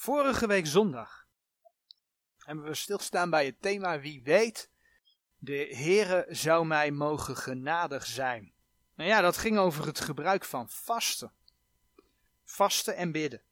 Vorige 0.00 0.46
week 0.46 0.66
zondag 0.66 1.26
hebben 2.38 2.64
we 2.64 2.74
stilstaan 2.74 3.30
bij 3.30 3.46
het 3.46 3.62
thema 3.62 4.00
wie 4.00 4.22
weet, 4.22 4.70
de 5.38 5.68
Heere 5.70 6.26
zou 6.28 6.66
mij 6.66 6.90
mogen 6.90 7.36
genadig 7.36 8.06
zijn. 8.06 8.52
Nou 8.94 9.08
ja, 9.08 9.20
dat 9.20 9.36
ging 9.36 9.58
over 9.58 9.86
het 9.86 10.00
gebruik 10.00 10.44
van 10.44 10.68
vasten. 10.68 11.32
Vasten 12.44 12.96
en 12.96 13.12
bidden, 13.12 13.42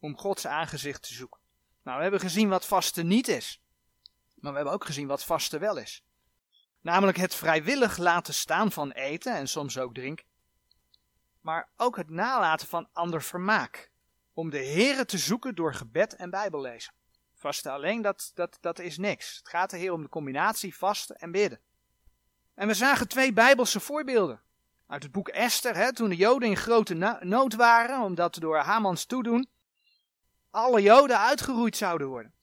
om 0.00 0.18
Gods 0.18 0.46
aangezicht 0.46 1.02
te 1.02 1.14
zoeken. 1.14 1.40
Nou, 1.82 1.96
we 1.96 2.02
hebben 2.02 2.20
gezien 2.20 2.48
wat 2.48 2.66
vasten 2.66 3.06
niet 3.06 3.28
is, 3.28 3.62
maar 4.34 4.50
we 4.50 4.56
hebben 4.56 4.74
ook 4.74 4.84
gezien 4.84 5.06
wat 5.06 5.24
vasten 5.24 5.60
wel 5.60 5.76
is. 5.76 6.04
Namelijk 6.80 7.16
het 7.18 7.34
vrijwillig 7.34 7.96
laten 7.96 8.34
staan 8.34 8.72
van 8.72 8.90
eten 8.90 9.34
en 9.34 9.48
soms 9.48 9.78
ook 9.78 9.94
drinken. 9.94 10.26
Maar 11.40 11.68
ook 11.76 11.96
het 11.96 12.10
nalaten 12.10 12.68
van 12.68 12.88
ander 12.92 13.22
vermaak. 13.22 13.91
Om 14.32 14.50
de 14.50 14.64
Heere 14.64 15.04
te 15.04 15.18
zoeken 15.18 15.54
door 15.54 15.74
gebed 15.74 16.16
en 16.16 16.30
bijbellezen. 16.30 16.92
Vasten 17.34 17.72
alleen, 17.72 18.02
dat, 18.02 18.30
dat, 18.34 18.58
dat 18.60 18.78
is 18.78 18.98
niks. 18.98 19.36
Het 19.36 19.48
gaat 19.48 19.72
er 19.72 19.78
hier 19.78 19.92
om 19.92 20.02
de 20.02 20.08
combinatie 20.08 20.76
vasten 20.76 21.16
en 21.16 21.30
bidden. 21.30 21.60
En 22.54 22.66
we 22.66 22.74
zagen 22.74 23.08
twee 23.08 23.32
bijbelse 23.32 23.80
voorbeelden. 23.80 24.40
Uit 24.86 25.02
het 25.02 25.12
boek 25.12 25.28
Esther, 25.28 25.76
hè, 25.76 25.92
toen 25.92 26.08
de 26.08 26.16
Joden 26.16 26.48
in 26.48 26.56
grote 26.56 27.18
nood 27.20 27.54
waren, 27.54 28.00
omdat 28.00 28.34
door 28.34 28.56
Hamans 28.56 29.04
toedoen 29.04 29.48
alle 30.52 30.82
Joden 30.82 31.18
uitgeroeid 31.18 31.76
zouden 31.76 32.06
worden. 32.06 32.34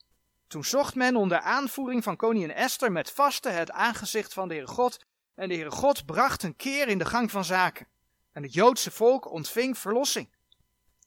Toen 0.47 0.63
zocht 0.63 0.95
men 0.95 1.15
onder 1.15 1.39
aanvoering 1.39 2.03
van 2.03 2.15
koningin 2.15 2.53
Esther 2.53 2.91
met 2.91 3.11
vasten 3.11 3.55
het 3.55 3.71
aangezicht 3.71 4.33
van 4.33 4.47
de 4.47 4.53
Heere 4.53 4.69
God, 4.69 5.05
en 5.35 5.49
de 5.49 5.55
Heere 5.55 5.71
God 5.71 6.05
bracht 6.05 6.43
een 6.43 6.55
keer 6.55 6.87
in 6.87 6.97
de 6.97 7.05
gang 7.05 7.31
van 7.31 7.45
zaken. 7.45 7.87
En 8.31 8.43
het 8.43 8.53
Joodse 8.53 8.91
volk 8.91 9.31
ontving 9.31 9.77
verlossing. 9.77 10.29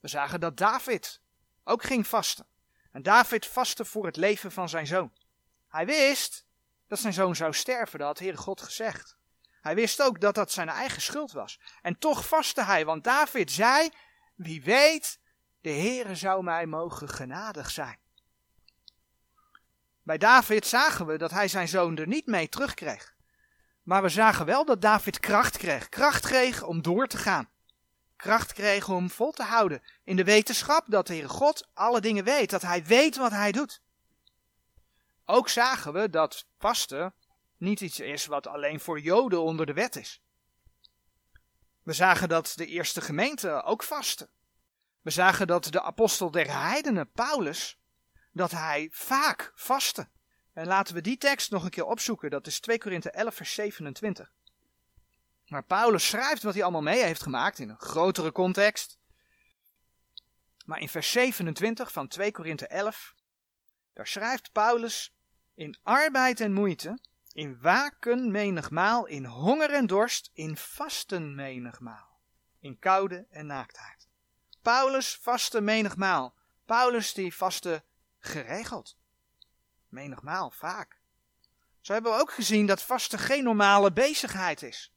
We 0.02 0.08
zagen 0.08 0.40
dat 0.40 0.56
David 0.56 1.20
ook 1.64 1.82
ging 1.82 2.06
vasten. 2.06 2.46
En 2.90 3.02
David 3.02 3.46
vastte 3.46 3.84
voor 3.84 4.06
het 4.06 4.16
leven 4.16 4.52
van 4.52 4.68
zijn 4.68 4.86
zoon. 4.86 5.12
Hij 5.68 5.86
wist 5.86 6.46
dat 6.86 6.98
zijn 6.98 7.12
zoon 7.12 7.36
zou 7.36 7.52
sterven, 7.52 7.98
dat 7.98 8.08
had 8.08 8.18
Heere 8.18 8.36
God 8.36 8.62
gezegd. 8.62 9.16
Hij 9.60 9.74
wist 9.74 10.02
ook 10.02 10.20
dat 10.20 10.34
dat 10.34 10.52
zijn 10.52 10.68
eigen 10.68 11.02
schuld 11.02 11.32
was. 11.32 11.60
En 11.82 11.98
toch 11.98 12.26
vastte 12.26 12.62
hij, 12.62 12.84
want 12.84 13.04
David 13.04 13.50
zei, 13.50 13.90
wie 14.34 14.62
weet, 14.62 15.20
de 15.60 15.70
Heere 15.70 16.14
zou 16.14 16.42
mij 16.42 16.66
mogen 16.66 17.08
genadig 17.08 17.70
zijn. 17.70 17.98
Bij 20.02 20.18
David 20.18 20.66
zagen 20.66 21.06
we 21.06 21.18
dat 21.18 21.30
hij 21.30 21.48
zijn 21.48 21.68
zoon 21.68 21.96
er 21.96 22.06
niet 22.06 22.26
mee 22.26 22.48
terugkreeg. 22.48 23.14
Maar 23.82 24.02
we 24.02 24.08
zagen 24.08 24.46
wel 24.46 24.64
dat 24.64 24.80
David 24.80 25.20
kracht 25.20 25.56
kreeg. 25.56 25.88
Kracht 25.88 26.26
kreeg 26.26 26.62
om 26.62 26.82
door 26.82 27.06
te 27.06 27.18
gaan. 27.18 27.48
Kracht 28.22 28.52
kreeg 28.52 28.88
om 28.88 29.10
vol 29.10 29.30
te 29.30 29.42
houden 29.42 29.82
in 30.04 30.16
de 30.16 30.24
wetenschap 30.24 30.84
dat 30.88 31.06
de 31.06 31.12
Heere 31.12 31.28
God 31.28 31.68
alle 31.74 32.00
dingen 32.00 32.24
weet. 32.24 32.50
Dat 32.50 32.62
hij 32.62 32.84
weet 32.84 33.16
wat 33.16 33.30
hij 33.30 33.52
doet. 33.52 33.82
Ook 35.24 35.48
zagen 35.48 35.92
we 35.92 36.10
dat 36.10 36.46
vasten 36.58 37.14
niet 37.56 37.80
iets 37.80 38.00
is 38.00 38.26
wat 38.26 38.46
alleen 38.46 38.80
voor 38.80 39.00
Joden 39.00 39.42
onder 39.42 39.66
de 39.66 39.72
wet 39.72 39.96
is. 39.96 40.22
We 41.82 41.92
zagen 41.92 42.28
dat 42.28 42.52
de 42.56 42.66
eerste 42.66 43.00
gemeente 43.00 43.62
ook 43.62 43.82
vasten. 43.82 44.28
We 45.00 45.10
zagen 45.10 45.46
dat 45.46 45.64
de 45.64 45.82
apostel 45.82 46.30
der 46.30 46.52
heidenen, 46.52 47.10
Paulus, 47.10 47.78
dat 48.32 48.50
hij 48.50 48.88
vaak 48.92 49.52
vastte. 49.54 50.08
En 50.52 50.66
laten 50.66 50.94
we 50.94 51.00
die 51.00 51.18
tekst 51.18 51.50
nog 51.50 51.64
een 51.64 51.70
keer 51.70 51.86
opzoeken. 51.86 52.30
Dat 52.30 52.46
is 52.46 52.60
2 52.60 52.78
Korinthe 52.78 53.10
11 53.10 53.34
vers 53.34 53.54
27. 53.54 54.32
Maar 55.52 55.64
Paulus 55.64 56.06
schrijft 56.06 56.42
wat 56.42 56.54
hij 56.54 56.62
allemaal 56.62 56.82
mee 56.82 57.02
heeft 57.02 57.22
gemaakt 57.22 57.58
in 57.58 57.68
een 57.68 57.78
grotere 57.78 58.32
context. 58.32 58.98
Maar 60.64 60.80
in 60.80 60.88
vers 60.88 61.10
27 61.10 61.92
van 61.92 62.08
2 62.08 62.32
Korinthe 62.32 62.66
11, 62.66 63.14
daar 63.92 64.06
schrijft 64.06 64.52
Paulus 64.52 65.14
in 65.54 65.78
arbeid 65.82 66.40
en 66.40 66.52
moeite, 66.52 66.98
in 67.32 67.60
waken 67.60 68.30
menigmaal, 68.30 69.06
in 69.06 69.24
honger 69.24 69.70
en 69.70 69.86
dorst, 69.86 70.30
in 70.32 70.56
vasten 70.56 71.34
menigmaal, 71.34 72.18
in 72.60 72.78
koude 72.78 73.26
en 73.30 73.46
naaktheid. 73.46 74.08
Paulus 74.62 75.16
vaste 75.16 75.60
menigmaal. 75.60 76.34
Paulus 76.66 77.14
die 77.14 77.34
vaste 77.34 77.82
geregeld. 78.18 78.96
Menigmaal, 79.88 80.50
vaak. 80.50 81.00
Zo 81.80 81.92
hebben 81.92 82.12
we 82.12 82.20
ook 82.20 82.32
gezien 82.32 82.66
dat 82.66 82.82
vasten 82.82 83.18
geen 83.18 83.44
normale 83.44 83.92
bezigheid 83.92 84.62
is. 84.62 84.91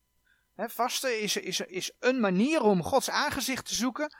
Vasten 0.55 1.21
is, 1.21 1.35
is, 1.35 1.59
is 1.59 1.91
een 1.99 2.19
manier 2.19 2.61
om 2.61 2.83
Gods 2.83 3.09
aangezicht 3.09 3.65
te 3.65 3.75
zoeken 3.75 4.15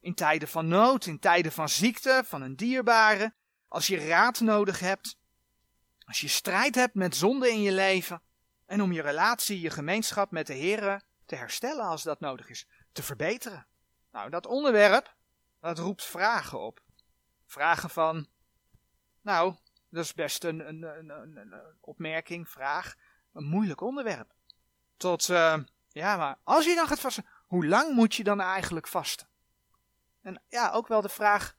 in 0.00 0.14
tijden 0.14 0.48
van 0.48 0.68
nood, 0.68 1.06
in 1.06 1.18
tijden 1.18 1.52
van 1.52 1.68
ziekte, 1.68 2.22
van 2.24 2.42
een 2.42 2.56
dierbare, 2.56 3.34
als 3.68 3.86
je 3.86 4.06
raad 4.06 4.40
nodig 4.40 4.80
hebt, 4.80 5.18
als 6.04 6.20
je 6.20 6.28
strijd 6.28 6.74
hebt 6.74 6.94
met 6.94 7.16
zonde 7.16 7.50
in 7.50 7.62
je 7.62 7.72
leven 7.72 8.22
en 8.66 8.82
om 8.82 8.92
je 8.92 9.02
relatie, 9.02 9.60
je 9.60 9.70
gemeenschap 9.70 10.30
met 10.30 10.46
de 10.46 10.54
Heer 10.54 11.02
te 11.26 11.34
herstellen 11.36 11.84
als 11.84 12.02
dat 12.02 12.20
nodig 12.20 12.48
is, 12.48 12.66
te 12.92 13.02
verbeteren. 13.02 13.66
Nou, 14.12 14.30
dat 14.30 14.46
onderwerp, 14.46 15.14
dat 15.60 15.78
roept 15.78 16.04
vragen 16.04 16.60
op. 16.60 16.82
Vragen 17.46 17.90
van, 17.90 18.28
nou, 19.20 19.54
dat 19.88 20.04
is 20.04 20.14
best 20.14 20.44
een, 20.44 20.68
een, 20.68 21.08
een, 21.08 21.54
opmerking, 21.80 22.48
vraag, 22.48 22.94
een 23.32 23.44
moeilijk 23.44 23.80
onderwerp. 23.80 24.34
Tot, 24.96 25.28
uh, 25.28 25.58
ja, 25.94 26.16
maar 26.16 26.38
als 26.42 26.64
je 26.64 26.74
dan 26.74 26.86
gaat 26.86 27.00
vasten, 27.00 27.26
hoe 27.46 27.66
lang 27.66 27.94
moet 27.94 28.14
je 28.14 28.24
dan 28.24 28.40
eigenlijk 28.40 28.88
vasten? 28.88 29.28
En 30.22 30.42
ja, 30.48 30.70
ook 30.70 30.88
wel 30.88 31.00
de 31.00 31.08
vraag, 31.08 31.56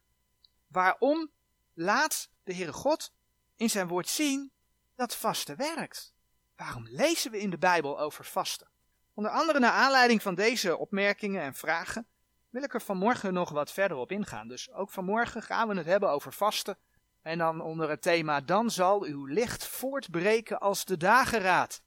waarom 0.67 1.31
laat 1.73 2.29
de 2.43 2.53
Heere 2.53 2.73
God 2.73 3.13
in 3.55 3.69
zijn 3.69 3.87
woord 3.87 4.09
zien 4.09 4.51
dat 4.95 5.15
vasten 5.15 5.57
werkt? 5.57 6.13
Waarom 6.55 6.87
lezen 6.89 7.31
we 7.31 7.39
in 7.39 7.49
de 7.49 7.57
Bijbel 7.57 7.99
over 7.99 8.25
vasten? 8.25 8.67
Onder 9.13 9.31
andere 9.31 9.59
naar 9.59 9.71
aanleiding 9.71 10.21
van 10.21 10.35
deze 10.35 10.77
opmerkingen 10.77 11.41
en 11.41 11.53
vragen 11.53 12.07
wil 12.49 12.63
ik 12.63 12.73
er 12.73 12.81
vanmorgen 12.81 13.33
nog 13.33 13.49
wat 13.49 13.71
verder 13.71 13.97
op 13.97 14.11
ingaan. 14.11 14.47
Dus 14.47 14.71
ook 14.71 14.89
vanmorgen 14.89 15.41
gaan 15.41 15.67
we 15.67 15.75
het 15.75 15.85
hebben 15.85 16.09
over 16.09 16.33
vasten 16.33 16.77
en 17.21 17.37
dan 17.37 17.61
onder 17.61 17.89
het 17.89 18.01
thema 18.01 18.41
Dan 18.41 18.71
zal 18.71 19.03
uw 19.03 19.25
licht 19.25 19.67
voortbreken 19.67 20.59
als 20.59 20.85
de 20.85 20.97
dageraad. 20.97 21.81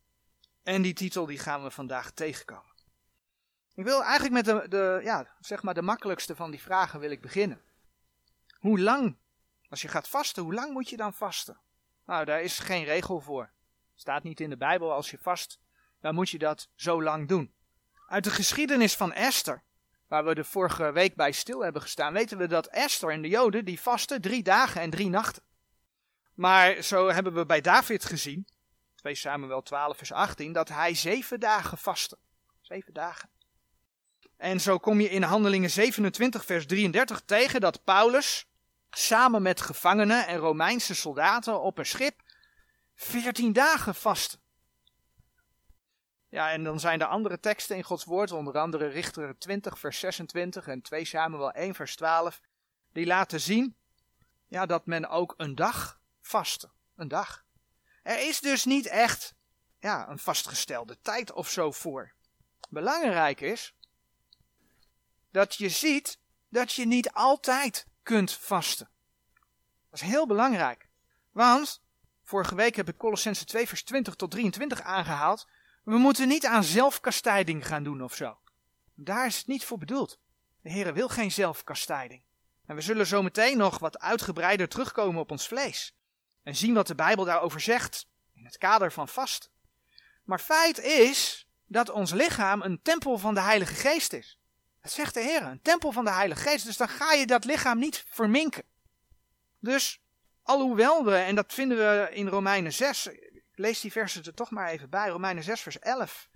En 0.68 0.82
die 0.82 0.92
titel 0.92 1.26
die 1.26 1.38
gaan 1.38 1.62
we 1.62 1.70
vandaag 1.70 2.10
tegenkomen. 2.10 2.72
Ik 3.74 3.84
wil 3.84 4.02
eigenlijk 4.02 4.32
met 4.32 4.44
de, 4.44 4.68
de, 4.68 5.00
ja, 5.02 5.34
zeg 5.40 5.62
maar 5.62 5.74
de 5.74 5.82
makkelijkste 5.82 6.36
van 6.36 6.50
die 6.50 6.60
vragen 6.60 7.00
wil 7.00 7.10
ik 7.10 7.20
beginnen. 7.20 7.60
Hoe 8.58 8.80
lang, 8.80 9.16
als 9.68 9.82
je 9.82 9.88
gaat 9.88 10.08
vasten, 10.08 10.42
hoe 10.42 10.54
lang 10.54 10.72
moet 10.72 10.88
je 10.88 10.96
dan 10.96 11.14
vasten? 11.14 11.60
Nou, 12.06 12.24
daar 12.24 12.42
is 12.42 12.58
geen 12.58 12.84
regel 12.84 13.20
voor. 13.20 13.50
Staat 13.94 14.22
niet 14.22 14.40
in 14.40 14.50
de 14.50 14.56
Bijbel, 14.56 14.92
als 14.92 15.10
je 15.10 15.18
vast, 15.18 15.58
dan 16.00 16.14
moet 16.14 16.30
je 16.30 16.38
dat 16.38 16.68
zo 16.74 17.02
lang 17.02 17.28
doen. 17.28 17.54
Uit 18.08 18.24
de 18.24 18.30
geschiedenis 18.30 18.96
van 18.96 19.12
Esther, 19.12 19.62
waar 20.06 20.24
we 20.24 20.34
de 20.34 20.44
vorige 20.44 20.92
week 20.92 21.14
bij 21.14 21.32
stil 21.32 21.60
hebben 21.60 21.82
gestaan, 21.82 22.12
weten 22.12 22.38
we 22.38 22.46
dat 22.46 22.66
Esther 22.66 23.10
en 23.10 23.22
de 23.22 23.28
Joden 23.28 23.64
die 23.64 23.80
vasten 23.80 24.20
drie 24.20 24.42
dagen 24.42 24.80
en 24.80 24.90
drie 24.90 25.08
nachten. 25.08 25.42
Maar 26.34 26.82
zo 26.82 27.08
hebben 27.08 27.34
we 27.34 27.46
bij 27.46 27.60
David 27.60 28.04
gezien, 28.04 28.46
2 28.98 29.14
Samuel 29.14 29.62
12 29.62 29.96
vers 29.96 30.12
18, 30.12 30.52
dat 30.52 30.68
hij 30.68 30.94
zeven 30.94 31.40
dagen 31.40 31.78
vastte. 31.78 32.18
Zeven 32.60 32.94
dagen. 32.94 33.30
En 34.36 34.60
zo 34.60 34.78
kom 34.78 35.00
je 35.00 35.10
in 35.10 35.22
Handelingen 35.22 35.70
27 35.70 36.44
vers 36.44 36.66
33 36.66 37.20
tegen 37.20 37.60
dat 37.60 37.84
Paulus 37.84 38.46
samen 38.90 39.42
met 39.42 39.60
gevangenen 39.60 40.26
en 40.26 40.36
Romeinse 40.38 40.94
soldaten 40.94 41.60
op 41.60 41.78
een 41.78 41.86
schip 41.86 42.22
14 42.94 43.52
dagen 43.52 43.94
vastte. 43.94 44.38
Ja, 46.28 46.50
en 46.50 46.64
dan 46.64 46.80
zijn 46.80 47.00
er 47.00 47.06
andere 47.06 47.40
teksten 47.40 47.76
in 47.76 47.82
Gods 47.82 48.04
woord, 48.04 48.32
onder 48.32 48.58
andere 48.58 48.86
Richter 48.86 49.38
20 49.38 49.78
vers 49.78 49.98
26 49.98 50.66
en 50.66 50.82
2 50.82 51.04
Samuel 51.04 51.50
1 51.50 51.74
vers 51.74 51.96
12, 51.96 52.40
die 52.92 53.06
laten 53.06 53.40
zien 53.40 53.76
ja, 54.48 54.66
dat 54.66 54.86
men 54.86 55.08
ook 55.08 55.34
een 55.36 55.54
dag 55.54 56.00
vastte. 56.20 56.70
Een 56.96 57.08
dag. 57.08 57.46
Er 58.08 58.28
is 58.28 58.40
dus 58.40 58.64
niet 58.64 58.86
echt 58.86 59.34
ja, 59.78 60.08
een 60.08 60.18
vastgestelde 60.18 61.00
tijd 61.00 61.32
of 61.32 61.48
zo 61.50 61.72
voor. 61.72 62.12
Belangrijk 62.68 63.40
is 63.40 63.74
dat 65.30 65.54
je 65.54 65.68
ziet 65.68 66.18
dat 66.48 66.72
je 66.72 66.86
niet 66.86 67.12
altijd 67.12 67.86
kunt 68.02 68.32
vasten. 68.32 68.90
Dat 69.90 70.00
is 70.00 70.06
heel 70.06 70.26
belangrijk. 70.26 70.88
Want, 71.32 71.82
vorige 72.22 72.54
week 72.54 72.76
heb 72.76 72.88
ik 72.88 72.96
Colossense 72.96 73.44
2 73.44 73.68
vers 73.68 73.82
20 73.82 74.14
tot 74.14 74.30
23 74.30 74.80
aangehaald. 74.80 75.48
We 75.84 75.98
moeten 75.98 76.28
niet 76.28 76.46
aan 76.46 76.64
zelfkastijding 76.64 77.66
gaan 77.66 77.82
doen 77.82 78.02
of 78.02 78.14
zo. 78.14 78.38
Daar 78.94 79.26
is 79.26 79.38
het 79.38 79.46
niet 79.46 79.64
voor 79.64 79.78
bedoeld. 79.78 80.18
De 80.62 80.70
Heer 80.70 80.94
wil 80.94 81.08
geen 81.08 81.32
zelfkastijding. 81.32 82.22
En 82.66 82.74
we 82.74 82.80
zullen 82.80 83.06
zo 83.06 83.22
meteen 83.22 83.56
nog 83.56 83.78
wat 83.78 83.98
uitgebreider 83.98 84.68
terugkomen 84.68 85.20
op 85.20 85.30
ons 85.30 85.48
vlees. 85.48 85.97
En 86.48 86.56
zien 86.56 86.74
wat 86.74 86.86
de 86.86 86.94
Bijbel 86.94 87.24
daarover 87.24 87.60
zegt 87.60 88.06
in 88.34 88.44
het 88.44 88.58
kader 88.58 88.92
van 88.92 89.08
vast. 89.08 89.50
Maar 90.24 90.38
feit 90.38 90.78
is 90.78 91.48
dat 91.66 91.90
ons 91.90 92.12
lichaam 92.12 92.62
een 92.62 92.82
tempel 92.82 93.18
van 93.18 93.34
de 93.34 93.40
Heilige 93.40 93.74
Geest 93.74 94.12
is. 94.12 94.38
Dat 94.82 94.92
zegt 94.92 95.14
de 95.14 95.20
Heer, 95.20 95.42
een 95.42 95.62
tempel 95.62 95.92
van 95.92 96.04
de 96.04 96.10
Heilige 96.10 96.40
Geest. 96.40 96.64
Dus 96.64 96.76
dan 96.76 96.88
ga 96.88 97.12
je 97.12 97.26
dat 97.26 97.44
lichaam 97.44 97.78
niet 97.78 98.04
verminken. 98.08 98.62
Dus, 99.58 100.02
alhoewel 100.42 101.04
we, 101.04 101.16
en 101.16 101.34
dat 101.34 101.52
vinden 101.52 101.78
we 101.78 102.08
in 102.12 102.28
Romeinen 102.28 102.72
6, 102.72 103.06
ik 103.06 103.42
lees 103.54 103.80
die 103.80 103.92
versen 103.92 104.24
er 104.24 104.34
toch 104.34 104.50
maar 104.50 104.68
even 104.68 104.90
bij, 104.90 105.08
Romeinen 105.08 105.44
6 105.44 105.60
vers 105.60 105.78
11, 105.78 106.28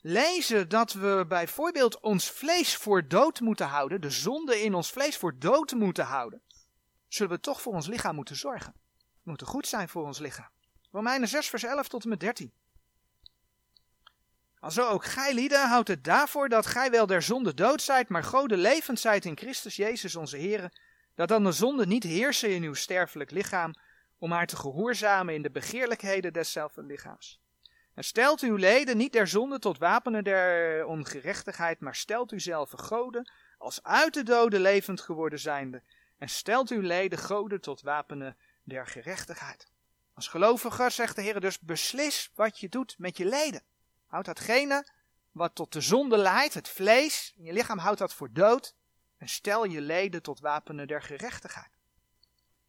lezen 0.00 0.68
dat 0.68 0.92
we 0.92 1.24
bijvoorbeeld 1.28 2.00
ons 2.00 2.30
vlees 2.30 2.76
voor 2.76 3.08
dood 3.08 3.40
moeten 3.40 3.66
houden, 3.66 4.00
de 4.00 4.10
zonde 4.10 4.62
in 4.62 4.74
ons 4.74 4.90
vlees 4.90 5.16
voor 5.16 5.38
dood 5.38 5.72
moeten 5.72 6.04
houden, 6.04 6.42
zullen 7.08 7.32
we 7.32 7.40
toch 7.40 7.60
voor 7.62 7.72
ons 7.72 7.86
lichaam 7.86 8.14
moeten 8.14 8.36
zorgen. 8.36 8.88
Moeten 9.30 9.48
goed 9.48 9.66
zijn 9.66 9.88
voor 9.88 10.04
ons 10.04 10.18
lichaam. 10.18 10.48
Romeinen 10.90 11.28
6 11.28 11.48
vers 11.48 11.62
11 11.62 11.88
tot 11.88 12.02
en 12.02 12.08
met 12.08 12.20
13. 12.20 12.52
Alzo 14.58 14.88
ook 14.88 15.04
gij 15.04 15.34
lieden 15.34 15.68
houdt 15.68 15.88
het 15.88 16.04
daarvoor 16.04 16.48
dat 16.48 16.66
gij 16.66 16.90
wel 16.90 17.06
der 17.06 17.22
zonde 17.22 17.54
dood 17.54 17.82
zijt, 17.82 18.08
maar 18.08 18.24
gode 18.24 18.56
levend 18.56 19.00
zijt 19.00 19.24
in 19.24 19.36
Christus 19.36 19.76
Jezus 19.76 20.16
onze 20.16 20.36
Heer, 20.36 20.72
dat 21.14 21.28
dan 21.28 21.44
de 21.44 21.52
zonde 21.52 21.86
niet 21.86 22.02
heersen 22.02 22.50
in 22.50 22.62
uw 22.62 22.74
sterfelijk 22.74 23.30
lichaam, 23.30 23.74
om 24.18 24.32
haar 24.32 24.46
te 24.46 24.56
gehoorzamen 24.56 25.34
in 25.34 25.42
de 25.42 25.50
begeerlijkheden 25.50 26.32
deszelfde 26.32 26.82
lichaams. 26.82 27.40
En 27.94 28.04
stelt 28.04 28.40
uw 28.40 28.56
leden 28.56 28.96
niet 28.96 29.12
der 29.12 29.26
zonde 29.26 29.58
tot 29.58 29.78
wapenen 29.78 30.24
der 30.24 30.86
ongerechtigheid, 30.86 31.80
maar 31.80 31.94
stelt 31.94 32.32
u 32.32 32.40
zelf 32.40 32.70
goden, 32.70 33.32
als 33.58 33.82
uit 33.82 34.14
de 34.14 34.22
doden 34.22 34.60
levend 34.60 35.00
geworden 35.00 35.38
zijnde, 35.38 35.82
en 36.18 36.28
stelt 36.28 36.70
uw 36.70 36.80
leden 36.80 37.18
goden 37.18 37.60
tot 37.60 37.82
wapenen 37.82 38.36
der 38.70 38.86
gerechtigheid. 38.86 39.68
Als 40.14 40.28
gelovige 40.28 40.90
zegt 40.90 41.16
de 41.16 41.22
Heer 41.22 41.40
dus, 41.40 41.58
beslis 41.58 42.30
wat 42.34 42.58
je 42.58 42.68
doet 42.68 42.94
met 42.98 43.16
je 43.16 43.24
leden. 43.24 43.62
Houd 44.06 44.24
datgene 44.24 44.86
wat 45.32 45.54
tot 45.54 45.72
de 45.72 45.80
zonde 45.80 46.16
leidt, 46.16 46.54
het 46.54 46.68
vlees, 46.68 47.32
in 47.36 47.44
je 47.44 47.52
lichaam 47.52 47.78
houdt 47.78 47.98
dat 47.98 48.14
voor 48.14 48.32
dood, 48.32 48.74
en 49.16 49.28
stel 49.28 49.64
je 49.64 49.80
leden 49.80 50.22
tot 50.22 50.40
wapenen 50.40 50.86
der 50.86 51.02
gerechtigheid. 51.02 51.78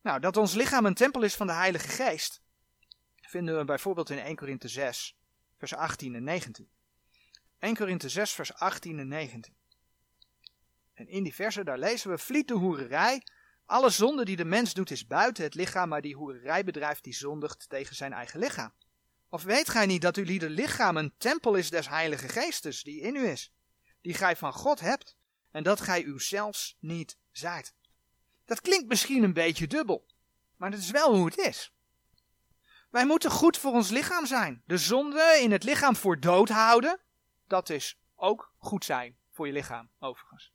Nou, 0.01 0.19
dat 0.19 0.37
ons 0.37 0.53
lichaam 0.53 0.85
een 0.85 0.93
tempel 0.93 1.21
is 1.21 1.35
van 1.35 1.47
de 1.47 1.53
Heilige 1.53 1.87
Geest, 1.87 2.41
vinden 3.21 3.57
we 3.57 3.65
bijvoorbeeld 3.65 4.09
in 4.09 4.19
1 4.19 4.35
Korinthe 4.35 4.67
6, 4.67 5.17
vers 5.57 5.75
18 5.75 6.15
en 6.15 6.23
19. 6.23 6.69
1 7.59 7.75
Korinthe 7.75 8.09
6, 8.09 8.31
vers 8.31 8.53
18 8.53 8.99
en 8.99 9.07
19. 9.07 9.55
En 10.93 11.07
in 11.07 11.23
die 11.23 11.35
versen, 11.35 11.65
daar 11.65 11.77
lezen 11.77 12.09
we, 12.09 12.17
vliet 12.17 12.47
de 12.47 12.53
hoererij. 12.53 13.23
Alle 13.71 13.89
zonde 13.89 14.25
die 14.25 14.35
de 14.35 14.45
mens 14.45 14.73
doet 14.73 14.91
is 14.91 15.07
buiten 15.07 15.43
het 15.43 15.55
lichaam, 15.55 15.89
maar 15.89 16.01
die 16.01 16.15
hoererij 16.15 16.63
bedrijft 16.63 17.03
die 17.03 17.13
zondigt 17.13 17.69
tegen 17.69 17.95
zijn 17.95 18.13
eigen 18.13 18.39
lichaam. 18.39 18.73
Of 19.29 19.43
weet 19.43 19.69
gij 19.69 19.85
niet 19.85 20.01
dat 20.01 20.17
uw 20.17 20.23
lieder 20.23 20.49
lichaam 20.49 20.97
een 20.97 21.13
tempel 21.17 21.55
is 21.55 21.69
des 21.69 21.89
heilige 21.89 22.27
geestes, 22.27 22.83
die 22.83 23.01
in 23.01 23.15
u 23.15 23.27
is, 23.27 23.53
die 24.01 24.13
gij 24.13 24.35
van 24.35 24.53
God 24.53 24.79
hebt, 24.79 25.15
en 25.51 25.63
dat 25.63 25.81
gij 25.81 26.03
u 26.03 26.19
zelfs 26.19 26.77
niet 26.79 27.17
zijt. 27.31 27.73
Dat 28.45 28.61
klinkt 28.61 28.87
misschien 28.87 29.23
een 29.23 29.33
beetje 29.33 29.67
dubbel, 29.67 30.05
maar 30.57 30.71
dat 30.71 30.79
is 30.79 30.91
wel 30.91 31.15
hoe 31.15 31.25
het 31.25 31.37
is. 31.37 31.73
Wij 32.89 33.05
moeten 33.05 33.31
goed 33.31 33.57
voor 33.57 33.71
ons 33.71 33.89
lichaam 33.89 34.25
zijn. 34.25 34.63
De 34.65 34.77
zonde 34.77 35.39
in 35.41 35.51
het 35.51 35.63
lichaam 35.63 35.95
voor 35.95 36.19
dood 36.19 36.49
houden, 36.49 36.99
dat 37.47 37.69
is 37.69 37.99
ook 38.15 38.53
goed 38.57 38.85
zijn 38.85 39.17
voor 39.29 39.47
je 39.47 39.53
lichaam, 39.53 39.89
overigens. 39.99 40.51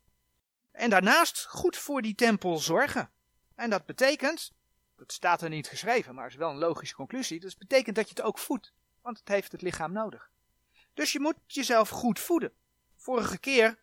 En 0.76 0.90
daarnaast 0.90 1.46
goed 1.46 1.76
voor 1.76 2.02
die 2.02 2.14
tempel 2.14 2.58
zorgen. 2.58 3.10
En 3.54 3.70
dat 3.70 3.86
betekent, 3.86 4.52
dat 4.96 5.12
staat 5.12 5.42
er 5.42 5.48
niet 5.48 5.68
geschreven, 5.68 6.14
maar 6.14 6.26
is 6.26 6.34
wel 6.34 6.50
een 6.50 6.58
logische 6.58 6.94
conclusie, 6.94 7.40
dat 7.40 7.58
betekent 7.58 7.96
dat 7.96 8.08
je 8.08 8.14
het 8.14 8.24
ook 8.24 8.38
voedt, 8.38 8.72
want 9.02 9.18
het 9.18 9.28
heeft 9.28 9.52
het 9.52 9.62
lichaam 9.62 9.92
nodig. 9.92 10.30
Dus 10.94 11.12
je 11.12 11.20
moet 11.20 11.36
jezelf 11.46 11.88
goed 11.88 12.20
voeden. 12.20 12.52
Vorige 12.96 13.38
keer 13.38 13.78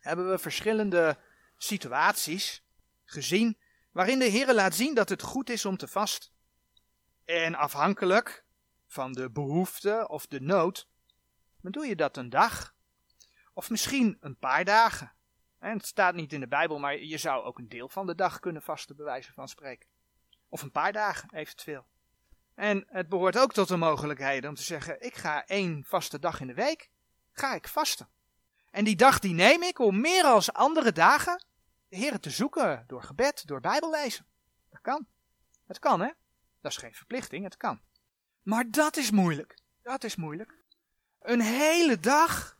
hebben 0.00 0.30
we 0.30 0.38
verschillende 0.38 1.18
situaties 1.56 2.62
gezien 3.04 3.58
waarin 3.92 4.18
de 4.18 4.24
Heer 4.24 4.54
laat 4.54 4.74
zien 4.74 4.94
dat 4.94 5.08
het 5.08 5.22
goed 5.22 5.50
is 5.50 5.64
om 5.64 5.76
te 5.76 5.88
vasten. 5.88 6.30
En 7.24 7.54
afhankelijk 7.54 8.44
van 8.86 9.12
de 9.12 9.30
behoefte 9.30 10.08
of 10.08 10.26
de 10.26 10.40
nood, 10.40 10.88
dan 11.60 11.72
doe 11.72 11.86
je 11.86 11.96
dat 11.96 12.16
een 12.16 12.30
dag. 12.30 12.74
Of 13.52 13.70
misschien 13.70 14.16
een 14.20 14.38
paar 14.38 14.64
dagen. 14.64 15.15
En 15.58 15.76
het 15.76 15.86
staat 15.86 16.14
niet 16.14 16.32
in 16.32 16.40
de 16.40 16.48
Bijbel, 16.48 16.78
maar 16.78 16.98
je 16.98 17.18
zou 17.18 17.44
ook 17.44 17.58
een 17.58 17.68
deel 17.68 17.88
van 17.88 18.06
de 18.06 18.14
dag 18.14 18.40
kunnen 18.40 18.62
vasten, 18.62 18.96
bij 18.96 19.04
wijze 19.04 19.32
van 19.32 19.48
spreken. 19.48 19.88
Of 20.48 20.62
een 20.62 20.70
paar 20.70 20.92
dagen, 20.92 21.34
eventueel. 21.34 21.86
En 22.54 22.84
het 22.88 23.08
behoort 23.08 23.38
ook 23.38 23.52
tot 23.52 23.68
de 23.68 23.76
mogelijkheden 23.76 24.50
om 24.50 24.56
te 24.56 24.62
zeggen, 24.62 25.00
ik 25.00 25.14
ga 25.14 25.46
één 25.46 25.84
vaste 25.84 26.18
dag 26.18 26.40
in 26.40 26.46
de 26.46 26.54
week, 26.54 26.90
ga 27.32 27.54
ik 27.54 27.68
vasten. 27.68 28.08
En 28.70 28.84
die 28.84 28.96
dag 28.96 29.18
die 29.18 29.34
neem 29.34 29.62
ik 29.62 29.78
om 29.78 30.00
meer 30.00 30.24
als 30.24 30.52
andere 30.52 30.92
dagen 30.92 31.44
de 31.88 31.96
Heer 31.96 32.20
te 32.20 32.30
zoeken 32.30 32.84
door 32.86 33.02
gebed, 33.02 33.46
door 33.46 33.60
Bijbellezen. 33.60 34.26
Dat 34.70 34.80
kan. 34.80 35.06
Het 35.66 35.78
kan, 35.78 36.00
hè? 36.00 36.10
Dat 36.60 36.70
is 36.72 36.76
geen 36.76 36.94
verplichting, 36.94 37.44
het 37.44 37.56
kan. 37.56 37.80
Maar 38.42 38.70
dat 38.70 38.96
is 38.96 39.10
moeilijk. 39.10 39.58
Dat 39.82 40.04
is 40.04 40.16
moeilijk. 40.16 40.54
Een 41.20 41.40
hele 41.40 42.00
dag, 42.00 42.58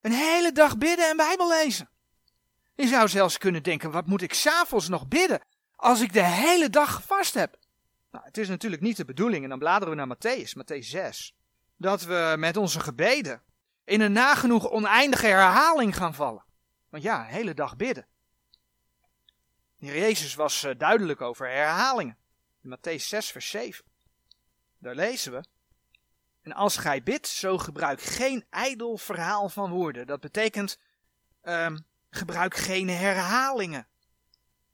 een 0.00 0.12
hele 0.12 0.52
dag 0.52 0.78
bidden 0.78 1.08
en 1.08 1.16
Bijbel 1.16 1.48
lezen. 1.48 1.90
Je 2.80 2.86
zou 2.86 3.08
zelfs 3.08 3.38
kunnen 3.38 3.62
denken, 3.62 3.90
wat 3.90 4.06
moet 4.06 4.22
ik 4.22 4.34
s'avonds 4.34 4.88
nog 4.88 5.08
bidden 5.08 5.42
als 5.76 6.00
ik 6.00 6.12
de 6.12 6.24
hele 6.24 6.70
dag 6.70 7.02
vast 7.02 7.34
heb? 7.34 7.56
Nou, 8.10 8.24
het 8.24 8.38
is 8.38 8.48
natuurlijk 8.48 8.82
niet 8.82 8.96
de 8.96 9.04
bedoeling, 9.04 9.42
en 9.42 9.48
dan 9.48 9.58
bladeren 9.58 9.96
we 9.96 10.04
naar 10.04 10.16
Matthäus, 10.16 10.52
Matthäus 10.56 10.86
6, 10.86 11.34
dat 11.76 12.02
we 12.02 12.34
met 12.38 12.56
onze 12.56 12.80
gebeden 12.80 13.42
in 13.84 14.00
een 14.00 14.12
nagenoeg 14.12 14.70
oneindige 14.70 15.26
herhaling 15.26 15.96
gaan 15.96 16.14
vallen. 16.14 16.44
Want 16.88 17.02
ja, 17.02 17.20
een 17.20 17.34
hele 17.34 17.54
dag 17.54 17.76
bidden. 17.76 18.06
Jezus 19.76 20.34
was 20.34 20.64
eh, 20.64 20.78
duidelijk 20.78 21.20
over 21.20 21.48
herhalingen. 21.48 22.16
In 22.62 22.76
Matthäus 22.76 23.04
6, 23.04 23.30
vers 23.30 23.50
7. 23.50 23.84
Daar 24.78 24.94
lezen 24.94 25.32
we. 25.32 25.44
En 26.42 26.52
als 26.52 26.76
gij 26.76 27.02
bidt, 27.02 27.28
zo 27.28 27.58
gebruik 27.58 28.00
geen 28.00 28.44
ijdel 28.50 28.96
verhaal 28.96 29.48
van 29.48 29.70
woorden. 29.70 30.06
Dat 30.06 30.20
betekent, 30.20 30.78
um, 31.42 31.86
gebruik 32.10 32.54
geen 32.54 32.88
herhalingen. 32.88 33.86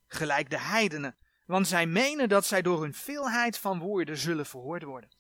Gelijk 0.07 0.51
de 0.51 0.59
heidenen. 0.59 1.17
Want 1.45 1.69
zij 1.69 1.87
menen 1.87 2.29
dat 2.29 2.47
zij 2.47 2.63
door 2.63 2.83
hun 2.83 2.95
veelheid 2.95 3.59
van 3.59 3.79
woorden 3.79 4.17
zullen 4.17 4.47
verhoord 4.47 4.83
worden. 4.83 5.11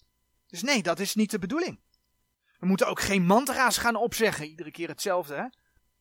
Dus 0.46 0.62
nee, 0.62 0.82
dat 0.82 1.00
is 1.00 1.14
niet 1.14 1.30
de 1.30 1.38
bedoeling. 1.38 1.80
We 2.58 2.66
moeten 2.66 2.88
ook 2.88 3.00
geen 3.00 3.26
mantra's 3.26 3.76
gaan 3.78 3.96
opzeggen, 3.96 4.46
iedere 4.46 4.70
keer 4.70 4.88
hetzelfde. 4.88 5.34
Hè? 5.34 5.42
Dat 5.42 5.52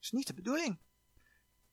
is 0.01 0.11
niet 0.11 0.27
de 0.27 0.33
bedoeling. 0.33 0.79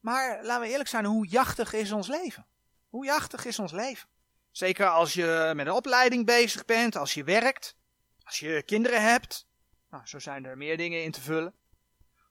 Maar 0.00 0.44
laten 0.44 0.62
we 0.62 0.70
eerlijk 0.70 0.88
zijn, 0.88 1.04
hoe 1.04 1.26
jachtig 1.26 1.72
is 1.72 1.92
ons 1.92 2.08
leven? 2.08 2.46
Hoe 2.88 3.04
jachtig 3.04 3.44
is 3.44 3.58
ons 3.58 3.72
leven? 3.72 4.08
Zeker 4.50 4.88
als 4.88 5.12
je 5.12 5.52
met 5.54 5.66
een 5.66 5.72
opleiding 5.72 6.26
bezig 6.26 6.64
bent, 6.64 6.96
als 6.96 7.14
je 7.14 7.24
werkt, 7.24 7.76
als 8.22 8.38
je 8.38 8.62
kinderen 8.62 9.02
hebt. 9.02 9.46
Nou, 9.90 10.06
zo 10.06 10.18
zijn 10.18 10.44
er 10.44 10.56
meer 10.56 10.76
dingen 10.76 11.02
in 11.04 11.10
te 11.10 11.20
vullen. 11.20 11.54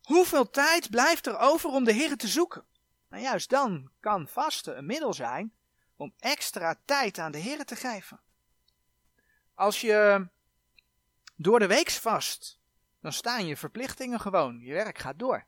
Hoeveel 0.02 0.50
tijd 0.50 0.90
blijft 0.90 1.28
er 1.28 1.38
over 1.38 1.70
om 1.70 1.84
de 1.84 1.94
Heer 1.94 2.18
te 2.18 2.28
zoeken? 2.28 2.66
Nou, 3.10 3.24
juist 3.24 3.50
dan 3.50 3.92
kan 4.00 4.28
vasten 4.28 4.78
een 4.78 4.86
middel 4.86 5.14
zijn 5.14 5.54
om 5.96 6.14
extra 6.20 6.80
tijd 6.86 7.18
aan 7.18 7.32
de 7.32 7.38
Heer 7.38 7.66
te 7.66 7.76
geven. 7.76 8.20
Als 9.56 9.82
je 9.82 10.28
door 11.36 11.60
de 11.60 11.68
week 11.68 11.90
vast, 11.90 12.60
dan 13.02 13.14
staan 13.14 13.46
je 13.46 13.58
verplichtingen 13.58 14.20
gewoon. 14.20 14.60
Je 14.60 14.74
werk 14.74 14.98
gaat 14.98 15.20
door. 15.20 15.46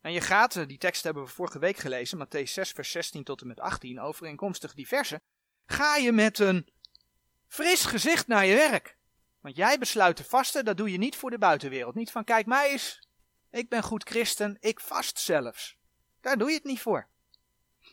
En 0.00 0.12
je 0.12 0.20
gaat, 0.20 0.56
eh, 0.56 0.66
die 0.66 0.78
tekst 0.78 1.04
hebben 1.04 1.22
we 1.22 1.28
vorige 1.28 1.58
week 1.58 1.76
gelezen, 1.76 2.26
Matthäus 2.26 2.50
6, 2.50 2.70
vers 2.70 2.90
16 2.90 3.24
tot 3.24 3.40
en 3.40 3.46
met 3.46 3.60
18, 3.60 4.00
overeenkomstig 4.00 4.74
die 4.74 4.86
versen 4.86 5.22
ga 5.66 5.96
je 5.96 6.12
met 6.12 6.38
een 6.38 6.68
fris 7.48 7.84
gezicht 7.84 8.26
naar 8.26 8.46
je 8.46 8.54
werk. 8.54 8.96
Want 9.40 9.56
jij 9.56 9.78
besluit 9.78 10.16
te 10.16 10.24
vasten, 10.24 10.64
dat 10.64 10.76
doe 10.76 10.90
je 10.90 10.98
niet 10.98 11.16
voor 11.16 11.30
de 11.30 11.38
buitenwereld. 11.38 11.94
Niet 11.94 12.10
van, 12.10 12.24
kijk 12.24 12.46
mij 12.46 12.70
eens, 12.70 13.08
ik 13.52 13.68
ben 13.68 13.82
goed 13.82 14.08
christen, 14.08 14.56
ik 14.60 14.80
vast 14.80 15.18
zelfs. 15.18 15.76
Daar 16.20 16.36
doe 16.36 16.48
je 16.48 16.54
het 16.54 16.64
niet 16.64 16.80
voor. 16.80 17.06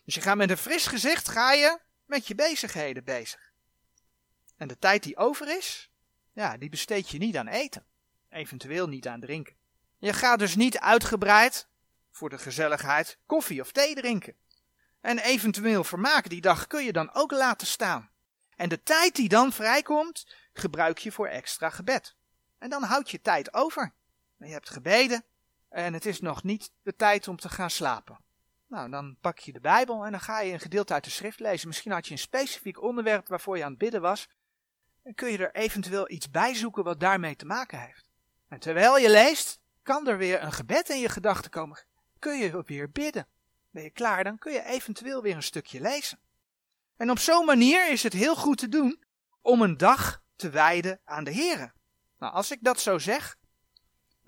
Dus 0.06 0.16
je 0.16 0.22
gaat 0.22 0.38
met 0.38 0.50
een 0.50 0.58
fris 0.58 0.88
gezicht, 0.88 1.28
ga 1.28 1.54
je 1.54 1.80
met 2.06 2.28
je 2.28 2.36
bezigheden 2.36 3.04
bezig. 3.04 3.52
En 4.58 4.68
de 4.68 4.78
tijd 4.78 5.04
die 5.04 5.18
over 5.18 5.58
is, 5.58 5.90
ja, 6.34 6.58
die 6.58 6.70
besteed 6.70 7.10
je 7.10 7.18
niet 7.18 7.38
aan 7.38 7.48
eten. 7.48 7.86
Eventueel 8.30 8.88
niet 8.88 9.08
aan 9.08 9.20
drinken. 9.20 9.56
Je 9.98 10.14
gaat 10.14 10.40
dus 10.40 10.56
niet 10.56 10.80
uitgebreid, 10.80 11.68
voor 12.12 12.30
de 12.30 12.38
gezelligheid, 12.38 13.18
koffie 13.26 13.62
of 13.62 13.72
thee 13.72 13.96
drinken. 13.96 14.36
En 15.02 15.20
eventueel 15.20 15.84
vermaak 15.84 16.30
die 16.30 16.42
dag 16.42 16.68
kun 16.68 16.84
je 16.84 16.94
dan 16.94 17.14
ook 17.14 17.32
laten 17.32 17.68
staan. 17.68 18.10
En 18.56 18.70
de 18.70 18.84
tijd 18.84 19.16
die 19.16 19.30
dan 19.30 19.54
vrijkomt, 19.54 20.36
gebruik 20.54 20.98
je 20.98 21.12
voor 21.12 21.28
extra 21.28 21.70
gebed. 21.70 22.16
En 22.58 22.70
dan 22.70 22.84
houd 22.84 23.12
je 23.12 23.22
tijd 23.22 23.54
over. 23.54 23.94
Je 24.38 24.46
hebt 24.46 24.70
gebeden 24.70 25.24
en 25.70 25.94
het 25.94 26.06
is 26.06 26.20
nog 26.20 26.44
niet 26.44 26.72
de 26.84 26.96
tijd 26.96 27.28
om 27.28 27.38
te 27.38 27.50
gaan 27.50 27.70
slapen. 27.70 28.20
Nou, 28.68 28.90
dan 28.90 29.18
pak 29.22 29.40
je 29.40 29.52
de 29.52 29.60
Bijbel 29.60 30.06
en 30.06 30.12
dan 30.12 30.20
ga 30.20 30.42
je 30.42 30.54
een 30.54 30.60
gedeelte 30.60 30.94
uit 30.94 31.04
de 31.04 31.10
schrift 31.10 31.40
lezen. 31.40 31.68
Misschien 31.68 31.92
had 31.92 32.06
je 32.06 32.12
een 32.12 32.20
specifiek 32.20 32.82
onderwerp 32.82 33.28
waarvoor 33.28 33.58
je 33.58 33.64
aan 33.64 33.70
het 33.70 33.80
bidden 33.80 34.02
was. 34.02 34.28
En 35.04 35.16
kun 35.16 35.32
je 35.32 35.38
er 35.38 35.56
eventueel 35.56 36.10
iets 36.10 36.30
bij 36.30 36.56
zoeken 36.56 36.84
wat 36.84 37.00
daarmee 37.00 37.36
te 37.36 37.46
maken 37.46 37.80
heeft. 37.80 38.10
En 38.48 38.60
terwijl 38.60 38.98
je 38.98 39.10
leest, 39.10 39.60
kan 39.84 40.08
er 40.08 40.18
weer 40.18 40.44
een 40.44 40.52
gebed 40.52 40.90
in 40.90 41.00
je 41.00 41.10
gedachten 41.10 41.52
komen. 41.52 41.84
Kun 42.20 42.38
je 42.38 42.64
weer 42.66 42.92
bidden. 42.92 43.28
Ben 43.72 43.84
je 43.84 43.90
klaar, 43.90 44.24
dan 44.24 44.38
kun 44.38 44.52
je 44.52 44.64
eventueel 44.64 45.22
weer 45.22 45.36
een 45.36 45.44
stukje 45.44 45.82
lezen. 45.82 46.20
En 46.98 47.10
op 47.10 47.20
zo'n 47.20 47.46
manier 47.46 47.92
is 47.92 48.04
het 48.04 48.14
heel 48.14 48.36
goed 48.36 48.58
te 48.58 48.70
doen 48.70 49.04
om 49.42 49.62
een 49.62 49.78
dag 49.78 50.22
te 50.36 50.50
wijden 50.50 51.00
aan 51.04 51.24
de 51.24 51.34
Here. 51.34 51.72
Nou, 52.18 52.34
als 52.34 52.52
ik 52.52 52.58
dat 52.62 52.80
zo 52.80 52.98
zeg, 52.98 53.38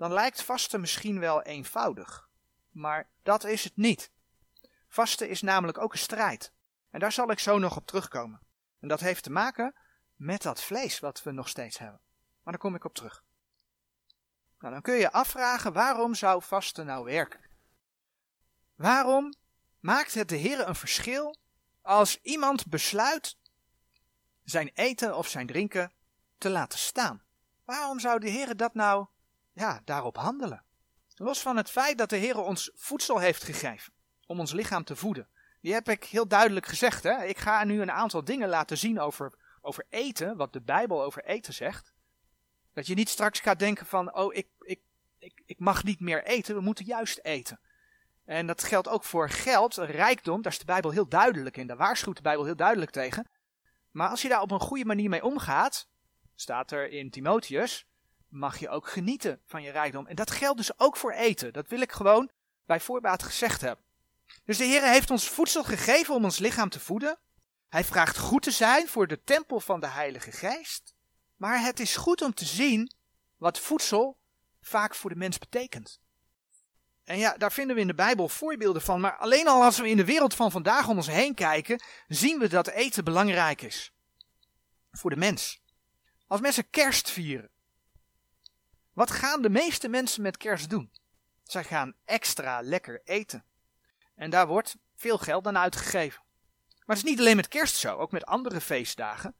dan 0.02 0.12
lijkt 0.12 0.42
vasten 0.42 0.80
misschien 0.80 1.20
wel 1.20 1.42
eenvoudig. 1.42 2.28
Maar 2.70 3.08
dat 3.22 3.44
is 3.44 3.64
het 3.64 3.76
niet. 3.76 4.10
Vasten 4.88 5.28
is 5.28 5.42
namelijk 5.42 5.78
ook 5.78 5.92
een 5.92 5.98
strijd. 5.98 6.52
En 6.90 7.00
daar 7.00 7.12
zal 7.12 7.30
ik 7.30 7.38
zo 7.38 7.58
nog 7.58 7.76
op 7.76 7.86
terugkomen. 7.86 8.40
En 8.80 8.88
dat 8.88 9.00
heeft 9.00 9.22
te 9.22 9.30
maken 9.30 9.74
met 10.16 10.42
dat 10.42 10.62
vlees 10.62 11.00
wat 11.00 11.22
we 11.22 11.30
nog 11.30 11.48
steeds 11.48 11.78
hebben. 11.78 12.00
Maar 12.42 12.52
daar 12.52 12.62
kom 12.62 12.74
ik 12.74 12.84
op 12.84 12.94
terug. 12.94 13.24
Nou, 14.58 14.72
dan 14.72 14.82
kun 14.82 14.94
je 14.94 15.12
afvragen 15.12 15.72
waarom 15.72 16.14
zou 16.14 16.42
vasten 16.42 16.86
nou 16.86 17.04
werken? 17.04 17.40
Waarom 18.74 19.34
maakt 19.80 20.14
het 20.14 20.28
de 20.28 20.36
Heer 20.36 20.68
een 20.68 20.74
verschil 20.74 21.36
als 21.82 22.20
iemand 22.22 22.66
besluit 22.66 23.38
zijn 24.44 24.70
eten 24.74 25.16
of 25.16 25.28
zijn 25.28 25.46
drinken 25.46 25.92
te 26.38 26.50
laten 26.50 26.78
staan? 26.78 27.22
Waarom 27.64 28.00
zou 28.00 28.18
de 28.20 28.30
Heer 28.30 28.56
dat 28.56 28.74
nou 28.74 29.06
ja, 29.52 29.80
daarop 29.84 30.16
handelen? 30.16 30.64
Los 31.14 31.40
van 31.40 31.56
het 31.56 31.70
feit 31.70 31.98
dat 31.98 32.10
de 32.10 32.16
Heer 32.16 32.38
ons 32.38 32.70
voedsel 32.74 33.18
heeft 33.18 33.44
gegeven 33.44 33.92
om 34.26 34.40
ons 34.40 34.52
lichaam 34.52 34.84
te 34.84 34.96
voeden. 34.96 35.28
Die 35.60 35.72
heb 35.72 35.88
ik 35.88 36.04
heel 36.04 36.28
duidelijk 36.28 36.66
gezegd. 36.66 37.02
Hè? 37.02 37.24
Ik 37.24 37.38
ga 37.38 37.64
nu 37.64 37.80
een 37.80 37.90
aantal 37.90 38.24
dingen 38.24 38.48
laten 38.48 38.78
zien 38.78 39.00
over, 39.00 39.32
over 39.60 39.86
eten, 39.88 40.36
wat 40.36 40.52
de 40.52 40.60
Bijbel 40.60 41.02
over 41.02 41.24
eten 41.24 41.54
zegt. 41.54 41.92
Dat 42.72 42.86
je 42.86 42.94
niet 42.94 43.08
straks 43.08 43.40
gaat 43.40 43.58
denken 43.58 43.86
van, 43.86 44.14
oh, 44.14 44.34
ik, 44.34 44.48
ik, 44.58 44.80
ik, 45.18 45.42
ik 45.46 45.58
mag 45.58 45.84
niet 45.84 46.00
meer 46.00 46.24
eten, 46.24 46.54
we 46.54 46.60
moeten 46.60 46.84
juist 46.84 47.18
eten. 47.22 47.60
En 48.24 48.46
dat 48.46 48.64
geldt 48.64 48.88
ook 48.88 49.04
voor 49.04 49.30
geld, 49.30 49.76
rijkdom, 49.76 50.42
daar 50.42 50.52
is 50.52 50.58
de 50.58 50.64
Bijbel 50.64 50.90
heel 50.90 51.08
duidelijk 51.08 51.56
in. 51.56 51.66
Daar 51.66 51.76
waarschuwt 51.76 52.16
de 52.16 52.22
Bijbel 52.22 52.44
heel 52.44 52.56
duidelijk 52.56 52.90
tegen. 52.90 53.30
Maar 53.90 54.08
als 54.08 54.22
je 54.22 54.28
daar 54.28 54.40
op 54.40 54.50
een 54.50 54.60
goede 54.60 54.84
manier 54.84 55.08
mee 55.08 55.24
omgaat, 55.24 55.88
staat 56.34 56.70
er 56.70 56.90
in 56.90 57.10
Timotheus, 57.10 57.86
mag 58.32 58.58
je 58.58 58.68
ook 58.68 58.88
genieten 58.88 59.40
van 59.46 59.62
je 59.62 59.70
rijkdom. 59.70 60.06
En 60.06 60.16
dat 60.16 60.30
geldt 60.30 60.56
dus 60.56 60.78
ook 60.78 60.96
voor 60.96 61.12
eten. 61.12 61.52
Dat 61.52 61.68
wil 61.68 61.80
ik 61.80 61.92
gewoon 61.92 62.30
bij 62.66 62.80
voorbaat 62.80 63.22
gezegd 63.22 63.60
hebben. 63.60 63.84
Dus 64.44 64.58
de 64.58 64.64
Heer 64.64 64.82
heeft 64.82 65.10
ons 65.10 65.28
voedsel 65.28 65.64
gegeven 65.64 66.14
om 66.14 66.24
ons 66.24 66.38
lichaam 66.38 66.68
te 66.68 66.80
voeden. 66.80 67.18
Hij 67.68 67.84
vraagt 67.84 68.18
goed 68.18 68.42
te 68.42 68.50
zijn 68.50 68.88
voor 68.88 69.06
de 69.06 69.22
tempel 69.24 69.60
van 69.60 69.80
de 69.80 69.86
Heilige 69.86 70.32
Geest. 70.32 70.94
Maar 71.36 71.64
het 71.64 71.80
is 71.80 71.96
goed 71.96 72.22
om 72.22 72.34
te 72.34 72.44
zien 72.44 72.92
wat 73.36 73.58
voedsel 73.58 74.16
vaak 74.60 74.94
voor 74.94 75.10
de 75.10 75.16
mens 75.16 75.38
betekent. 75.38 76.00
En 77.04 77.18
ja, 77.18 77.36
daar 77.36 77.52
vinden 77.52 77.74
we 77.74 77.80
in 77.80 77.86
de 77.86 77.94
Bijbel 77.94 78.28
voorbeelden 78.28 78.82
van. 78.82 79.00
Maar 79.00 79.16
alleen 79.16 79.48
al 79.48 79.62
als 79.62 79.78
we 79.78 79.88
in 79.88 79.96
de 79.96 80.04
wereld 80.04 80.34
van 80.34 80.50
vandaag 80.50 80.88
om 80.88 80.96
ons 80.96 81.06
heen 81.06 81.34
kijken, 81.34 81.82
zien 82.08 82.38
we 82.38 82.48
dat 82.48 82.68
eten 82.68 83.04
belangrijk 83.04 83.62
is. 83.62 83.92
Voor 84.92 85.10
de 85.10 85.16
mens. 85.16 85.62
Als 86.26 86.40
mensen 86.40 86.70
kerst 86.70 87.10
vieren. 87.10 87.51
Wat 88.92 89.10
gaan 89.10 89.42
de 89.42 89.50
meeste 89.50 89.88
mensen 89.88 90.22
met 90.22 90.36
kerst 90.36 90.70
doen? 90.70 90.92
Zij 91.42 91.64
gaan 91.64 91.94
extra 92.04 92.60
lekker 92.60 93.00
eten. 93.04 93.44
En 94.14 94.30
daar 94.30 94.46
wordt 94.46 94.76
veel 94.96 95.18
geld 95.18 95.46
aan 95.46 95.58
uitgegeven. 95.58 96.22
Maar 96.68 96.96
het 96.96 97.04
is 97.04 97.10
niet 97.10 97.18
alleen 97.18 97.36
met 97.36 97.48
kerst 97.48 97.76
zo, 97.76 97.96
ook 97.96 98.12
met 98.12 98.24
andere 98.24 98.60
feestdagen 98.60 99.34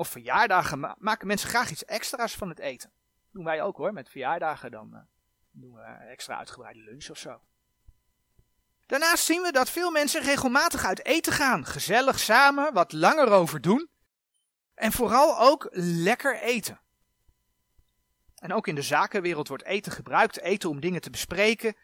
of 0.00 0.08
verjaardagen 0.08 0.94
maken 0.98 1.26
mensen 1.26 1.48
graag 1.48 1.70
iets 1.70 1.84
extra's 1.84 2.34
van 2.34 2.48
het 2.48 2.58
eten. 2.58 2.92
Dat 2.98 3.32
doen 3.32 3.44
wij 3.44 3.62
ook 3.62 3.76
hoor, 3.76 3.92
met 3.92 4.10
verjaardagen 4.10 4.70
dan 4.70 4.90
uh, 4.92 5.00
doen 5.50 5.74
we 5.74 5.82
extra 5.82 6.36
uitgebreide 6.36 6.80
lunch 6.80 7.10
of 7.10 7.18
zo. 7.18 7.40
Daarnaast 8.86 9.24
zien 9.24 9.42
we 9.42 9.52
dat 9.52 9.70
veel 9.70 9.90
mensen 9.90 10.22
regelmatig 10.22 10.84
uit 10.84 11.04
eten 11.04 11.32
gaan, 11.32 11.66
gezellig 11.66 12.18
samen, 12.18 12.72
wat 12.72 12.92
langer 12.92 13.28
over 13.28 13.60
doen. 13.60 13.88
En 14.74 14.92
vooral 14.92 15.38
ook 15.38 15.68
lekker 15.72 16.40
eten. 16.40 16.80
En 18.40 18.52
ook 18.52 18.66
in 18.66 18.74
de 18.74 18.82
zakenwereld 18.82 19.48
wordt 19.48 19.64
eten 19.64 19.92
gebruikt, 19.92 20.40
eten 20.40 20.68
om 20.68 20.80
dingen 20.80 21.00
te 21.00 21.10
bespreken, 21.10 21.76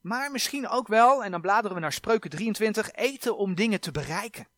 maar 0.00 0.30
misschien 0.30 0.68
ook 0.68 0.88
wel, 0.88 1.24
en 1.24 1.30
dan 1.30 1.40
bladeren 1.40 1.74
we 1.74 1.82
naar 1.82 1.92
Spreuken 1.92 2.30
23, 2.30 2.92
eten 2.92 3.36
om 3.36 3.54
dingen 3.54 3.80
te 3.80 3.90
bereiken. 3.90 4.48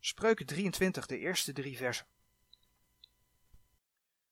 Spreuken 0.00 0.46
23, 0.46 1.06
de 1.06 1.18
eerste 1.18 1.52
drie 1.52 1.76
versen. 1.76 2.06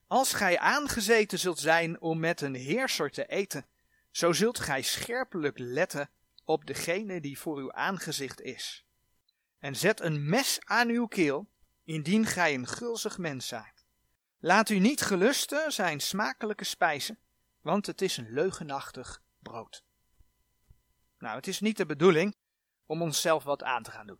Als 0.07 0.33
gij 0.33 0.59
aangezeten 0.59 1.39
zult 1.39 1.59
zijn 1.59 2.01
om 2.01 2.19
met 2.19 2.41
een 2.41 2.55
heerser 2.55 3.11
te 3.11 3.25
eten, 3.25 3.65
zo 4.11 4.33
zult 4.33 4.59
gij 4.59 4.81
scherpelijk 4.81 5.57
letten 5.59 6.09
op 6.43 6.65
degene 6.65 7.19
die 7.19 7.39
voor 7.39 7.57
uw 7.57 7.71
aangezicht 7.71 8.41
is. 8.41 8.85
En 9.59 9.75
zet 9.75 9.99
een 9.99 10.29
mes 10.29 10.59
aan 10.63 10.89
uw 10.89 11.07
keel, 11.07 11.47
indien 11.83 12.25
gij 12.25 12.53
een 12.53 12.67
gulzig 12.67 13.17
mens 13.17 13.47
zijt. 13.47 13.76
Laat 14.39 14.69
u 14.69 14.79
niet 14.79 15.01
gelusten 15.01 15.71
zijn 15.71 15.99
smakelijke 15.99 16.63
spijzen, 16.63 17.19
want 17.61 17.85
het 17.85 18.01
is 18.01 18.17
een 18.17 18.31
leugenachtig 18.31 19.21
brood. 19.39 19.83
Nou, 21.19 21.35
het 21.35 21.47
is 21.47 21.59
niet 21.59 21.77
de 21.77 21.85
bedoeling 21.85 22.35
om 22.85 23.01
onszelf 23.01 23.43
wat 23.43 23.63
aan 23.63 23.83
te 23.83 23.91
gaan 23.91 24.07
doen. 24.07 24.19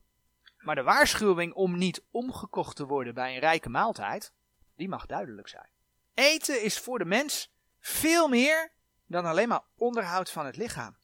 Maar 0.58 0.76
de 0.76 0.84
waarschuwing 0.84 1.54
om 1.54 1.78
niet 1.78 2.04
omgekocht 2.12 2.76
te 2.76 2.86
worden 2.86 3.14
bij 3.14 3.34
een 3.34 3.40
rijke 3.40 3.70
maaltijd, 3.70 4.32
die 4.76 4.90
mag 4.90 5.06
duidelijk 5.06 5.48
zijn. 5.48 5.70
Eten 6.14 6.64
is 6.64 6.80
voor 6.80 6.98
de 6.98 7.06
mens 7.06 7.52
veel 7.80 8.28
meer 8.28 8.72
dan 9.06 9.26
alleen 9.26 9.48
maar 9.48 9.64
onderhoud 9.76 10.32
van 10.32 10.46
het 10.46 10.58
lichaam. 10.58 10.98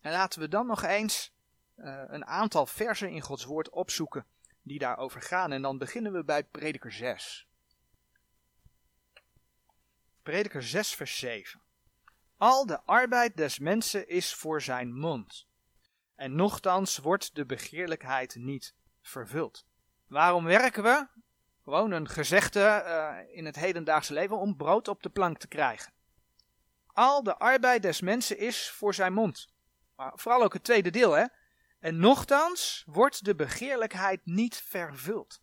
En 0.00 0.12
laten 0.12 0.40
we 0.40 0.48
dan 0.48 0.66
nog 0.66 0.82
eens 0.82 1.32
uh, 1.76 2.02
een 2.06 2.26
aantal 2.26 2.66
versen 2.66 3.10
in 3.10 3.20
Gods 3.20 3.44
woord 3.44 3.70
opzoeken 3.70 4.26
die 4.62 4.78
daarover 4.78 5.22
gaan. 5.22 5.52
En 5.52 5.62
dan 5.62 5.78
beginnen 5.78 6.12
we 6.12 6.24
bij 6.24 6.44
Prediker 6.44 6.92
6. 6.92 7.47
Prediker 10.28 10.62
6, 10.62 10.94
vers 10.94 11.18
7. 11.18 11.60
Al 12.36 12.66
de 12.66 12.82
arbeid 12.84 13.36
des 13.36 13.58
mensen 13.58 14.08
is 14.08 14.34
voor 14.34 14.62
zijn 14.62 14.94
mond. 14.94 15.46
En 16.14 16.34
nochtans 16.34 16.98
wordt 16.98 17.34
de 17.34 17.46
begeerlijkheid 17.46 18.34
niet 18.34 18.74
vervuld. 19.02 19.66
Waarom 20.06 20.44
werken 20.44 20.82
we? 20.82 21.06
Gewoon 21.64 21.90
een 21.90 22.08
gezegde 22.08 22.60
uh, 22.60 23.36
in 23.36 23.44
het 23.44 23.56
hedendaagse 23.56 24.12
leven 24.12 24.38
om 24.38 24.56
brood 24.56 24.88
op 24.88 25.02
de 25.02 25.10
plank 25.10 25.38
te 25.38 25.48
krijgen. 25.48 25.92
Al 26.86 27.22
de 27.22 27.36
arbeid 27.36 27.82
des 27.82 28.00
mensen 28.00 28.38
is 28.38 28.70
voor 28.70 28.94
zijn 28.94 29.12
mond. 29.12 29.48
Maar 29.96 30.12
vooral 30.14 30.42
ook 30.42 30.52
het 30.52 30.64
tweede 30.64 30.90
deel, 30.90 31.12
hè? 31.12 31.24
En 31.78 31.98
nochtans 31.98 32.84
wordt 32.86 33.24
de 33.24 33.34
begeerlijkheid 33.34 34.20
niet 34.24 34.56
vervuld. 34.56 35.40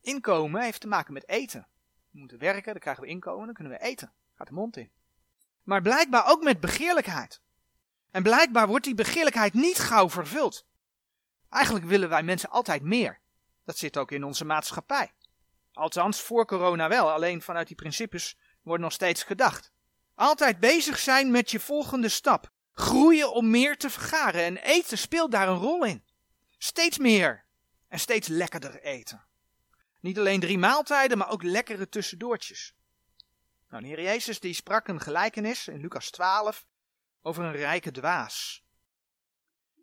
Inkomen 0.00 0.62
heeft 0.62 0.80
te 0.80 0.88
maken 0.88 1.12
met 1.12 1.28
eten. 1.28 1.69
We 2.10 2.18
moeten 2.18 2.38
werken, 2.38 2.72
dan 2.72 2.80
krijgen 2.80 3.02
we 3.02 3.08
inkomen, 3.08 3.44
dan 3.44 3.54
kunnen 3.54 3.72
we 3.72 3.84
eten. 3.84 4.12
Gaat 4.34 4.46
de 4.46 4.52
mond 4.52 4.76
in. 4.76 4.90
Maar 5.62 5.82
blijkbaar 5.82 6.26
ook 6.26 6.42
met 6.42 6.60
begeerlijkheid. 6.60 7.40
En 8.10 8.22
blijkbaar 8.22 8.66
wordt 8.66 8.84
die 8.84 8.94
begeerlijkheid 8.94 9.54
niet 9.54 9.78
gauw 9.78 10.10
vervuld. 10.10 10.66
Eigenlijk 11.48 11.84
willen 11.84 12.08
wij 12.08 12.22
mensen 12.22 12.50
altijd 12.50 12.82
meer. 12.82 13.20
Dat 13.64 13.78
zit 13.78 13.96
ook 13.96 14.10
in 14.10 14.24
onze 14.24 14.44
maatschappij. 14.44 15.12
Althans, 15.72 16.20
voor 16.20 16.46
corona 16.46 16.88
wel, 16.88 17.10
alleen 17.10 17.42
vanuit 17.42 17.66
die 17.66 17.76
principes 17.76 18.38
wordt 18.62 18.82
nog 18.82 18.92
steeds 18.92 19.22
gedacht. 19.22 19.72
Altijd 20.14 20.60
bezig 20.60 20.98
zijn 20.98 21.30
met 21.30 21.50
je 21.50 21.60
volgende 21.60 22.08
stap. 22.08 22.50
Groeien 22.72 23.32
om 23.32 23.50
meer 23.50 23.76
te 23.76 23.90
vergaren 23.90 24.44
en 24.44 24.56
eten 24.56 24.98
speelt 24.98 25.32
daar 25.32 25.48
een 25.48 25.56
rol 25.56 25.84
in. 25.84 26.04
Steeds 26.58 26.98
meer 26.98 27.44
en 27.88 28.00
steeds 28.00 28.28
lekkerder 28.28 28.82
eten. 28.82 29.24
Niet 30.00 30.18
alleen 30.18 30.40
drie 30.40 30.58
maaltijden, 30.58 31.18
maar 31.18 31.30
ook 31.30 31.42
lekkere 31.42 31.88
tussendoortjes. 31.88 32.74
Nou, 33.68 33.82
de 33.82 33.88
Heer 33.88 34.02
Jezus 34.02 34.40
die 34.40 34.54
sprak 34.54 34.88
een 34.88 35.00
gelijkenis 35.00 35.68
in 35.68 35.80
Lucas 35.80 36.10
12 36.10 36.66
over 37.22 37.44
een 37.44 37.52
rijke 37.52 37.90
dwaas. 37.90 38.64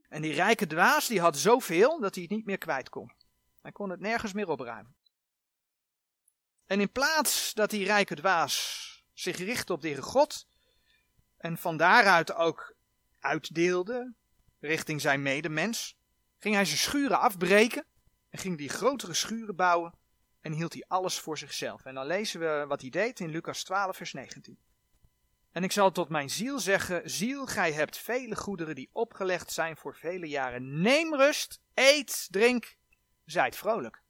En 0.10 0.22
die 0.22 0.34
rijke 0.34 0.68
dwaas 0.68 1.08
die 1.08 1.22
had 1.22 1.38
zoveel 1.38 2.00
dat 2.00 2.14
hij 2.14 2.24
het 2.24 2.32
niet 2.32 2.46
meer 2.46 2.58
kwijt 2.58 2.90
kon. 2.90 3.14
Hij 3.62 3.72
kon 3.72 3.90
het 3.90 4.00
nergens 4.00 4.34
meer 4.34 4.50
opruimen. 4.50 4.96
En 6.66 6.80
in 6.80 6.92
plaats 6.92 7.54
dat 7.54 7.70
die 7.70 7.86
rijke 7.86 8.16
dwaas 8.16 8.86
zich 9.14 9.38
richtte 9.38 9.74
op 9.74 9.82
de 9.82 9.88
Heere 9.88 10.02
God 10.02 10.48
en 11.38 11.58
van 11.58 11.78
daaruit 11.78 12.34
ook 12.34 12.76
uitdeelde 13.20 14.14
richting 14.60 15.02
zijn 15.02 15.22
medemens, 15.22 15.98
ging 16.38 16.56
hij 16.56 16.66
zijn 16.66 16.78
schuren 16.78 17.20
afbreken 17.20 17.86
en 18.30 18.40
ging 18.40 18.58
die 18.58 18.70
grotere 18.70 19.14
schuren 19.14 19.56
bouwen 19.56 19.94
en 20.42 20.52
hield 20.52 20.74
hij 20.74 20.84
alles 20.88 21.20
voor 21.20 21.38
zichzelf. 21.38 21.86
En 21.86 21.94
dan 21.94 22.06
lezen 22.06 22.40
we 22.40 22.66
wat 22.68 22.82
hij 22.82 22.90
deed 22.90 23.20
in 23.20 23.30
Lucas 23.30 23.64
12, 23.64 23.98
vers 23.98 24.14
19. 24.14 24.60
En 25.52 25.64
ik 25.64 25.72
zal 25.72 25.92
tot 25.92 26.10
mijn 26.10 26.30
ziel 26.30 26.60
zeggen: 26.60 27.10
Ziel, 27.10 27.46
gij 27.46 27.72
hebt 27.72 27.98
vele 27.98 28.36
goederen 28.36 28.76
die 28.76 28.90
opgelegd 28.92 29.52
zijn 29.52 29.78
voor 29.78 29.96
vele 29.96 30.28
jaren. 30.28 30.82
Neem 30.82 31.16
rust, 31.16 31.62
eet, 31.74 32.28
drink, 32.32 32.76
zijt 33.26 33.56
vrolijk. 33.56 34.02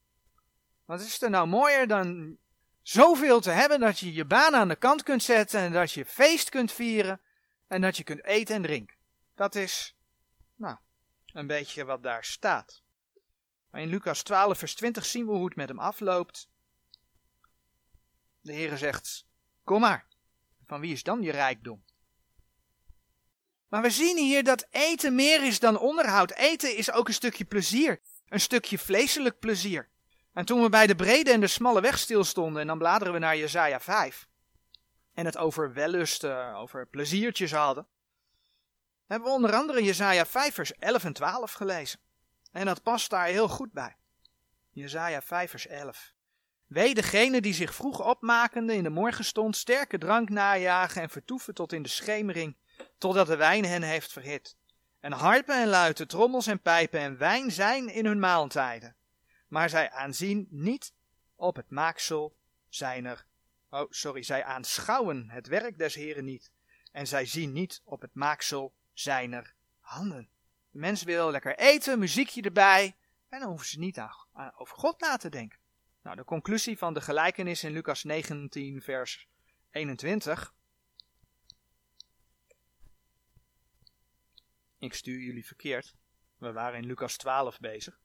Wat 0.85 1.01
is 1.01 1.21
er 1.21 1.29
nou 1.29 1.47
mooier 1.47 1.87
dan 1.87 2.37
zoveel 2.81 3.39
te 3.39 3.49
hebben 3.49 3.79
dat 3.79 3.99
je 3.99 4.13
je 4.13 4.25
baan 4.25 4.55
aan 4.55 4.67
de 4.67 4.75
kant 4.75 5.03
kunt 5.03 5.23
zetten 5.23 5.59
en 5.59 5.71
dat 5.71 5.91
je 5.91 6.05
feest 6.05 6.49
kunt 6.49 6.71
vieren 6.71 7.21
en 7.67 7.81
dat 7.81 7.97
je 7.97 8.03
kunt 8.03 8.23
eten 8.23 8.55
en 8.55 8.61
drinken? 8.61 8.95
Dat 9.35 9.55
is, 9.55 9.95
nou, 10.55 10.77
een 11.33 11.47
beetje 11.47 11.85
wat 11.85 12.03
daar 12.03 12.23
staat. 12.23 12.81
Maar 13.69 13.81
in 13.81 13.89
Lucas 13.89 14.23
12, 14.23 14.57
vers 14.57 14.75
20 14.75 15.05
zien 15.05 15.25
we 15.25 15.31
hoe 15.31 15.45
het 15.45 15.55
met 15.55 15.67
hem 15.67 15.79
afloopt. 15.79 16.49
De 18.41 18.53
Heere 18.53 18.77
zegt: 18.77 19.25
Kom 19.63 19.81
maar, 19.81 20.07
van 20.65 20.79
wie 20.79 20.91
is 20.91 21.03
dan 21.03 21.21
je 21.21 21.31
rijkdom? 21.31 21.83
Maar 23.67 23.81
we 23.81 23.89
zien 23.89 24.17
hier 24.17 24.43
dat 24.43 24.67
eten 24.69 25.15
meer 25.15 25.43
is 25.43 25.59
dan 25.59 25.79
onderhoud. 25.79 26.31
Eten 26.31 26.75
is 26.75 26.91
ook 26.91 27.07
een 27.07 27.13
stukje 27.13 27.45
plezier, 27.45 28.01
een 28.27 28.39
stukje 28.39 28.77
vleeselijk 28.77 29.39
plezier. 29.39 29.89
En 30.33 30.45
toen 30.45 30.61
we 30.61 30.69
bij 30.69 30.87
de 30.87 30.95
brede 30.95 31.31
en 31.31 31.39
de 31.39 31.47
smalle 31.47 31.81
weg 31.81 31.97
stilstonden, 31.97 32.61
en 32.61 32.67
dan 32.67 32.77
bladeren 32.77 33.13
we 33.13 33.19
naar 33.19 33.37
Jezaja 33.37 33.79
5, 33.79 34.27
en 35.13 35.25
het 35.25 35.37
over 35.37 35.73
wellusten, 35.73 36.55
over 36.55 36.87
pleziertjes 36.87 37.51
hadden, 37.51 37.87
hebben 39.07 39.27
we 39.27 39.33
onder 39.33 39.53
andere 39.53 39.83
Jezaja 39.83 40.25
5 40.25 40.53
vers 40.53 40.73
11 40.73 41.03
en 41.03 41.13
12 41.13 41.51
gelezen. 41.51 41.99
En 42.51 42.65
dat 42.65 42.83
past 42.83 43.09
daar 43.09 43.25
heel 43.25 43.47
goed 43.47 43.71
bij. 43.71 43.95
Jezaja 44.69 45.21
5 45.21 45.49
vers 45.49 45.67
11. 45.67 46.13
Wee 46.65 46.93
degene 46.93 47.41
die 47.41 47.53
zich 47.53 47.75
vroeg 47.75 48.05
opmakende 48.05 48.73
in 48.73 48.83
de 48.83 48.89
morgenstond 48.89 49.55
sterke 49.55 49.97
drank 49.97 50.29
najagen 50.29 51.01
en 51.01 51.09
vertoeven 51.09 51.53
tot 51.53 51.73
in 51.73 51.83
de 51.83 51.89
schemering, 51.89 52.57
totdat 52.97 53.27
de 53.27 53.35
wijn 53.35 53.65
hen 53.65 53.83
heeft 53.83 54.11
verhit. 54.11 54.57
En 54.99 55.11
harpen 55.11 55.61
en 55.61 55.67
luiten, 55.67 56.07
trommels 56.07 56.47
en 56.47 56.61
pijpen 56.61 56.99
en 56.99 57.17
wijn 57.17 57.51
zijn 57.51 57.87
in 57.89 58.05
hun 58.05 58.19
maaltijden. 58.19 58.95
Maar 59.47 59.69
zij 59.69 59.91
aanzien 59.91 60.47
niet 60.49 60.93
op 61.35 61.55
het 61.55 61.69
maaksel 61.69 62.37
zijner. 62.69 63.25
Oh, 63.69 63.85
sorry, 63.89 64.23
zij 64.23 64.43
aanschouwen 64.43 65.29
het 65.29 65.47
werk 65.47 65.77
des 65.77 65.95
Heren 65.95 66.25
niet. 66.25 66.51
En 66.91 67.07
zij 67.07 67.25
zien 67.25 67.53
niet 67.53 67.81
op 67.83 68.01
het 68.01 68.13
maaksel 68.13 68.73
zijner 68.93 69.53
handen. 69.79 70.29
Mens 70.77 71.03
wil 71.03 71.31
lekker 71.31 71.57
eten, 71.57 71.99
muziekje 71.99 72.41
erbij, 72.41 72.95
en 73.29 73.39
dan 73.39 73.49
hoeven 73.49 73.67
ze 73.67 73.79
niet 73.79 73.99
over 74.57 74.77
God 74.77 74.99
na 74.99 75.17
te 75.17 75.29
denken. 75.29 75.59
Nou, 76.01 76.15
de 76.15 76.23
conclusie 76.23 76.77
van 76.77 76.93
de 76.93 77.01
gelijkenis 77.01 77.63
in 77.63 77.71
Lucas 77.71 78.03
19, 78.03 78.81
vers 78.81 79.27
21. 79.71 80.53
Ik 84.79 84.93
stuur 84.93 85.19
jullie 85.19 85.45
verkeerd. 85.45 85.95
We 86.37 86.51
waren 86.51 86.79
in 86.79 86.85
Lucas 86.85 87.17
12 87.17 87.59
bezig. 87.59 87.99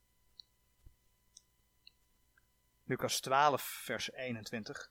Lucas 2.85 3.21
12, 3.21 3.63
vers 3.63 4.13
21. 4.13 4.91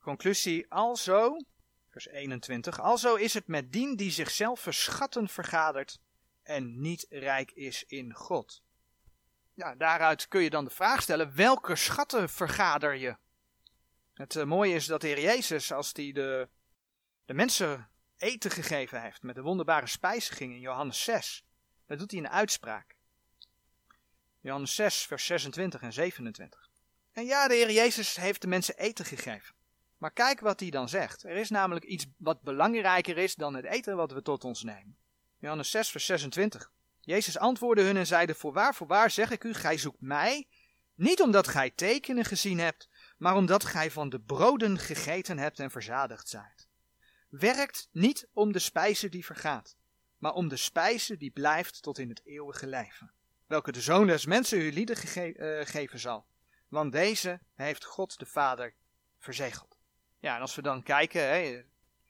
Conclusie, 0.00 0.72
alzo, 0.72 1.36
vers 1.88 2.08
21, 2.08 2.80
alzo 2.80 3.14
is 3.14 3.34
het 3.34 3.46
met 3.46 3.72
dien 3.72 3.96
die 3.96 4.10
zichzelf 4.10 4.60
verschatten 4.60 5.28
vergadert 5.28 6.00
en 6.44 6.80
niet 6.80 7.06
rijk 7.08 7.50
is 7.50 7.84
in 7.84 8.14
God. 8.14 8.62
Ja, 9.54 9.74
daaruit 9.74 10.28
kun 10.28 10.42
je 10.42 10.50
dan 10.50 10.64
de 10.64 10.70
vraag 10.70 11.02
stellen, 11.02 11.34
welke 11.34 11.76
schatten 11.76 12.28
vergader 12.28 12.94
je? 12.94 13.16
Het 14.14 14.34
uh, 14.34 14.44
mooie 14.44 14.74
is 14.74 14.86
dat 14.86 15.00
de 15.00 15.06
Heer 15.06 15.20
Jezus, 15.20 15.72
als 15.72 15.90
hij 15.92 16.12
de, 16.12 16.48
de 17.24 17.34
mensen 17.34 17.88
eten 18.16 18.50
gegeven 18.50 19.02
heeft 19.02 19.22
met 19.22 19.34
de 19.34 19.42
wonderbare 19.42 19.86
spijziging 19.86 20.52
in 20.52 20.60
Johannes 20.60 21.04
6, 21.04 21.44
dat 21.86 21.98
doet 21.98 22.10
hij 22.10 22.20
de 22.20 22.28
uitspraak. 22.28 22.96
Johannes 24.40 24.74
6, 24.74 25.06
vers 25.06 25.26
26 25.26 25.82
en 25.82 25.92
27. 25.92 26.68
En 27.12 27.24
ja, 27.24 27.48
de 27.48 27.54
Heer 27.54 27.70
Jezus 27.70 28.16
heeft 28.16 28.40
de 28.40 28.46
mensen 28.46 28.76
eten 28.76 29.04
gegeven. 29.04 29.54
Maar 29.98 30.12
kijk 30.12 30.40
wat 30.40 30.60
hij 30.60 30.70
dan 30.70 30.88
zegt. 30.88 31.22
Er 31.22 31.36
is 31.36 31.50
namelijk 31.50 31.84
iets 31.84 32.06
wat 32.16 32.42
belangrijker 32.42 33.18
is 33.18 33.34
dan 33.34 33.54
het 33.54 33.64
eten 33.64 33.96
wat 33.96 34.12
we 34.12 34.22
tot 34.22 34.44
ons 34.44 34.62
nemen. 34.62 34.96
Johannes 35.44 35.70
6, 35.70 35.90
vers 35.90 36.06
26. 36.06 36.70
Jezus 37.00 37.38
antwoordde 37.38 37.82
hun 37.82 37.96
en 37.96 38.06
zeide: 38.06 38.34
Voorwaar, 38.34 38.74
voorwaar 38.74 39.10
zeg 39.10 39.30
ik 39.30 39.44
u, 39.44 39.54
gij 39.54 39.78
zoekt 39.78 40.00
mij, 40.00 40.48
niet 40.94 41.20
omdat 41.20 41.48
gij 41.48 41.70
tekenen 41.70 42.24
gezien 42.24 42.58
hebt, 42.58 42.88
maar 43.18 43.36
omdat 43.36 43.64
gij 43.64 43.90
van 43.90 44.08
de 44.08 44.20
broden 44.20 44.78
gegeten 44.78 45.38
hebt 45.38 45.58
en 45.60 45.70
verzadigd 45.70 46.28
zijt. 46.28 46.68
Werkt 47.28 47.88
niet 47.92 48.28
om 48.32 48.52
de 48.52 48.58
spijze 48.58 49.08
die 49.08 49.24
vergaat, 49.24 49.76
maar 50.18 50.32
om 50.32 50.48
de 50.48 50.56
spijze 50.56 51.16
die 51.16 51.30
blijft 51.30 51.82
tot 51.82 51.98
in 51.98 52.08
het 52.08 52.20
eeuwige 52.24 52.66
leven, 52.66 53.12
welke 53.46 53.72
de 53.72 53.80
Zoon 53.80 54.06
des 54.06 54.26
Mensen 54.26 54.60
u 54.60 54.72
lieden 54.72 54.96
uh, 54.96 55.66
geven 55.66 55.98
zal. 55.98 56.26
Want 56.68 56.92
deze 56.92 57.40
heeft 57.54 57.84
God 57.84 58.18
de 58.18 58.26
Vader 58.26 58.74
verzegeld. 59.18 59.78
Ja, 60.20 60.34
en 60.34 60.40
als 60.40 60.54
we 60.54 60.62
dan 60.62 60.82
kijken, 60.82 61.28
hè, 61.28 61.64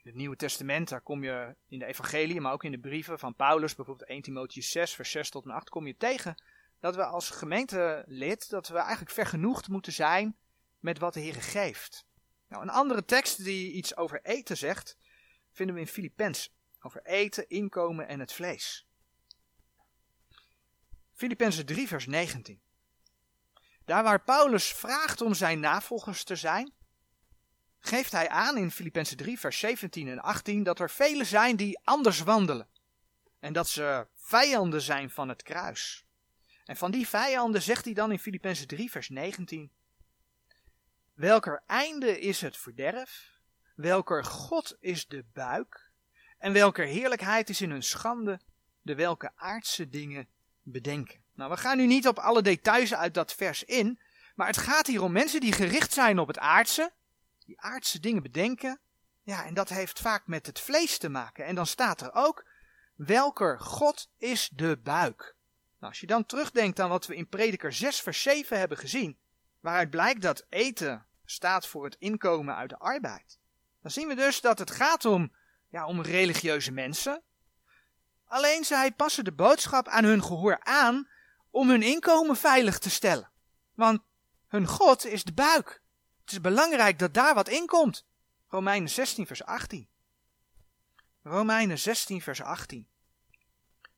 het 0.04 0.14
Nieuwe 0.14 0.36
Testament, 0.36 0.88
daar 0.88 1.00
kom 1.00 1.24
je 1.24 1.56
in 1.68 1.78
de 1.78 1.84
evangelie, 1.84 2.40
maar 2.40 2.52
ook 2.52 2.64
in 2.64 2.70
de 2.70 2.78
brieven 2.78 3.18
van 3.18 3.34
Paulus, 3.34 3.74
bijvoorbeeld 3.74 4.08
1 4.08 4.22
Timotheus 4.22 4.70
6, 4.70 4.94
vers 4.94 5.10
6 5.10 5.30
tot 5.30 5.44
en 5.44 5.50
8, 5.50 5.68
kom 5.68 5.86
je 5.86 5.96
tegen 5.96 6.42
dat 6.80 6.96
we 6.96 7.04
als 7.04 7.30
gemeentelid, 7.30 8.48
dat 8.50 8.68
we 8.68 8.78
eigenlijk 8.78 9.10
vergenoegd 9.10 9.68
moeten 9.68 9.92
zijn 9.92 10.36
met 10.78 10.98
wat 10.98 11.14
de 11.14 11.20
Heer 11.20 11.42
geeft. 11.42 12.06
Nou, 12.48 12.62
een 12.62 12.70
andere 12.70 13.04
tekst 13.04 13.44
die 13.44 13.72
iets 13.72 13.96
over 13.96 14.20
eten 14.22 14.56
zegt, 14.56 14.96
vinden 15.52 15.74
we 15.74 15.80
in 15.80 15.86
Filippenzen. 15.86 16.52
Over 16.80 17.02
eten, 17.02 17.48
inkomen 17.48 18.08
en 18.08 18.20
het 18.20 18.32
vlees. 18.32 18.86
Filippenzen 21.12 21.66
3, 21.66 21.88
vers 21.88 22.06
19. 22.06 22.60
Daar 23.84 24.02
waar 24.02 24.22
Paulus 24.22 24.72
vraagt 24.72 25.20
om 25.20 25.34
zijn 25.34 25.60
navolgers 25.60 26.24
te 26.24 26.36
zijn, 26.36 26.72
geeft 27.86 28.12
hij 28.12 28.28
aan 28.28 28.56
in 28.56 28.70
Filippenzen 28.70 29.16
3, 29.16 29.38
vers 29.38 29.58
17 29.58 30.08
en 30.08 30.20
18 30.20 30.62
dat 30.62 30.80
er 30.80 30.90
velen 30.90 31.26
zijn 31.26 31.56
die 31.56 31.80
anders 31.84 32.20
wandelen. 32.20 32.68
En 33.40 33.52
dat 33.52 33.68
ze 33.68 34.06
vijanden 34.14 34.82
zijn 34.82 35.10
van 35.10 35.28
het 35.28 35.42
kruis. 35.42 36.04
En 36.64 36.76
van 36.76 36.90
die 36.90 37.08
vijanden 37.08 37.62
zegt 37.62 37.84
hij 37.84 37.94
dan 37.94 38.12
in 38.12 38.18
Filippenzen 38.18 38.66
3, 38.66 38.90
vers 38.90 39.08
19: 39.08 39.70
Welker 41.14 41.62
einde 41.66 42.20
is 42.20 42.40
het 42.40 42.56
verderf, 42.56 43.40
welker 43.74 44.24
God 44.24 44.76
is 44.80 45.06
de 45.06 45.24
buik, 45.32 45.90
en 46.38 46.52
welker 46.52 46.86
heerlijkheid 46.86 47.48
is 47.48 47.60
in 47.60 47.70
hun 47.70 47.82
schande, 47.82 48.40
de 48.82 48.94
welke 48.94 49.32
aardse 49.36 49.88
dingen 49.88 50.28
bedenken. 50.62 51.22
Nou, 51.34 51.50
we 51.50 51.56
gaan 51.56 51.76
nu 51.76 51.86
niet 51.86 52.08
op 52.08 52.18
alle 52.18 52.42
details 52.42 52.94
uit 52.94 53.14
dat 53.14 53.34
vers 53.34 53.64
in, 53.64 54.00
maar 54.34 54.46
het 54.46 54.56
gaat 54.56 54.86
hier 54.86 55.02
om 55.02 55.12
mensen 55.12 55.40
die 55.40 55.52
gericht 55.52 55.92
zijn 55.92 56.18
op 56.18 56.26
het 56.26 56.38
aardse, 56.38 56.92
die 57.44 57.60
aardse 57.60 58.00
dingen 58.00 58.22
bedenken. 58.22 58.80
Ja, 59.22 59.44
en 59.44 59.54
dat 59.54 59.68
heeft 59.68 60.00
vaak 60.00 60.26
met 60.26 60.46
het 60.46 60.60
vlees 60.60 60.98
te 60.98 61.08
maken. 61.08 61.44
En 61.44 61.54
dan 61.54 61.66
staat 61.66 62.00
er 62.00 62.12
ook, 62.12 62.46
welker 62.94 63.60
God 63.60 64.10
is 64.16 64.50
de 64.52 64.78
buik. 64.82 65.36
Nou, 65.78 65.92
als 65.92 66.00
je 66.00 66.06
dan 66.06 66.26
terugdenkt 66.26 66.80
aan 66.80 66.88
wat 66.88 67.06
we 67.06 67.16
in 67.16 67.28
Prediker 67.28 67.72
6 67.72 68.00
vers 68.00 68.22
7 68.22 68.58
hebben 68.58 68.78
gezien, 68.78 69.18
waaruit 69.60 69.90
blijkt 69.90 70.22
dat 70.22 70.46
eten 70.48 71.06
staat 71.24 71.66
voor 71.66 71.84
het 71.84 71.96
inkomen 71.98 72.54
uit 72.54 72.68
de 72.68 72.78
arbeid. 72.78 73.38
Dan 73.82 73.90
zien 73.90 74.08
we 74.08 74.14
dus 74.14 74.40
dat 74.40 74.58
het 74.58 74.70
gaat 74.70 75.04
om, 75.04 75.32
ja, 75.68 75.86
om 75.86 76.02
religieuze 76.02 76.72
mensen. 76.72 77.22
Alleen 78.24 78.64
zij 78.64 78.92
passen 78.92 79.24
de 79.24 79.32
boodschap 79.32 79.88
aan 79.88 80.04
hun 80.04 80.22
gehoor 80.22 80.60
aan 80.60 81.08
om 81.50 81.68
hun 81.68 81.82
inkomen 81.82 82.36
veilig 82.36 82.78
te 82.78 82.90
stellen. 82.90 83.30
Want 83.74 84.02
hun 84.46 84.66
God 84.66 85.06
is 85.06 85.24
de 85.24 85.32
buik. 85.32 85.82
Het 86.24 86.32
is 86.32 86.40
belangrijk 86.40 86.98
dat 86.98 87.14
daar 87.14 87.34
wat 87.34 87.48
in 87.48 87.66
komt. 87.66 88.06
Romeinen 88.48 88.90
16, 88.90 89.26
vers 89.26 89.44
18. 89.44 89.88
Romeinen 91.22 91.78
16, 91.78 92.22
vers 92.22 92.42
18. 92.42 92.88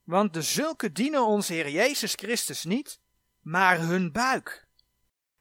Want 0.03 0.35
de 0.35 0.43
zulke 0.43 0.93
dienen 0.93 1.27
onze 1.27 1.53
Heer 1.53 1.71
Jezus 1.71 2.12
Christus 2.15 2.65
niet, 2.65 3.01
maar 3.41 3.79
hun 3.79 4.12
buik. 4.12 4.67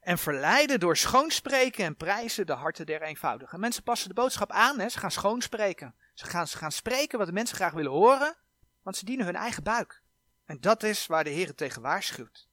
En 0.00 0.18
verleiden 0.18 0.80
door 0.80 0.96
schoonspreken 0.96 1.84
en 1.84 1.96
prijzen 1.96 2.46
de 2.46 2.52
harten 2.52 2.86
der 2.86 3.02
eenvoudigen. 3.02 3.60
Mensen 3.60 3.82
passen 3.82 4.08
de 4.08 4.14
boodschap 4.14 4.50
aan, 4.50 4.78
hè? 4.78 4.88
ze 4.88 4.98
gaan 4.98 5.10
schoonspreken. 5.10 5.94
Ze 6.14 6.24
gaan, 6.24 6.48
ze 6.48 6.56
gaan 6.56 6.72
spreken 6.72 7.18
wat 7.18 7.26
de 7.26 7.32
mensen 7.32 7.56
graag 7.56 7.72
willen 7.72 7.92
horen, 7.92 8.36
want 8.82 8.96
ze 8.96 9.04
dienen 9.04 9.26
hun 9.26 9.36
eigen 9.36 9.62
buik. 9.62 10.02
En 10.44 10.60
dat 10.60 10.82
is 10.82 11.06
waar 11.06 11.24
de 11.24 11.30
Heer 11.30 11.54
tegen 11.54 11.82
waarschuwt. 11.82 12.48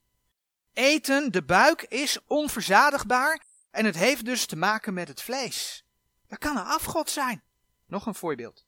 Eten, 0.72 1.32
de 1.32 1.42
buik, 1.42 1.82
is 1.82 2.18
onverzadigbaar 2.26 3.44
en 3.74 3.84
het 3.84 3.94
heeft 3.94 4.24
dus 4.24 4.46
te 4.46 4.56
maken 4.56 4.94
met 4.94 5.08
het 5.08 5.22
vlees. 5.22 5.84
Dat 6.26 6.38
kan 6.38 6.56
een 6.56 6.64
afgod 6.64 7.10
zijn. 7.10 7.42
Nog 7.86 8.06
een 8.06 8.14
voorbeeld. 8.14 8.66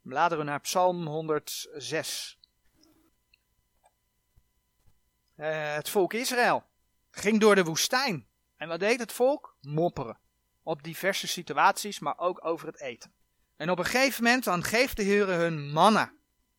Bladeren 0.00 0.44
naar 0.44 0.60
Psalm 0.60 1.06
106. 1.06 2.38
Uh, 5.36 5.74
het 5.74 5.88
volk 5.88 6.12
Israël 6.12 6.64
ging 7.10 7.40
door 7.40 7.54
de 7.54 7.64
woestijn. 7.64 8.26
En 8.56 8.68
wat 8.68 8.80
deed 8.80 9.00
het 9.00 9.12
volk? 9.12 9.56
Mopperen. 9.60 10.18
Op 10.62 10.82
diverse 10.82 11.28
situaties, 11.28 11.98
maar 11.98 12.18
ook 12.18 12.44
over 12.44 12.66
het 12.66 12.80
eten. 12.80 13.12
En 13.56 13.70
op 13.70 13.78
een 13.78 13.84
gegeven 13.84 14.24
moment 14.24 14.44
dan 14.44 14.64
geeft 14.64 14.96
de 14.96 15.02
Heer 15.02 15.26
hun 15.26 15.72
manna. 15.72 16.12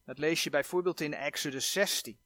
Dat 0.05 0.17
lees 0.17 0.43
je 0.43 0.49
bijvoorbeeld 0.49 1.01
in 1.01 1.13
Exodus 1.13 1.71
16. 1.71 2.19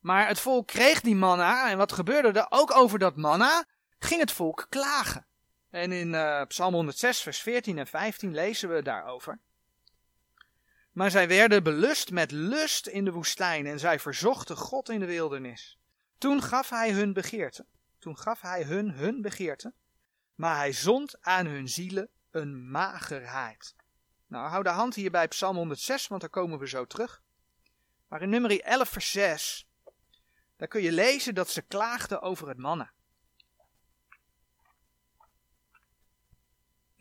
Maar 0.00 0.28
het 0.28 0.40
volk 0.40 0.66
kreeg 0.66 1.00
die 1.00 1.16
manna 1.16 1.70
en 1.70 1.76
wat 1.76 1.92
gebeurde 1.92 2.40
er? 2.40 2.46
Ook 2.48 2.76
over 2.76 2.98
dat 2.98 3.16
manna 3.16 3.64
ging 4.04 4.20
het 4.20 4.32
volk 4.32 4.66
klagen. 4.68 5.26
En 5.70 5.92
in 5.92 6.12
uh, 6.12 6.42
Psalm 6.46 6.74
106, 6.74 7.20
vers 7.22 7.38
14 7.38 7.78
en 7.78 7.86
15 7.86 8.34
lezen 8.34 8.74
we 8.74 8.82
daarover. 8.82 9.38
Maar 10.92 11.10
zij 11.10 11.28
werden 11.28 11.62
belust 11.62 12.10
met 12.10 12.30
lust 12.30 12.86
in 12.86 13.04
de 13.04 13.12
woestijn 13.12 13.66
en 13.66 13.78
zij 13.78 13.98
verzochten 13.98 14.56
God 14.56 14.88
in 14.88 15.00
de 15.00 15.06
wildernis. 15.06 15.78
Toen 16.18 16.42
gaf 16.42 16.68
hij 16.68 16.92
hun 16.92 17.12
begeerte. 17.12 17.66
Toen 17.98 18.18
gaf 18.18 18.40
hij 18.40 18.62
hun 18.62 18.90
hun 18.90 19.22
begeerte. 19.22 19.72
Maar 20.34 20.56
hij 20.56 20.72
zond 20.72 21.16
aan 21.20 21.46
hun 21.46 21.68
zielen 21.68 22.08
een 22.30 22.70
magerheid. 22.70 23.74
Nou, 24.26 24.48
hou 24.48 24.62
de 24.62 24.68
hand 24.68 24.94
hier 24.94 25.10
bij 25.10 25.28
Psalm 25.28 25.56
106, 25.56 26.06
want 26.06 26.20
daar 26.20 26.30
komen 26.30 26.58
we 26.58 26.68
zo 26.68 26.86
terug. 26.86 27.22
Maar 28.08 28.22
in 28.22 28.28
nummer 28.28 28.60
11 28.60 28.88
vers 28.88 29.10
6, 29.10 29.68
daar 30.56 30.68
kun 30.68 30.82
je 30.82 30.92
lezen 30.92 31.34
dat 31.34 31.50
ze 31.50 31.62
klaagden 31.62 32.22
over 32.22 32.48
het 32.48 32.58
manna. 32.58 32.92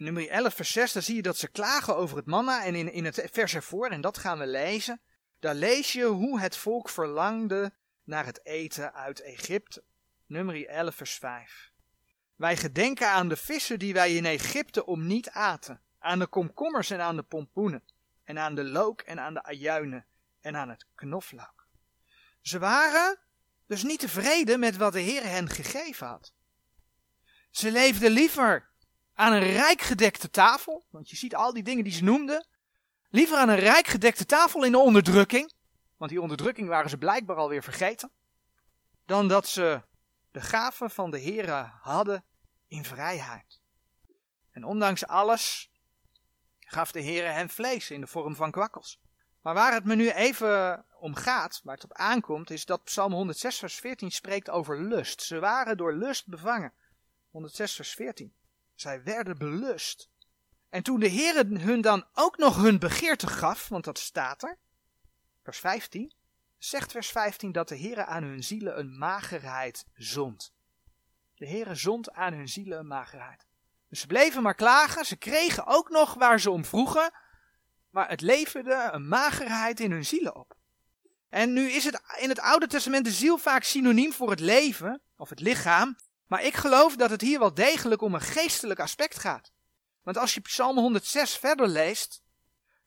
Nummer 0.01 0.29
11 0.29 0.53
vers 0.53 0.71
6, 0.71 0.91
daar 0.93 1.03
zie 1.03 1.15
je 1.15 1.21
dat 1.21 1.37
ze 1.37 1.47
klagen 1.47 1.95
over 1.95 2.17
het 2.17 2.25
manna. 2.25 2.65
En 2.65 2.75
in, 2.75 2.91
in 2.91 3.05
het 3.05 3.27
vers 3.31 3.55
ervoor, 3.55 3.87
en 3.87 4.01
dat 4.01 4.17
gaan 4.17 4.39
we 4.39 4.47
lezen, 4.47 5.01
daar 5.39 5.55
lees 5.55 5.93
je 5.93 6.05
hoe 6.05 6.39
het 6.39 6.57
volk 6.57 6.89
verlangde 6.89 7.73
naar 8.03 8.25
het 8.25 8.45
eten 8.45 8.93
uit 8.93 9.21
Egypte. 9.21 9.83
Nummer 10.25 10.67
11 10.67 10.95
vers 10.95 11.13
5. 11.13 11.71
Wij 12.35 12.57
gedenken 12.57 13.09
aan 13.09 13.27
de 13.27 13.35
vissen 13.35 13.79
die 13.79 13.93
wij 13.93 14.15
in 14.15 14.25
Egypte 14.25 14.85
om 14.85 15.07
niet 15.07 15.29
aten, 15.29 15.81
aan 15.99 16.19
de 16.19 16.27
komkommers 16.27 16.89
en 16.89 17.01
aan 17.01 17.15
de 17.15 17.23
pompoenen, 17.23 17.83
en 18.23 18.39
aan 18.39 18.55
de 18.55 18.63
look 18.63 19.01
en 19.01 19.19
aan 19.19 19.33
de 19.33 19.43
ajuinen 19.43 20.05
en 20.41 20.55
aan 20.55 20.69
het 20.69 20.85
knoflook. 20.95 21.67
Ze 22.41 22.59
waren 22.59 23.17
dus 23.67 23.83
niet 23.83 23.99
tevreden 23.99 24.59
met 24.59 24.77
wat 24.77 24.93
de 24.93 24.99
Heer 24.99 25.23
hen 25.23 25.49
gegeven 25.49 26.07
had. 26.07 26.33
Ze 27.51 27.71
leefden 27.71 28.11
liever 28.11 28.70
aan 29.21 29.33
een 29.33 29.51
rijk 29.51 29.81
gedekte 29.81 30.29
tafel, 30.29 30.85
want 30.89 31.09
je 31.09 31.15
ziet 31.15 31.35
al 31.35 31.53
die 31.53 31.63
dingen 31.63 31.83
die 31.83 31.93
ze 31.93 32.03
noemden, 32.03 32.47
liever 33.09 33.37
aan 33.37 33.49
een 33.49 33.59
rijk 33.59 33.87
gedekte 33.87 34.25
tafel 34.25 34.63
in 34.63 34.71
de 34.71 34.77
onderdrukking, 34.77 35.51
want 35.97 36.11
die 36.11 36.21
onderdrukking 36.21 36.67
waren 36.67 36.89
ze 36.89 36.97
blijkbaar 36.97 37.35
alweer 37.35 37.63
vergeten, 37.63 38.11
dan 39.05 39.27
dat 39.27 39.47
ze 39.47 39.81
de 40.31 40.41
gaven 40.41 40.91
van 40.91 41.11
de 41.11 41.21
Heere 41.21 41.71
hadden 41.81 42.23
in 42.67 42.85
vrijheid. 42.85 43.61
En 44.51 44.63
ondanks 44.63 45.07
alles 45.07 45.71
gaf 46.59 46.91
de 46.91 47.03
Heere 47.03 47.27
hen 47.27 47.49
vlees 47.49 47.91
in 47.91 48.01
de 48.01 48.07
vorm 48.07 48.35
van 48.35 48.51
kwakkels. 48.51 48.99
Maar 49.41 49.53
waar 49.53 49.73
het 49.73 49.85
me 49.85 49.95
nu 49.95 50.09
even 50.09 50.85
om 50.99 51.15
gaat, 51.15 51.61
waar 51.63 51.75
het 51.75 51.83
op 51.83 51.93
aankomt, 51.93 52.49
is 52.49 52.65
dat 52.65 52.83
Psalm 52.83 53.13
106 53.13 53.59
vers 53.59 53.75
14 53.75 54.11
spreekt 54.11 54.49
over 54.49 54.81
lust. 54.81 55.21
Ze 55.21 55.39
waren 55.39 55.77
door 55.77 55.93
lust 55.93 56.27
bevangen. 56.27 56.73
106 57.31 57.75
vers 57.75 57.93
14. 57.93 58.33
Zij 58.81 59.03
werden 59.03 59.37
belust. 59.37 60.09
En 60.69 60.83
toen 60.83 60.99
de 60.99 61.09
Heere 61.09 61.59
hun 61.59 61.81
dan 61.81 62.07
ook 62.13 62.37
nog 62.37 62.55
hun 62.55 62.79
begeerte 62.79 63.27
gaf, 63.27 63.67
want 63.67 63.83
dat 63.83 63.99
staat 63.99 64.43
er, 64.43 64.57
vers 65.43 65.59
15, 65.59 66.13
zegt 66.57 66.91
vers 66.91 67.09
15 67.09 67.51
dat 67.51 67.67
de 67.67 67.77
Heere 67.77 68.05
aan 68.05 68.23
hun 68.23 68.43
zielen 68.43 68.79
een 68.79 68.97
magerheid 68.97 69.85
zond. 69.93 70.53
De 71.35 71.47
Heere 71.47 71.75
zond 71.75 72.11
aan 72.11 72.33
hun 72.33 72.47
zielen 72.47 72.79
een 72.79 72.87
magerheid. 72.87 73.45
Dus 73.89 73.99
ze 73.99 74.07
bleven 74.07 74.41
maar 74.41 74.55
klagen, 74.55 75.05
ze 75.05 75.15
kregen 75.15 75.65
ook 75.65 75.89
nog 75.89 76.13
waar 76.13 76.39
ze 76.39 76.51
om 76.51 76.65
vroegen, 76.65 77.13
maar 77.89 78.09
het 78.09 78.21
leverde 78.21 78.89
een 78.91 79.07
magerheid 79.07 79.79
in 79.79 79.91
hun 79.91 80.05
zielen 80.05 80.35
op. 80.35 80.55
En 81.29 81.53
nu 81.53 81.71
is 81.71 81.83
het 81.83 82.01
in 82.19 82.29
het 82.29 82.39
Oude 82.39 82.67
Testament 82.67 83.05
de 83.05 83.11
ziel 83.11 83.37
vaak 83.37 83.63
synoniem 83.63 84.13
voor 84.13 84.29
het 84.29 84.39
leven, 84.39 85.01
of 85.15 85.29
het 85.29 85.39
lichaam, 85.39 85.97
maar 86.31 86.43
ik 86.43 86.55
geloof 86.55 86.95
dat 86.95 87.09
het 87.09 87.21
hier 87.21 87.39
wel 87.39 87.53
degelijk 87.53 88.01
om 88.01 88.13
een 88.13 88.21
geestelijk 88.21 88.79
aspect 88.79 89.19
gaat. 89.19 89.51
Want 90.03 90.17
als 90.17 90.33
je 90.33 90.41
Psalm 90.41 90.77
106 90.77 91.37
verder 91.37 91.67
leest, 91.67 92.23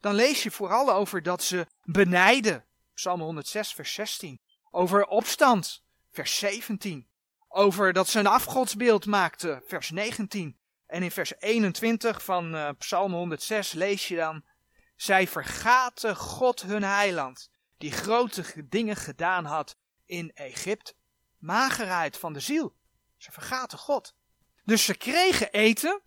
dan 0.00 0.14
lees 0.14 0.42
je 0.42 0.50
vooral 0.50 0.92
over 0.92 1.22
dat 1.22 1.42
ze 1.42 1.66
benijden. 1.82 2.64
Psalm 2.94 3.20
106, 3.20 3.72
vers 3.72 3.94
16. 3.94 4.40
Over 4.70 5.06
opstand, 5.06 5.82
vers 6.10 6.38
17. 6.38 7.08
Over 7.48 7.92
dat 7.92 8.08
ze 8.08 8.18
een 8.18 8.26
afgodsbeeld 8.26 9.06
maakten, 9.06 9.62
vers 9.66 9.90
19. 9.90 10.58
En 10.86 11.02
in 11.02 11.10
vers 11.10 11.32
21 11.38 12.24
van 12.24 12.54
uh, 12.54 12.68
Psalm 12.78 13.12
106 13.12 13.72
lees 13.72 14.08
je 14.08 14.16
dan: 14.16 14.44
Zij 14.96 15.28
vergaten 15.28 16.16
God 16.16 16.62
hun 16.62 16.82
heiland, 16.82 17.50
die 17.78 17.92
grote 17.92 18.68
dingen 18.68 18.96
gedaan 18.96 19.44
had 19.44 19.76
in 20.06 20.32
Egypte. 20.34 20.94
Magerheid 21.38 22.18
van 22.18 22.32
de 22.32 22.40
ziel. 22.40 22.74
Ze 23.24 23.32
vergaten 23.32 23.78
God. 23.78 24.14
Dus 24.64 24.84
ze 24.84 24.96
kregen 24.96 25.52
eten. 25.52 26.02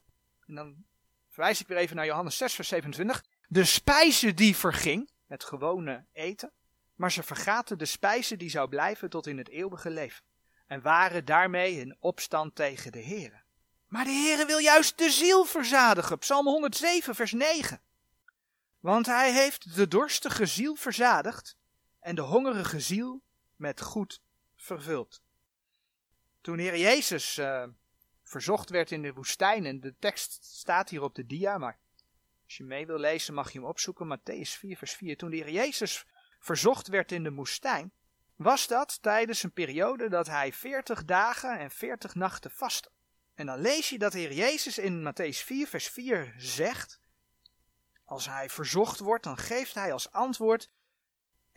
En 0.45 0.55
dan 0.55 0.85
verwijs 1.29 1.61
ik 1.61 1.67
weer 1.67 1.77
even 1.77 1.95
naar 1.95 2.05
Johannes 2.05 2.37
6, 2.37 2.53
vers 2.53 2.67
27. 2.67 3.23
De 3.47 3.65
spijze 3.65 4.33
die 4.33 4.55
verging, 4.55 5.09
het 5.27 5.43
gewone 5.43 6.05
eten. 6.13 6.51
Maar 6.95 7.11
ze 7.11 7.23
vergaten 7.23 7.77
de 7.77 7.85
spijze 7.85 8.37
die 8.37 8.49
zou 8.49 8.69
blijven 8.69 9.09
tot 9.09 9.27
in 9.27 9.37
het 9.37 9.49
eeuwige 9.49 9.89
leven. 9.89 10.23
En 10.67 10.81
waren 10.81 11.25
daarmee 11.25 11.79
in 11.79 11.97
opstand 11.99 12.55
tegen 12.55 12.91
de 12.91 12.99
Heer. 12.99 13.43
Maar 13.87 14.03
de 14.03 14.11
Heer 14.11 14.45
wil 14.45 14.59
juist 14.59 14.97
de 14.97 15.09
ziel 15.09 15.45
verzadigen. 15.45 16.17
Psalm 16.17 16.45
107, 16.45 17.15
vers 17.15 17.31
9. 17.31 17.81
Want 18.79 19.05
hij 19.05 19.33
heeft 19.33 19.75
de 19.75 19.87
dorstige 19.87 20.45
ziel 20.45 20.75
verzadigd 20.75 21.57
en 21.99 22.15
de 22.15 22.21
hongerige 22.21 22.79
ziel 22.79 23.21
met 23.55 23.81
goed 23.81 24.21
vervuld. 24.55 25.21
Toen 26.47 26.57
Heer 26.57 26.77
Jezus 26.77 27.37
uh, 27.37 27.63
verzocht 28.23 28.69
werd 28.69 28.91
in 28.91 29.01
de 29.01 29.13
woestijn, 29.13 29.65
en 29.65 29.79
de 29.79 29.95
tekst 29.99 30.43
staat 30.43 30.89
hier 30.89 31.01
op 31.01 31.15
de 31.15 31.25
dia, 31.25 31.57
maar 31.57 31.79
als 32.43 32.57
je 32.57 32.63
mee 32.63 32.85
wil 32.85 32.99
lezen 32.99 33.33
mag 33.33 33.51
je 33.51 33.59
hem 33.59 33.67
opzoeken, 33.67 34.17
Matthäus 34.17 34.49
4, 34.49 34.77
vers 34.77 34.93
4. 34.93 35.17
Toen 35.17 35.29
de 35.29 35.35
Heer 35.35 35.49
Jezus 35.49 36.05
verzocht 36.39 36.87
werd 36.87 37.11
in 37.11 37.23
de 37.23 37.31
woestijn, 37.31 37.91
was 38.35 38.67
dat 38.67 39.01
tijdens 39.01 39.43
een 39.43 39.51
periode 39.51 40.09
dat 40.09 40.27
hij 40.27 40.53
40 40.53 41.05
dagen 41.05 41.59
en 41.59 41.71
40 41.71 42.15
nachten 42.15 42.51
vastte. 42.51 42.89
En 43.35 43.45
dan 43.45 43.59
lees 43.59 43.89
je 43.89 43.97
dat 43.97 44.13
Heer 44.13 44.33
Jezus 44.33 44.77
in 44.77 45.11
Matthäus 45.11 45.43
4, 45.43 45.67
vers 45.67 45.87
4 45.87 46.33
zegt, 46.37 46.99
als 48.05 48.25
hij 48.25 48.49
verzocht 48.49 48.99
wordt, 48.99 49.23
dan 49.23 49.37
geeft 49.37 49.73
hij 49.73 49.93
als 49.93 50.11
antwoord, 50.11 50.69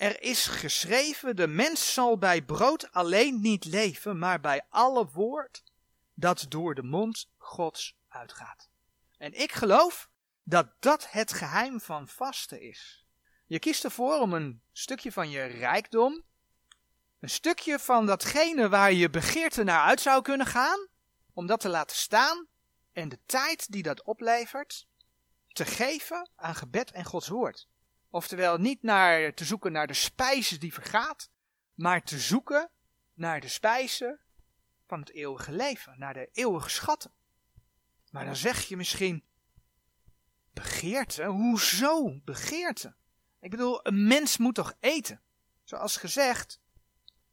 er 0.01 0.23
is 0.23 0.47
geschreven, 0.47 1.37
de 1.37 1.47
mens 1.47 1.93
zal 1.95 2.19
bij 2.19 2.43
brood 2.43 2.93
alleen 2.93 3.41
niet 3.41 3.65
leven, 3.65 4.19
maar 4.19 4.41
bij 4.41 4.67
alle 4.69 5.07
woord 5.07 5.63
dat 6.15 6.47
door 6.49 6.75
de 6.75 6.83
mond 6.83 7.31
Gods 7.37 7.97
uitgaat. 8.09 8.71
En 9.19 9.33
ik 9.33 9.53
geloof 9.53 10.11
dat 10.43 10.73
dat 10.79 11.11
het 11.11 11.33
geheim 11.33 11.81
van 11.81 12.09
vasten 12.09 12.61
is. 12.61 13.07
Je 13.47 13.59
kiest 13.59 13.85
ervoor 13.85 14.21
om 14.21 14.33
een 14.33 14.63
stukje 14.73 15.13
van 15.13 15.31
je 15.31 15.43
rijkdom, 15.43 16.25
een 17.21 17.31
stukje 17.31 17.79
van 17.79 18.07
datgene 18.07 18.69
waar 18.69 18.93
je 18.93 19.11
begeerte 19.11 19.63
naar 19.63 19.83
uit 19.83 20.01
zou 20.01 20.23
kunnen 20.23 20.47
gaan, 20.47 20.89
om 21.33 21.47
dat 21.47 21.61
te 21.61 21.69
laten 21.69 21.97
staan 21.97 22.47
en 22.93 23.09
de 23.09 23.19
tijd 23.27 23.73
die 23.73 23.83
dat 23.83 24.03
oplevert 24.03 24.87
te 25.49 25.65
geven 25.65 26.31
aan 26.37 26.55
gebed 26.55 26.91
en 26.91 27.05
Gods 27.05 27.29
woord. 27.29 27.69
Oftewel 28.11 28.59
niet 28.59 28.83
naar, 28.83 29.35
te 29.35 29.45
zoeken 29.45 29.73
naar 29.73 29.87
de 29.87 29.95
spijze 29.95 30.59
die 30.59 30.73
vergaat, 30.73 31.31
maar 31.75 32.03
te 32.03 32.19
zoeken 32.19 32.71
naar 33.15 33.41
de 33.41 33.49
spijze 33.49 34.19
van 34.87 35.01
het 35.01 35.11
eeuwige 35.11 35.53
leven, 35.53 35.99
naar 35.99 36.15
de 36.15 36.29
eeuwige 36.33 36.71
schatten. 36.71 37.13
Maar 38.11 38.25
dan 38.25 38.37
zeg 38.37 38.65
je 38.65 38.77
misschien, 38.77 39.25
begeerte? 40.53 41.25
Hoezo 41.25 42.21
begeerte? 42.25 42.95
Ik 43.41 43.51
bedoel, 43.51 43.87
een 43.87 44.07
mens 44.07 44.37
moet 44.37 44.55
toch 44.55 44.75
eten? 44.81 45.21
Zoals 45.65 45.97
gezegd, 45.97 46.61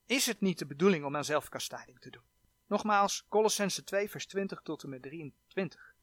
is 0.06 0.26
het 0.26 0.40
niet 0.40 0.58
de 0.58 0.66
bedoeling 0.66 1.04
om 1.04 1.16
aan 1.16 1.24
zelfkastijding 1.24 2.00
te 2.00 2.10
doen. 2.10 2.22
Nogmaals, 2.66 3.24
Colossense 3.28 3.84
2 3.84 4.10
vers 4.10 4.26
20 4.26 4.60
tot 4.62 4.82
en 4.82 4.88
met 4.88 5.02
23. 5.02 5.94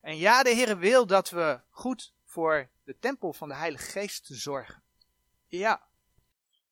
En 0.00 0.16
ja, 0.16 0.42
de 0.42 0.50
Heer 0.50 0.78
wil 0.78 1.06
dat 1.06 1.30
we 1.30 1.60
goed 1.70 2.14
voor 2.24 2.70
de 2.86 2.98
tempel 2.98 3.32
van 3.32 3.48
de 3.48 3.54
Heilige 3.54 3.90
Geest 3.90 4.26
zorgen. 4.30 4.82
Ja, 5.46 5.86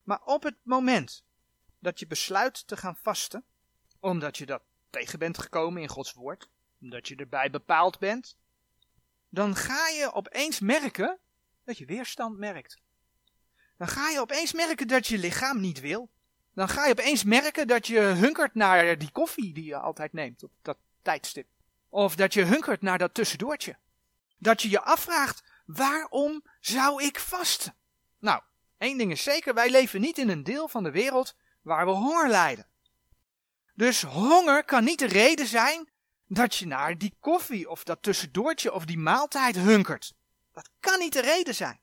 maar 0.03 0.21
op 0.23 0.43
het 0.43 0.55
moment 0.63 1.23
dat 1.79 1.99
je 1.99 2.07
besluit 2.07 2.67
te 2.67 2.77
gaan 2.77 2.95
vasten, 2.95 3.43
omdat 3.99 4.37
je 4.37 4.45
dat 4.45 4.61
tegen 4.89 5.19
bent 5.19 5.37
gekomen 5.37 5.81
in 5.81 5.89
Gods 5.89 6.13
woord, 6.13 6.49
omdat 6.81 7.07
je 7.07 7.15
erbij 7.15 7.49
bepaald 7.49 7.99
bent, 7.99 8.37
dan 9.29 9.55
ga 9.55 9.87
je 9.87 10.13
opeens 10.13 10.59
merken 10.59 11.19
dat 11.63 11.77
je 11.77 11.85
weerstand 11.85 12.37
merkt. 12.37 12.77
Dan 13.77 13.87
ga 13.87 14.09
je 14.09 14.19
opeens 14.19 14.53
merken 14.53 14.87
dat 14.87 15.07
je 15.07 15.17
lichaam 15.17 15.59
niet 15.59 15.79
wil. 15.79 16.09
Dan 16.53 16.69
ga 16.69 16.85
je 16.85 16.91
opeens 16.91 17.23
merken 17.23 17.67
dat 17.67 17.87
je 17.87 17.99
hunkert 17.99 18.53
naar 18.53 18.97
die 18.97 19.11
koffie 19.11 19.53
die 19.53 19.65
je 19.65 19.77
altijd 19.77 20.13
neemt 20.13 20.43
op 20.43 20.51
dat 20.61 20.77
tijdstip. 21.01 21.47
Of 21.89 22.15
dat 22.15 22.33
je 22.33 22.43
hunkert 22.43 22.81
naar 22.81 22.97
dat 22.97 23.13
tussendoortje. 23.13 23.77
Dat 24.37 24.61
je 24.61 24.69
je 24.69 24.81
afvraagt, 24.81 25.43
waarom 25.65 26.43
zou 26.59 27.03
ik 27.03 27.19
vasten? 27.19 27.75
Nou, 28.19 28.41
één 28.77 28.97
ding 28.97 29.11
is 29.11 29.23
zeker, 29.23 29.53
wij 29.53 29.69
leven 29.69 30.01
niet 30.01 30.17
in 30.17 30.29
een 30.29 30.43
deel 30.43 30.67
van 30.67 30.83
de 30.83 30.91
wereld 30.91 31.35
waar 31.61 31.85
we 31.85 31.91
honger 31.91 32.29
lijden. 32.29 32.67
Dus 33.73 34.01
honger 34.01 34.63
kan 34.63 34.83
niet 34.83 34.99
de 34.99 35.07
reden 35.07 35.47
zijn 35.47 35.89
dat 36.27 36.55
je 36.55 36.67
naar 36.67 36.97
die 36.97 37.15
koffie 37.19 37.69
of 37.69 37.83
dat 37.83 38.01
tussendoortje 38.01 38.73
of 38.73 38.85
die 38.85 38.97
maaltijd 38.97 39.55
hunkert. 39.55 40.13
Dat 40.51 40.69
kan 40.79 40.99
niet 40.99 41.13
de 41.13 41.21
reden 41.21 41.55
zijn. 41.55 41.79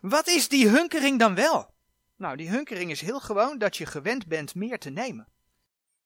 Wat 0.00 0.26
is 0.26 0.48
die 0.48 0.68
hunkering 0.68 1.18
dan 1.18 1.34
wel? 1.34 1.74
Nou, 2.16 2.36
die 2.36 2.48
hunkering 2.48 2.90
is 2.90 3.00
heel 3.00 3.20
gewoon 3.20 3.58
dat 3.58 3.76
je 3.76 3.86
gewend 3.86 4.26
bent 4.26 4.54
meer 4.54 4.78
te 4.78 4.90
nemen. 4.90 5.28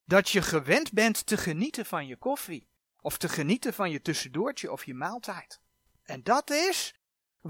Dat 0.05 0.29
je 0.29 0.43
gewend 0.43 0.93
bent 0.93 1.27
te 1.27 1.37
genieten 1.37 1.87
van 1.87 2.07
je 2.07 2.17
koffie. 2.17 2.69
Of 3.01 3.19
te 3.19 3.29
genieten 3.29 3.75
van 3.75 3.91
je 3.91 4.03
tussendoortje 4.03 4.73
of 4.73 4.85
je 4.85 4.95
maaltijd. 4.95 5.61
En 6.03 6.23
dat 6.23 6.51
is 6.51 6.95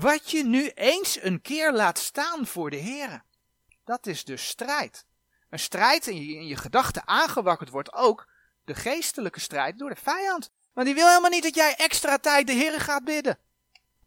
wat 0.00 0.30
je 0.30 0.44
nu 0.44 0.68
eens 0.68 1.22
een 1.22 1.40
keer 1.40 1.72
laat 1.72 1.98
staan 1.98 2.46
voor 2.46 2.70
de 2.70 2.76
Heer. 2.76 3.22
Dat 3.84 4.06
is 4.06 4.24
dus 4.24 4.48
strijd. 4.48 5.06
Een 5.50 5.58
strijd 5.58 6.06
in 6.06 6.16
je, 6.16 6.34
in 6.34 6.46
je 6.46 6.56
gedachten 6.56 7.08
aangewakkerd 7.08 7.70
wordt 7.70 7.92
ook 7.92 8.28
de 8.64 8.74
geestelijke 8.74 9.40
strijd 9.40 9.78
door 9.78 9.88
de 9.88 10.00
vijand. 10.00 10.50
Want 10.72 10.86
die 10.86 10.96
wil 10.96 11.08
helemaal 11.08 11.30
niet 11.30 11.42
dat 11.42 11.54
jij 11.54 11.74
extra 11.76 12.18
tijd 12.18 12.46
de 12.46 12.52
Heer 12.52 12.80
gaat 12.80 13.04
bidden. 13.04 13.38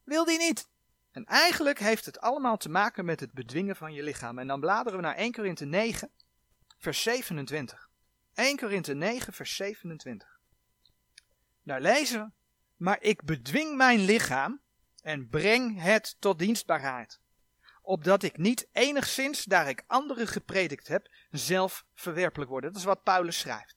Wil 0.04 0.26
die 0.26 0.38
niet. 0.38 0.68
En 1.12 1.26
eigenlijk 1.26 1.80
heeft 1.80 2.06
het 2.06 2.20
allemaal 2.20 2.58
te 2.58 2.70
maken 2.70 3.06
met 3.06 3.20
het 3.20 3.32
bedwingen 3.32 3.76
van 3.76 3.94
je 3.94 4.04
lichaam. 4.04 4.40
En 4.40 4.48
dan 4.48 4.60
bladeren 4.60 5.00
we 5.00 5.06
naar 5.06 5.16
1 5.16 5.32
Korinthe 5.32 5.66
9, 5.66 6.12
vers 6.78 7.02
27. 7.02 7.90
1 8.34 8.58
Korinthe 8.58 8.94
9, 8.94 9.34
vers 9.34 9.56
27. 9.56 10.40
Daar 11.64 11.82
lezen 11.82 12.24
we. 12.24 12.32
Maar 12.76 13.02
ik 13.02 13.24
bedwing 13.24 13.76
mijn 13.76 14.00
lichaam 14.00 14.62
en 15.02 15.30
breng 15.30 15.82
het 15.82 16.16
tot 16.20 16.40
dienstbaarheid. 16.40 17.20
Opdat 17.82 18.24
ik 18.24 18.38
niet 18.38 18.68
enigszins, 18.72 19.44
daar 19.44 19.70
ik 19.70 19.84
anderen 19.88 20.28
gepredikt 20.28 20.88
heb, 20.88 21.08
zelf 21.32 21.86
verwerpelijk 21.94 22.50
word. 22.50 22.64
Dat 22.64 22.76
is 22.76 22.84
wat 22.84 23.04
Paulus 23.04 23.40
schrijft. 23.40 23.76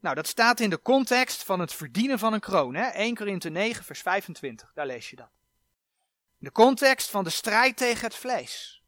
Nou, 0.00 0.14
dat 0.14 0.26
staat 0.26 0.60
in 0.60 0.70
de 0.70 0.82
context 0.82 1.44
van 1.44 1.60
het 1.60 1.72
verdienen 1.72 2.18
van 2.18 2.32
een 2.32 2.40
kroon. 2.40 2.74
Hè? 2.74 2.86
1 2.86 3.14
Korinthe 3.14 3.48
9, 3.48 3.84
vers 3.84 4.00
25. 4.00 4.72
Daar 4.74 4.86
lees 4.86 5.10
je 5.10 5.16
dat. 5.16 5.30
In 6.38 6.46
de 6.46 6.52
context 6.52 7.10
van 7.10 7.24
de 7.24 7.30
strijd 7.30 7.76
tegen 7.76 8.04
het 8.04 8.14
vlees. 8.14 8.82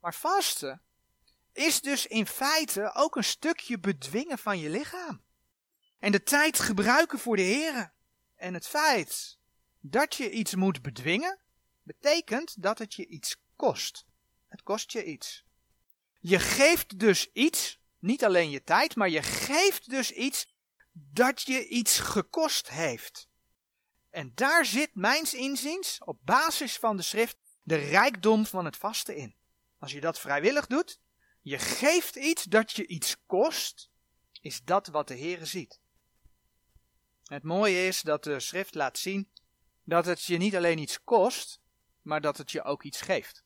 Maar 0.00 0.14
vasten 0.14 0.82
is 1.52 1.80
dus 1.80 2.06
in 2.06 2.26
feite 2.26 2.94
ook 2.94 3.16
een 3.16 3.24
stukje 3.24 3.78
bedwingen 3.78 4.38
van 4.38 4.58
je 4.58 4.70
lichaam. 4.70 5.22
En 5.98 6.12
de 6.12 6.22
tijd 6.22 6.58
gebruiken 6.58 7.18
voor 7.18 7.36
de 7.36 7.42
Heer. 7.42 7.92
En 8.36 8.54
het 8.54 8.66
feit 8.66 9.37
dat 9.80 10.14
je 10.14 10.30
iets 10.30 10.54
moet 10.54 10.82
bedwingen, 10.82 11.38
betekent 11.82 12.62
dat 12.62 12.78
het 12.78 12.94
je 12.94 13.06
iets 13.06 13.36
kost. 13.56 14.06
Het 14.48 14.62
kost 14.62 14.92
je 14.92 15.04
iets. 15.04 15.44
Je 16.20 16.38
geeft 16.38 16.98
dus 16.98 17.30
iets, 17.32 17.80
niet 17.98 18.24
alleen 18.24 18.50
je 18.50 18.62
tijd, 18.62 18.96
maar 18.96 19.08
je 19.08 19.22
geeft 19.22 19.90
dus 19.90 20.12
iets 20.12 20.54
dat 20.92 21.42
je 21.42 21.68
iets 21.68 21.98
gekost 21.98 22.68
heeft. 22.68 23.28
En 24.10 24.32
daar 24.34 24.64
zit 24.64 24.94
mijns 24.94 25.34
inziens, 25.34 25.98
op 26.04 26.18
basis 26.22 26.76
van 26.76 26.96
de 26.96 27.02
schrift, 27.02 27.36
de 27.62 27.76
rijkdom 27.76 28.46
van 28.46 28.64
het 28.64 28.76
vasten 28.76 29.16
in. 29.16 29.36
Als 29.78 29.92
je 29.92 30.00
dat 30.00 30.20
vrijwillig 30.20 30.66
doet, 30.66 31.00
je 31.42 31.58
geeft 31.58 32.16
iets 32.16 32.44
dat 32.44 32.72
je 32.72 32.86
iets 32.86 33.16
kost, 33.26 33.90
is 34.40 34.60
dat 34.64 34.86
wat 34.86 35.08
de 35.08 35.18
Heere 35.18 35.44
ziet. 35.44 35.80
Het 37.24 37.42
mooie 37.42 37.86
is 37.86 38.00
dat 38.00 38.24
de 38.24 38.40
schrift 38.40 38.74
laat 38.74 38.98
zien 38.98 39.30
dat 39.88 40.06
het 40.06 40.22
je 40.22 40.36
niet 40.36 40.56
alleen 40.56 40.78
iets 40.78 41.04
kost, 41.04 41.60
maar 42.02 42.20
dat 42.20 42.36
het 42.36 42.50
je 42.50 42.62
ook 42.62 42.82
iets 42.82 43.00
geeft. 43.00 43.44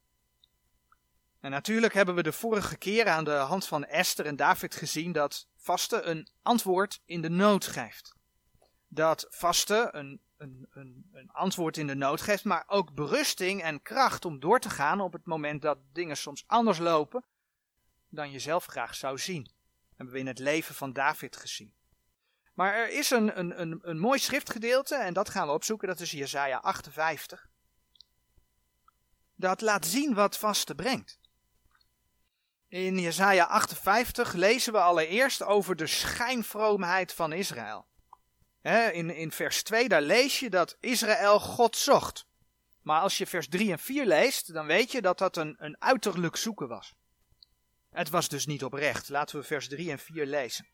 En 1.41 1.51
natuurlijk 1.51 1.95
hebben 1.95 2.15
we 2.15 2.23
de 2.23 2.33
vorige 2.33 2.77
keer 2.77 3.09
aan 3.09 3.25
de 3.25 3.31
hand 3.31 3.67
van 3.67 3.85
Esther 3.85 4.27
en 4.27 4.37
David 4.37 4.75
gezien 4.75 5.13
dat 5.13 5.49
vasten 5.57 6.11
een 6.11 6.29
antwoord 6.43 7.01
in 7.05 7.21
de 7.21 7.29
nood 7.29 7.67
geeft. 7.67 8.15
Dat 8.89 9.27
vasten 9.31 9.99
een, 9.99 10.21
een, 10.37 10.67
een, 10.71 11.11
een 11.13 11.31
antwoord 11.31 11.77
in 11.77 11.87
de 11.87 11.95
nood 11.95 12.21
geeft, 12.21 12.45
maar 12.45 12.65
ook 12.67 12.95
berusting 12.95 13.63
en 13.63 13.83
kracht 13.83 14.25
om 14.25 14.41
door 14.41 14.61
te 14.61 14.71
gaan 14.71 15.01
op 15.01 15.13
het 15.13 15.27
moment 15.27 15.63
dat 15.63 15.79
dingen 15.93 16.17
soms 16.17 16.45
anders 16.47 16.79
lopen 16.79 17.25
dan 18.09 18.31
je 18.31 18.39
zelf 18.39 18.65
graag 18.65 18.95
zou 18.95 19.19
zien. 19.19 19.43
Dat 19.43 19.97
hebben 19.97 20.15
we 20.15 20.21
in 20.21 20.27
het 20.27 20.39
leven 20.39 20.75
van 20.75 20.93
David 20.93 21.37
gezien. 21.37 21.75
Maar 22.55 22.75
er 22.75 22.89
is 22.91 23.11
een, 23.11 23.39
een, 23.39 23.61
een, 23.61 23.79
een 23.83 23.99
mooi 23.99 24.19
schriftgedeelte, 24.19 24.95
en 24.95 25.13
dat 25.13 25.29
gaan 25.29 25.47
we 25.47 25.53
opzoeken, 25.53 25.89
dat 25.89 26.01
is 26.01 26.11
Jesaja 26.11 26.59
58. 26.59 27.49
Dat 29.35 29.61
laat 29.61 29.87
zien 29.87 30.15
wat 30.15 30.39
vasten 30.39 30.77
brengt. 30.77 31.19
In 32.69 32.99
Jesaja 32.99 33.45
58 33.45 34.33
lezen 34.33 34.73
we 34.73 34.79
allereerst 34.79 35.43
over 35.43 35.77
de 35.77 35.87
schijnvroomheid 35.87 37.13
van 37.13 37.33
Israël. 37.33 37.87
in, 38.93 39.11
in 39.11 39.33
vers 39.33 39.63
2 39.63 39.89
daar 39.89 40.03
lees 40.03 40.41
je 40.41 40.51
dat 40.51 40.77
Israël 40.81 41.41
God 41.41 41.77
zocht. 41.77 42.27
Maar 42.83 43.01
als 43.01 43.19
je 43.19 43.27
vers 43.27 43.49
3 43.49 43.71
en 43.71 43.79
4 43.79 44.07
leest, 44.07 44.53
dan 44.53 44.67
weet 44.67 44.93
je 44.93 45.03
dat 45.03 45.19
dat 45.19 45.37
een, 45.37 45.55
een 45.59 45.77
uiterlijk 45.79 46.37
zoeken 46.37 46.69
was. 46.69 46.95
Het 47.91 48.11
was 48.11 48.29
dus 48.29 48.47
niet 48.47 48.65
oprecht. 48.65 49.09
Laten 49.09 49.39
we 49.39 49.45
vers 49.45 49.69
3 49.69 49.91
en 49.91 49.99
4 49.99 50.27
lezen. 50.27 50.67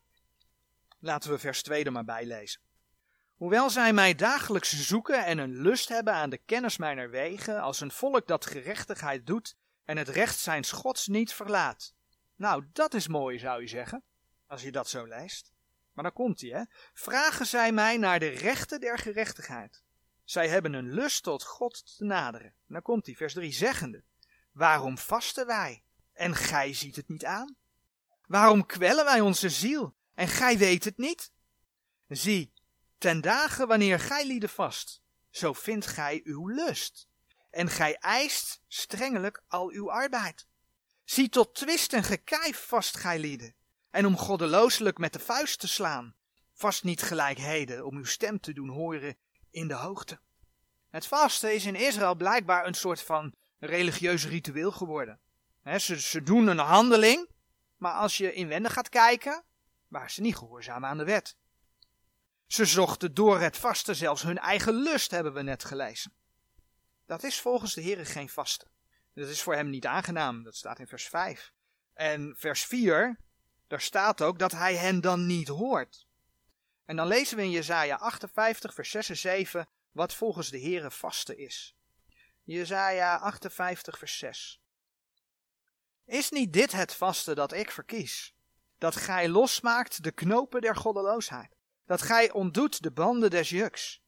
Laten 0.99 1.31
we 1.31 1.39
vers 1.39 1.63
2 1.63 1.85
er 1.85 1.93
maar 1.93 2.05
bij 2.05 2.27
lezen. 2.27 2.61
Hoewel 3.37 3.71
zij 3.71 3.93
mij 3.93 4.15
dagelijks 4.15 4.87
zoeken 4.87 5.25
en 5.25 5.39
een 5.39 5.61
lust 5.61 5.89
hebben 5.89 6.13
aan 6.15 6.31
de 6.31 6.39
kennis 6.39 6.77
mijner 6.77 7.11
wegen, 7.11 7.61
als 7.61 7.81
een 7.81 7.91
volk 7.91 8.27
dat 8.27 8.47
gerechtigheid 8.47 9.27
doet 9.27 9.57
en 9.85 9.97
het 9.97 10.09
recht 10.09 10.39
zijn 10.39 10.67
Gods 10.67 11.07
niet 11.07 11.33
verlaat. 11.33 11.95
Nou, 12.37 12.65
dat 12.73 12.95
is 12.95 13.09
mooi, 13.09 13.39
zou 13.39 13.61
je 13.61 13.69
zeggen, 13.69 14.03
als 14.47 14.63
je 14.63 14.73
dat 14.73 14.89
zo 14.89 15.05
leest. 15.05 15.53
Maar 15.93 16.05
dan 16.05 16.13
komt 16.13 16.41
hij, 16.41 16.51
hè. 16.51 16.63
Vragen 16.95 17.47
zij 17.47 17.73
mij 17.73 17.97
naar 17.97 18.19
de 18.19 18.29
rechten 18.29 18.81
der 18.81 18.99
gerechtigheid. 18.99 19.83
Zij 20.25 20.49
hebben 20.49 20.73
een 20.73 20.93
lust 20.93 21.23
tot 21.23 21.45
God 21.45 21.97
te 21.97 22.05
naderen. 22.05 22.47
En 22.47 22.75
dan 22.75 22.83
komt 22.83 23.07
hij, 23.07 23.15
vers 23.15 23.33
3, 23.33 23.53
zeggende. 23.53 24.03
Waarom 24.53 24.99
vasten 24.99 25.47
wij? 25.47 25.83
En 26.13 26.35
gij 26.35 26.75
ziet 26.75 26.97
het 26.97 27.09
niet 27.09 27.25
aan? 27.25 27.57
Waarom 28.27 28.67
kwellen 28.67 29.05
wij 29.05 29.21
onze 29.21 29.51
ziel? 29.51 29.95
En 30.19 30.29
gij 30.29 30.59
weet 30.59 30.85
het 30.85 30.97
niet? 30.97 31.33
Zie, 32.09 32.53
ten 32.99 33.21
dagen 33.21 33.69
wanneer 33.69 34.01
gij 34.01 34.27
lieden 34.27 34.49
vast, 34.49 35.03
zo 35.31 35.53
vindt 35.53 35.87
gij 35.87 36.21
uw 36.25 36.49
lust. 36.49 37.09
En 37.51 37.69
gij 37.69 37.95
eist 37.95 38.63
strengelijk 38.69 39.43
al 39.49 39.71
uw 39.71 39.93
arbeid. 39.93 40.47
Zie 41.05 41.29
tot 41.29 41.55
twist 41.55 41.93
en 41.93 42.05
gekijf 42.05 42.67
vast 42.67 42.97
gij 42.97 43.19
lieden. 43.19 43.55
En 43.91 44.07
om 44.07 44.17
goddelooselijk 44.17 44.99
met 44.99 45.13
de 45.13 45.19
vuist 45.19 45.61
te 45.61 45.69
slaan. 45.69 46.15
Vast 46.53 46.85
niet 46.85 47.03
gelijkheden 47.03 47.87
om 47.87 47.97
uw 47.97 48.05
stem 48.05 48.41
te 48.41 48.53
doen 48.53 48.69
horen 48.69 49.17
in 49.51 49.69
de 49.69 49.75
hoogte. 49.75 50.21
Het 50.91 51.07
vasten 51.07 51.55
is 51.55 51.67
in 51.67 51.77
Israël 51.77 52.15
blijkbaar 52.15 52.67
een 52.67 52.75
soort 52.75 53.03
van 53.03 53.35
religieus 53.59 54.27
ritueel 54.27 54.73
geworden. 54.73 55.21
ze, 55.65 56.01
ze 56.01 56.23
doen 56.23 56.47
een 56.47 56.59
handeling, 56.59 57.29
maar 57.77 57.95
als 57.95 58.17
je 58.17 58.33
inwendig 58.33 58.73
gaat 58.73 58.89
kijken, 58.89 59.47
waren 59.89 60.11
ze 60.11 60.21
niet 60.21 60.37
gehoorzaam 60.37 60.85
aan 60.85 60.99
de 60.99 61.05
wet. 61.05 61.37
Ze 62.47 62.65
zochten 62.65 63.15
door 63.15 63.41
het 63.41 63.57
vasten 63.57 63.97
zelfs 63.97 64.23
hun 64.23 64.39
eigen 64.39 64.75
lust, 64.75 65.11
hebben 65.11 65.33
we 65.33 65.43
net 65.43 65.65
gelezen. 65.65 66.13
Dat 67.07 67.23
is 67.23 67.41
volgens 67.41 67.75
de 67.75 67.81
Heer 67.81 68.07
geen 68.07 68.29
vasten. 68.29 68.71
Dat 69.15 69.29
is 69.29 69.43
voor 69.43 69.55
hem 69.55 69.71
niet 69.71 69.87
aangenaam, 69.87 70.43
dat 70.43 70.57
staat 70.57 70.79
in 70.79 70.87
vers 70.87 71.09
5. 71.09 71.53
En 71.95 72.35
vers 72.37 72.65
4, 72.65 73.19
daar 73.67 73.81
staat 73.81 74.23
ook 74.23 74.39
dat 74.39 74.53
hij 74.53 74.77
hen 74.77 75.01
dan 75.01 75.27
niet 75.27 75.49
hoort. 75.49 76.07
En 76.85 76.97
dan 76.97 77.07
lezen 77.07 77.37
we 77.37 77.43
in 77.43 77.51
Jezaja 77.51 77.97
58, 77.97 78.75
vers 78.75 78.91
6 78.91 79.09
en 79.09 79.17
7, 79.17 79.69
wat 79.93 80.15
volgens 80.15 80.51
de 80.51 80.61
Heere 80.61 80.91
vasten 80.91 81.39
is. 81.39 81.77
Jezaja 82.43 83.17
58, 83.17 83.99
vers 83.99 84.19
6. 84.19 84.61
Is 86.05 86.31
niet 86.31 86.53
dit 86.53 86.73
het 86.73 86.95
vasten 86.95 87.37
dat 87.37 87.53
ik 87.53 87.71
verkies? 87.71 88.35
Dat 88.79 88.97
gij 88.97 89.29
losmaakt 89.29 90.03
de 90.03 90.11
knopen 90.11 90.61
der 90.61 90.77
goddeloosheid. 90.77 91.57
Dat 91.87 92.03
gij 92.03 92.33
ontdoet 92.33 92.83
de 92.83 92.91
banden 92.91 93.31
des 93.31 93.49
juks. 93.49 94.03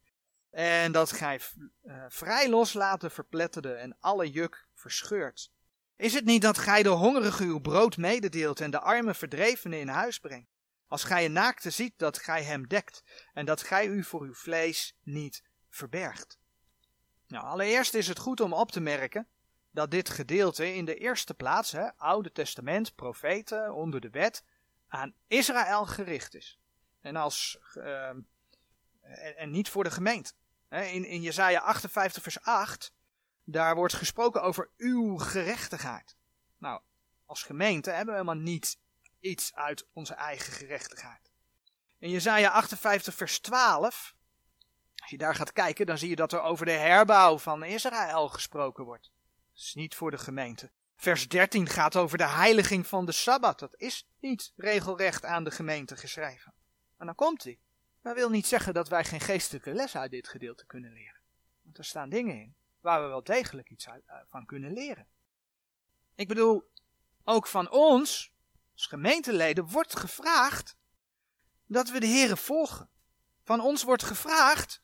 En 0.50 0.92
dat 0.92 1.12
gij 1.12 1.40
uh, 1.82 2.04
vrij 2.08 2.48
loslaat 2.48 3.00
de 3.00 3.10
verpletterde 3.10 3.72
en 3.72 3.96
alle 4.00 4.30
juk 4.30 4.66
verscheurt. 4.74 5.50
Is 5.96 6.14
het 6.14 6.24
niet 6.24 6.42
dat 6.42 6.58
gij 6.58 6.82
de 6.82 6.88
hongerige 6.88 7.44
uw 7.44 7.58
brood 7.58 7.96
mededeelt 7.96 8.60
en 8.60 8.70
de 8.70 8.80
arme 8.80 9.14
verdrevenen 9.14 9.80
in 9.80 9.88
huis 9.88 10.18
brengt? 10.18 10.50
Als 10.86 11.04
gij 11.04 11.24
een 11.24 11.32
naakte 11.32 11.70
ziet, 11.70 11.94
dat 11.96 12.18
gij 12.18 12.42
hem 12.42 12.66
dekt 12.66 13.02
en 13.32 13.46
dat 13.46 13.62
gij 13.62 13.86
u 13.86 14.04
voor 14.04 14.22
uw 14.22 14.34
vlees 14.34 14.96
niet 15.02 15.42
verbergt. 15.68 16.38
Nou, 17.26 17.44
allereerst 17.44 17.94
is 17.94 18.08
het 18.08 18.18
goed 18.18 18.40
om 18.40 18.52
op 18.52 18.72
te 18.72 18.80
merken 18.80 19.28
dat 19.70 19.90
dit 19.90 20.08
gedeelte 20.08 20.74
in 20.74 20.84
de 20.84 20.94
eerste 20.94 21.34
plaats, 21.34 21.72
hè, 21.72 21.96
Oude 21.96 22.32
Testament, 22.32 22.94
profeten, 22.94 23.74
onder 23.74 24.00
de 24.00 24.10
wet, 24.10 24.44
aan 24.90 25.14
Israël 25.26 25.86
gericht 25.86 26.34
is. 26.34 26.58
En, 27.00 27.16
als, 27.16 27.58
en, 27.74 28.26
en, 29.36 29.50
niet 29.50 29.68
voor 29.68 29.84
de 29.84 29.90
gemeente. 29.90 30.32
In, 30.68 31.04
in 31.04 31.22
Jesaja 31.22 31.60
58 31.60 32.22
vers 32.22 32.40
8, 32.40 32.92
daar 33.44 33.74
wordt 33.74 33.94
gesproken 33.94 34.42
over 34.42 34.70
uw 34.76 35.16
gerechtigheid. 35.16 36.16
Nou, 36.58 36.80
als 37.26 37.42
gemeente 37.42 37.90
hebben 37.90 38.14
we 38.14 38.20
helemaal 38.20 38.42
niet 38.42 38.78
iets 39.20 39.54
uit 39.54 39.86
onze 39.92 40.14
eigen 40.14 40.52
gerechtigheid. 40.52 41.30
In 41.98 42.10
Jesaja 42.10 42.50
58 42.50 43.14
vers 43.14 43.40
12, 43.40 44.14
als 44.96 45.10
je 45.10 45.18
daar 45.18 45.34
gaat 45.34 45.52
kijken, 45.52 45.86
dan 45.86 45.98
zie 45.98 46.08
je 46.08 46.16
dat 46.16 46.32
er 46.32 46.40
over 46.40 46.66
de 46.66 46.72
herbouw 46.72 47.38
van 47.38 47.64
Israël 47.64 48.28
gesproken 48.28 48.84
wordt. 48.84 49.10
Dat 49.52 49.62
is 49.62 49.74
niet 49.74 49.94
voor 49.94 50.10
de 50.10 50.18
gemeente. 50.18 50.70
Vers 51.00 51.28
13 51.28 51.66
gaat 51.66 51.96
over 51.96 52.18
de 52.18 52.28
heiliging 52.28 52.86
van 52.86 53.06
de 53.06 53.12
Sabbat. 53.12 53.58
Dat 53.58 53.74
is 53.76 54.08
niet 54.18 54.52
regelrecht 54.56 55.24
aan 55.24 55.44
de 55.44 55.50
gemeente 55.50 55.96
geschreven. 55.96 56.52
En 56.96 57.06
dan 57.06 57.14
komt 57.14 57.44
hij. 57.44 57.58
Dat 58.02 58.14
wil 58.14 58.30
niet 58.30 58.46
zeggen 58.46 58.74
dat 58.74 58.88
wij 58.88 59.04
geen 59.04 59.20
geestelijke 59.20 59.72
les 59.72 59.96
uit 59.96 60.10
dit 60.10 60.28
gedeelte 60.28 60.66
kunnen 60.66 60.92
leren. 60.92 61.20
Want 61.62 61.78
er 61.78 61.84
staan 61.84 62.08
dingen 62.08 62.34
in 62.34 62.54
waar 62.80 63.02
we 63.02 63.08
wel 63.08 63.22
degelijk 63.22 63.70
iets 63.70 63.86
eh, 63.86 63.94
van 64.26 64.46
kunnen 64.46 64.72
leren. 64.72 65.06
Ik 66.14 66.28
bedoel, 66.28 66.70
ook 67.24 67.46
van 67.46 67.70
ons, 67.70 68.32
als 68.72 68.86
gemeenteleden, 68.86 69.68
wordt 69.68 69.96
gevraagd 69.96 70.76
dat 71.66 71.90
we 71.90 72.00
de 72.00 72.06
Here 72.08 72.36
volgen. 72.36 72.88
Van 73.42 73.60
ons 73.60 73.82
wordt 73.82 74.02
gevraagd 74.02 74.80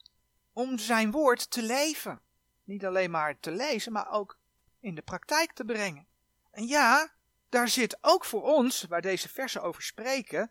om 0.53 0.79
zijn 0.79 1.11
woord 1.11 1.51
te 1.51 1.63
leven. 1.63 2.21
Niet 2.65 2.87
alleen 2.87 3.11
maar 3.11 3.41
te 3.41 3.51
lezen, 3.51 3.93
maar 3.93 4.11
ook 4.11 4.39
in 4.87 4.95
de 4.95 5.03
praktijk 5.03 5.53
te 5.53 5.65
brengen. 5.65 6.07
En 6.51 6.67
ja, 6.67 7.13
daar 7.49 7.69
zit 7.69 7.99
ook 8.01 8.25
voor 8.25 8.43
ons, 8.43 8.83
waar 8.83 9.01
deze 9.01 9.29
versen 9.29 9.63
over 9.63 9.83
spreken, 9.83 10.51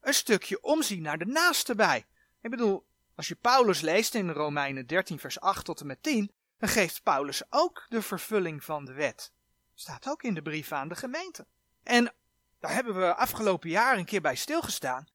een 0.00 0.14
stukje 0.14 0.62
omzien 0.62 1.02
naar 1.02 1.18
de 1.18 1.26
naaste 1.26 1.74
bij. 1.74 2.06
Ik 2.40 2.50
bedoel, 2.50 2.86
als 3.14 3.28
je 3.28 3.34
Paulus 3.34 3.80
leest 3.80 4.14
in 4.14 4.30
Romeinen 4.30 4.86
13, 4.86 5.18
vers 5.18 5.40
8 5.40 5.64
tot 5.64 5.80
en 5.80 5.86
met 5.86 6.02
10, 6.02 6.32
dan 6.58 6.68
geeft 6.68 7.02
Paulus 7.02 7.42
ook 7.50 7.86
de 7.88 8.02
vervulling 8.02 8.64
van 8.64 8.84
de 8.84 8.92
wet. 8.92 9.32
Staat 9.74 10.08
ook 10.08 10.22
in 10.22 10.34
de 10.34 10.42
brief 10.42 10.72
aan 10.72 10.88
de 10.88 10.96
gemeente. 10.96 11.46
En 11.82 12.12
daar 12.60 12.72
hebben 12.72 12.94
we 12.94 13.14
afgelopen 13.14 13.70
jaar 13.70 13.98
een 13.98 14.04
keer 14.04 14.20
bij 14.20 14.36
stilgestaan. 14.36 15.08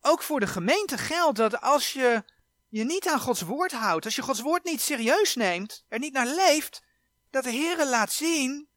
Ook 0.00 0.22
voor 0.22 0.40
de 0.40 0.46
gemeente 0.46 0.98
geldt 0.98 1.38
dat 1.38 1.60
als 1.60 1.92
je 1.92 2.24
je 2.68 2.84
niet 2.84 3.08
aan 3.08 3.20
Gods 3.20 3.42
woord 3.42 3.72
houdt, 3.72 4.04
als 4.04 4.16
je 4.16 4.22
Gods 4.22 4.40
woord 4.40 4.64
niet 4.64 4.80
serieus 4.80 5.34
neemt, 5.34 5.84
er 5.88 5.98
niet 5.98 6.12
naar 6.12 6.26
leeft, 6.26 6.86
dat 7.30 7.44
de 7.44 7.50
Heere 7.50 7.88
laat 7.88 8.12
zien 8.12 8.68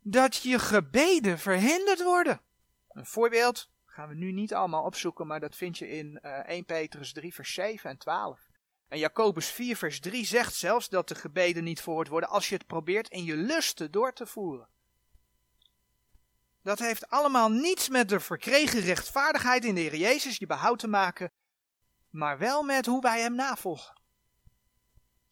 dat 0.00 0.36
je 0.36 0.58
gebeden 0.58 1.38
verhinderd 1.38 2.02
worden. 2.02 2.40
Een 2.88 3.06
voorbeeld 3.06 3.70
gaan 3.86 4.08
we 4.08 4.14
nu 4.14 4.32
niet 4.32 4.54
allemaal 4.54 4.84
opzoeken, 4.84 5.26
maar 5.26 5.40
dat 5.40 5.56
vind 5.56 5.78
je 5.78 5.88
in 5.88 6.18
uh, 6.22 6.38
eh, 6.38 6.48
1 6.48 6.64
Petrus 6.64 7.12
3 7.12 7.34
vers 7.34 7.54
7 7.54 7.90
en 7.90 7.98
12. 7.98 8.48
En 8.88 8.98
Jacobus 8.98 9.50
4 9.50 9.76
vers 9.76 10.00
3 10.00 10.24
zegt 10.24 10.54
zelfs 10.54 10.88
dat 10.88 11.08
de 11.08 11.14
gebeden 11.14 11.64
niet 11.64 11.80
verhoord 11.80 12.08
worden 12.08 12.28
als 12.28 12.48
je 12.48 12.54
het 12.54 12.66
probeert 12.66 13.08
in 13.08 13.24
je 13.24 13.36
lusten 13.36 13.90
door 13.90 14.12
te 14.12 14.26
voeren. 14.26 14.68
Dat 16.62 16.78
heeft 16.78 17.08
allemaal 17.08 17.48
niets 17.50 17.88
met 17.88 18.08
de 18.08 18.20
verkregen 18.20 18.80
rechtvaardigheid 18.80 19.64
in 19.64 19.74
de 19.74 19.80
Heer 19.80 19.96
Jezus 19.96 20.36
je 20.36 20.46
behoud 20.46 20.78
te 20.78 20.88
maken, 20.88 21.32
maar 22.10 22.38
wel 22.38 22.62
met 22.62 22.86
hoe 22.86 23.00
wij 23.00 23.20
Hem 23.20 23.34
navolgen. 23.34 24.00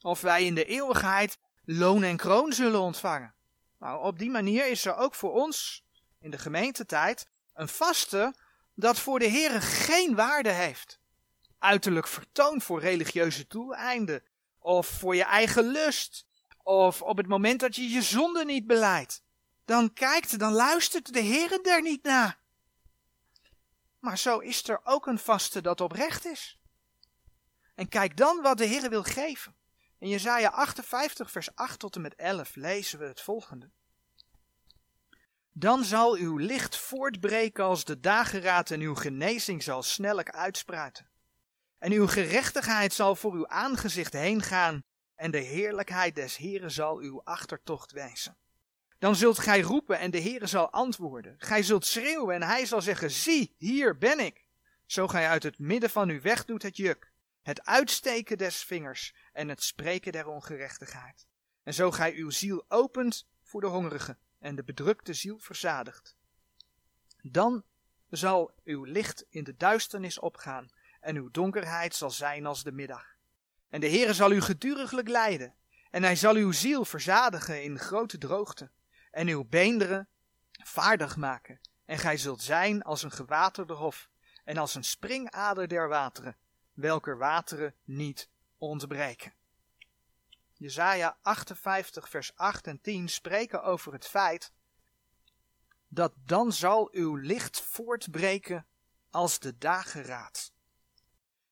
Of 0.01 0.21
wij 0.21 0.45
in 0.45 0.55
de 0.55 0.65
eeuwigheid 0.65 1.39
loon 1.71 2.03
en 2.03 2.17
kroon 2.17 2.53
zullen 2.53 2.81
ontvangen. 2.81 3.35
Nou, 3.79 4.05
op 4.05 4.19
die 4.19 4.31
manier 4.31 4.67
is 4.67 4.85
er 4.85 4.97
ook 4.97 5.15
voor 5.15 5.33
ons 5.33 5.85
in 6.21 6.31
de 6.31 6.39
gemeentetijd 6.39 7.29
een 7.55 7.69
vaste 7.69 8.35
dat 8.75 8.99
voor 8.99 9.19
de 9.19 9.27
Heer 9.27 9.63
geen 9.63 10.15
waarde 10.15 10.51
heeft. 10.51 11.01
Uiterlijk 11.59 12.07
vertoon 12.07 12.61
voor 12.61 12.81
religieuze 12.81 13.45
doeleinden, 13.49 14.23
of 14.59 14.87
voor 14.87 15.17
je 15.17 15.25
eigen 15.25 15.65
lust, 15.65 16.27
of 16.63 17.03
op 17.03 17.17
het 17.17 17.27
moment 17.27 17.61
dat 17.61 17.77
je 17.77 17.89
je 17.89 18.03
zonde 18.03 18.45
niet 18.45 18.67
beleidt. 18.67 19.23
Dan 19.65 19.93
kijkt, 19.93 20.39
dan 20.39 20.53
luistert 20.53 21.13
de 21.13 21.21
Heer 21.21 21.61
er 21.67 21.83
niet 21.83 22.03
naar. 22.03 22.39
Maar 23.99 24.19
zo 24.19 24.39
is 24.39 24.69
er 24.69 24.81
ook 24.85 25.07
een 25.07 25.19
vaste 25.19 25.61
dat 25.61 25.81
oprecht 25.81 26.27
is. 26.27 26.59
En 27.75 27.89
kijk 27.89 28.17
dan 28.17 28.43
wat 28.43 28.59
de 28.59 28.65
Heer 28.65 28.91
wil 28.91 29.03
geven. 29.03 29.58
In 29.99 30.09
Jesaja 30.09 30.49
58 30.49 31.31
vers 31.31 31.55
8 31.55 31.79
tot 31.79 31.95
en 31.95 32.01
met 32.01 32.15
11 32.15 32.55
lezen 32.55 32.99
we 32.99 33.05
het 33.05 33.21
volgende. 33.21 33.71
Dan 35.53 35.85
zal 35.85 36.15
uw 36.15 36.37
licht 36.37 36.77
voortbreken 36.77 37.65
als 37.65 37.85
de 37.85 38.01
dageraad 38.01 38.71
en 38.71 38.81
uw 38.81 38.95
genezing 38.95 39.63
zal 39.63 39.83
snellijk 39.83 40.31
uitspruiten. 40.31 41.09
En 41.79 41.93
uw 41.93 42.07
gerechtigheid 42.07 42.93
zal 42.93 43.17
voor 43.17 43.33
uw 43.33 43.49
aangezicht 43.49 44.13
heen 44.13 44.43
gaan 44.43 44.83
en 45.15 45.31
de 45.31 45.39
heerlijkheid 45.39 46.15
des 46.15 46.37
Heren 46.37 46.71
zal 46.71 46.99
uw 46.99 47.21
achtertocht 47.25 47.93
wijzen. 47.93 48.37
Dan 48.99 49.17
zult 49.17 49.39
gij 49.39 49.61
roepen 49.61 49.99
en 49.99 50.11
de 50.11 50.21
Heere 50.21 50.47
zal 50.47 50.71
antwoorden. 50.71 51.35
Gij 51.39 51.63
zult 51.63 51.87
schreeuwen 51.87 52.35
en 52.35 52.43
hij 52.43 52.67
zal 52.67 52.83
zeggen, 52.83 53.11
zie, 53.11 53.55
hier 53.57 53.99
ben 53.99 54.21
ik. 54.21 54.47
Zo 54.87 55.09
gij 55.09 55.29
uit 55.29 55.43
het 55.43 55.59
midden 55.59 55.91
van 55.91 56.09
u 56.09 56.21
wegdoet 56.21 56.63
het 56.63 56.77
juk, 56.77 57.08
het 57.49 57.65
uitsteken 57.65 58.39
des 58.39 58.63
vingers 58.63 59.15
en 59.33 59.49
het 59.49 59.63
spreken 59.63 60.13
der 60.13 60.27
ongerechtigheid. 60.27 61.27
En 61.63 61.75
zo 61.75 61.91
gij 61.91 62.15
uw 62.15 62.31
ziel 62.31 62.65
opent 62.69 63.29
voor 63.43 63.61
de 63.61 63.67
hongerigen 63.67 64.19
en 64.39 64.57
de 64.57 64.65
bedrukte 64.65 65.15
ziel 65.15 65.39
verzadigt. 65.39 66.17
Dan 67.23 67.65
zal 68.09 68.53
uw 68.65 68.85
licht 68.85 69.25
in 69.29 69.45
de 69.45 69.57
duisternis 69.57 70.19
opgaan 70.19 70.69
en 71.01 71.17
uw 71.17 71.31
donkerheid 71.31 71.95
zal 71.95 72.11
zijn 72.11 72.47
als 72.47 72.63
de 72.63 72.73
middag. 72.73 73.17
En 73.69 73.81
de 73.81 73.89
Heere 73.89 74.15
zal 74.15 74.33
u 74.33 74.41
geduriglijk 74.41 75.09
leiden 75.09 75.55
en 75.91 76.03
hij 76.03 76.17
zal 76.17 76.35
uw 76.35 76.53
ziel 76.53 76.85
verzadigen 76.85 77.63
in 77.63 77.79
grote 77.79 78.19
droogte 78.19 78.71
en 79.11 79.29
uw 79.29 79.45
beenderen 79.45 80.09
vaardig 80.65 81.17
maken. 81.17 81.61
En 81.85 81.99
gij 81.99 82.17
zult 82.17 82.43
zijn 82.43 82.83
als 82.83 83.03
een 83.03 83.13
gewaterde 83.13 83.75
hof 83.75 84.09
en 84.45 84.57
als 84.57 84.75
een 84.75 84.85
springader 84.85 85.69
der 85.69 85.89
wateren, 85.89 86.37
welker 86.79 87.19
wateren 87.19 87.75
niet 87.85 88.29
ontbreken. 88.59 89.33
Jesaja 90.53 91.19
58 91.23 92.09
vers 92.09 92.37
8 92.37 92.67
en 92.67 92.81
10 92.81 93.09
spreken 93.09 93.63
over 93.63 93.93
het 93.93 94.07
feit 94.07 94.53
dat 95.89 96.13
dan 96.25 96.53
zal 96.53 96.89
uw 96.93 97.15
licht 97.15 97.61
voortbreken 97.61 98.67
als 99.11 99.39
de 99.39 99.59
dageraad. 99.59 100.53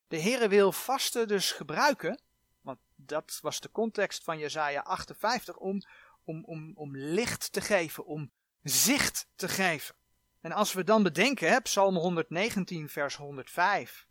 De 0.09 0.21
Heere 0.21 0.49
wil 0.49 0.73
vasten 0.73 1.29
dus 1.29 1.53
gebruiken, 1.53 2.21
want 2.61 2.79
dat 2.95 3.39
was 3.43 3.61
de 3.61 3.71
context 3.71 4.25
van 4.25 4.39
Jesaja 4.39 4.83
58, 4.83 5.57
om, 5.57 5.83
om, 6.25 6.45
om, 6.45 6.73
om 6.75 6.97
licht 6.97 7.53
te 7.53 7.61
geven, 7.61 8.07
om 8.07 8.31
zicht 8.63 9.29
te 9.35 9.49
geven. 9.49 9.95
En 10.41 10.53
als 10.53 10.73
we 10.73 10.85
dan 10.85 11.03
bedenken, 11.03 11.49
hè, 11.49 11.61
Psalm 11.61 11.97
119 11.97 12.89
vers 12.89 13.17
105, 13.17 14.06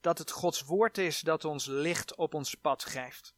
dat 0.00 0.18
het 0.18 0.30
Gods 0.30 0.62
woord 0.62 0.98
is 0.98 1.20
dat 1.20 1.44
ons 1.44 1.66
licht 1.66 2.14
op 2.14 2.34
ons 2.34 2.54
pad 2.54 2.84
geeft 2.84 3.36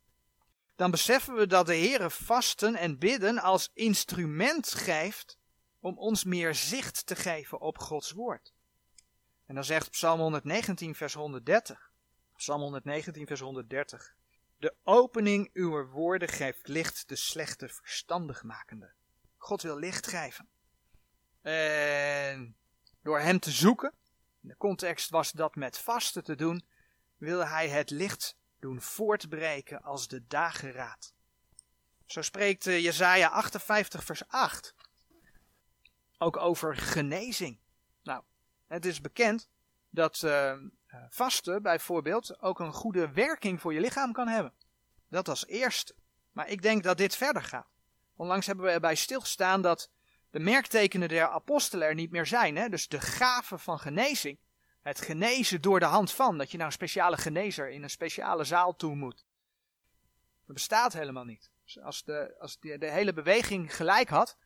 dan 0.81 0.91
beseffen 0.91 1.35
we 1.35 1.47
dat 1.47 1.67
de 1.67 1.77
Heere 1.77 2.11
vasten 2.11 2.77
en 2.77 2.99
bidden 2.99 3.39
als 3.39 3.71
instrument 3.75 4.73
geeft 4.73 5.39
om 5.81 5.99
ons 5.99 6.25
meer 6.25 6.55
zicht 6.55 7.07
te 7.07 7.17
geven 7.17 7.61
op 7.61 7.79
Gods 7.79 8.13
woord. 8.13 8.53
En 9.47 9.55
dan 9.55 9.65
zegt 9.65 9.91
Psalm 9.91 10.21
119, 10.21 10.95
vers 10.95 11.15
130. 11.15 11.93
Psalm 12.37 12.61
119, 12.61 13.27
vers 13.27 13.41
130. 13.41 14.15
De 14.59 14.75
opening 14.83 15.51
uw 15.53 15.87
woorden 15.87 16.29
geeft 16.29 16.69
licht 16.69 17.09
de 17.09 17.17
slechte 17.17 17.69
verstandig 17.69 18.43
makende. 18.43 18.93
God 19.37 19.63
wil 19.63 19.79
licht 19.79 20.07
geven. 20.07 20.49
En 21.43 22.57
door 23.03 23.19
hem 23.19 23.39
te 23.39 23.51
zoeken, 23.51 23.93
in 24.43 24.49
de 24.49 24.57
context 24.57 25.11
was 25.11 25.31
dat 25.31 25.55
met 25.55 25.79
vasten 25.79 26.25
te 26.25 26.35
doen, 26.35 26.65
wil 27.17 27.47
hij 27.47 27.69
het 27.69 27.91
licht 27.91 28.37
doen 28.59 28.81
voortbreken 28.81 29.83
als 29.83 30.09
de 30.09 30.27
dageraad. 30.27 31.15
Zo 32.07 32.23
spreekt 32.23 32.67
uh, 32.67 32.81
Jezaja 32.81 33.29
58 33.29 34.05
vers 34.05 34.29
8 34.29 34.75
ook 36.19 36.37
over 36.37 36.77
genezing. 36.77 37.59
Nou, 38.03 38.23
het 38.67 38.85
is 38.85 39.01
bekend 39.01 39.49
dat 39.91 40.23
uh, 40.23 40.57
vasten 41.09 41.63
bijvoorbeeld 41.63 42.41
ook 42.41 42.61
een 42.61 42.73
goede 42.73 43.13
werking 43.13 43.61
voor 43.61 43.75
je 43.75 43.81
lichaam 43.81 44.13
kan 44.13 44.29
hebben. 44.29 44.53
Dat 45.09 45.29
als 45.29 45.47
eerste. 45.47 45.95
Maar 46.33 46.49
ik 46.49 46.63
denk 46.63 46.83
dat 46.83 46.97
dit 46.97 47.17
verder 47.17 47.43
gaat. 47.43 47.69
Onlangs 48.17 48.47
hebben 48.47 48.65
we 48.65 48.71
erbij 48.71 48.95
stilgestaan 48.95 49.63
dat 49.63 49.91
de 50.31 50.41
merktekenen 50.41 51.09
der 51.09 51.29
apostelen 51.29 51.89
er 51.89 51.95
niet 51.95 52.11
meer 52.11 52.27
zijn. 52.27 52.57
Hè? 52.57 52.69
Dus 52.69 52.89
de 52.89 53.01
gave 53.01 53.59
van 53.59 53.79
genezing 53.79 54.39
het 54.83 55.01
genezen 55.01 55.61
door 55.61 55.81
de 55.81 55.87
hand 55.87 56.13
van, 56.13 56.39
dat 56.39 56.51
je 56.51 56.57
naar 56.57 56.67
een 56.67 56.73
speciale 56.73 57.17
genezer 57.17 57.71
in 57.71 57.83
een 57.83 57.91
speciale 57.91 58.45
zaal 58.45 58.77
toe 58.77 58.95
moet. 58.95 59.25
Dat 60.47 60.55
bestaat 60.55 60.93
helemaal 60.93 61.25
niet. 61.25 61.51
Dus 61.65 61.81
als 61.81 62.05
de, 62.05 62.37
als 62.39 62.59
de, 62.59 62.91
hele 62.91 63.13
beweging 63.13 63.77
gelijk 63.77 64.09
had, 64.09 64.39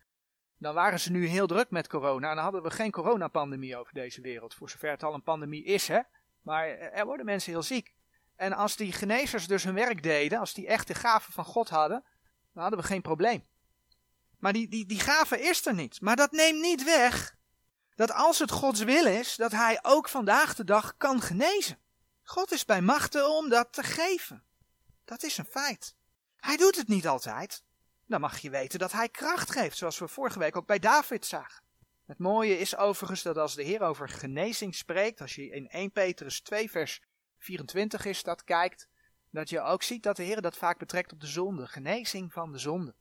dan 0.58 0.74
waren 0.74 1.00
ze 1.00 1.10
nu 1.10 1.26
heel 1.26 1.46
druk 1.46 1.70
met 1.70 1.88
corona. 1.88 2.28
En 2.28 2.34
dan 2.34 2.44
hadden 2.44 2.62
we 2.62 2.70
geen 2.70 2.90
coronapandemie 2.90 3.76
over 3.76 3.94
deze 3.94 4.20
wereld. 4.20 4.54
Voor 4.54 4.70
zover 4.70 4.90
het 4.90 5.02
al 5.02 5.14
een 5.14 5.22
pandemie 5.22 5.64
is, 5.64 5.88
hè. 5.88 6.00
Maar 6.40 6.68
er 6.68 7.06
worden 7.06 7.26
mensen 7.26 7.52
heel 7.52 7.62
ziek. 7.62 7.94
En 8.36 8.52
als 8.52 8.76
die 8.76 8.92
genezers 8.92 9.46
dus 9.46 9.64
hun 9.64 9.74
werk 9.74 10.02
deden, 10.02 10.38
als 10.38 10.54
die 10.54 10.66
echt 10.66 10.86
de 10.86 10.94
gave 10.94 11.32
van 11.32 11.44
God 11.44 11.68
hadden, 11.68 12.04
dan 12.52 12.62
hadden 12.62 12.80
we 12.80 12.86
geen 12.86 13.02
probleem. 13.02 13.44
Maar 14.44 14.52
die, 14.52 14.68
die, 14.68 14.86
die 14.86 15.00
gave 15.00 15.40
is 15.40 15.66
er 15.66 15.74
niet. 15.74 16.00
Maar 16.00 16.16
dat 16.16 16.32
neemt 16.32 16.60
niet 16.60 16.84
weg 16.84 17.36
dat 17.94 18.12
als 18.12 18.38
het 18.38 18.50
Gods 18.50 18.82
wil 18.82 19.06
is, 19.06 19.36
dat 19.36 19.52
Hij 19.52 19.78
ook 19.82 20.08
vandaag 20.08 20.54
de 20.54 20.64
dag 20.64 20.96
kan 20.96 21.20
genezen. 21.20 21.78
God 22.22 22.52
is 22.52 22.64
bij 22.64 22.82
machten 22.82 23.30
om 23.30 23.48
dat 23.48 23.72
te 23.72 23.82
geven. 23.82 24.44
Dat 25.04 25.22
is 25.22 25.38
een 25.38 25.44
feit. 25.44 25.94
Hij 26.36 26.56
doet 26.56 26.76
het 26.76 26.88
niet 26.88 27.06
altijd. 27.06 27.64
dan 28.06 28.20
mag 28.20 28.38
je 28.38 28.50
weten 28.50 28.78
dat 28.78 28.92
hij 28.92 29.08
kracht 29.08 29.50
geeft, 29.50 29.76
zoals 29.76 29.98
we 29.98 30.08
vorige 30.08 30.38
week 30.38 30.56
ook 30.56 30.66
bij 30.66 30.78
David 30.78 31.26
zagen. 31.26 31.64
Het 32.06 32.18
mooie 32.18 32.58
is 32.58 32.76
overigens 32.76 33.22
dat 33.22 33.36
als 33.36 33.54
de 33.54 33.62
Heer 33.62 33.80
over 33.80 34.08
genezing 34.08 34.74
spreekt, 34.74 35.20
als 35.20 35.34
je 35.34 35.50
in 35.50 35.68
1 35.68 35.92
Petrus 35.92 36.40
2 36.40 36.70
vers 36.70 37.02
24 37.38 38.04
is 38.04 38.22
dat 38.22 38.44
kijkt, 38.44 38.88
dat 39.30 39.48
je 39.48 39.60
ook 39.60 39.82
ziet 39.82 40.02
dat 40.02 40.16
de 40.16 40.22
Heer 40.22 40.40
dat 40.40 40.56
vaak 40.56 40.78
betrekt 40.78 41.12
op 41.12 41.20
de 41.20 41.26
zonde, 41.26 41.66
genezing 41.66 42.32
van 42.32 42.52
de 42.52 42.58
zonde. 42.58 42.94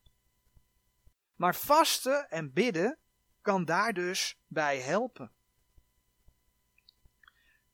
Maar 1.36 1.55
vasten 1.55 2.29
en 2.29 2.53
bidden 2.53 2.97
kan 3.41 3.65
daar 3.65 3.93
dus 3.93 4.38
bij 4.47 4.79
helpen. 4.79 5.31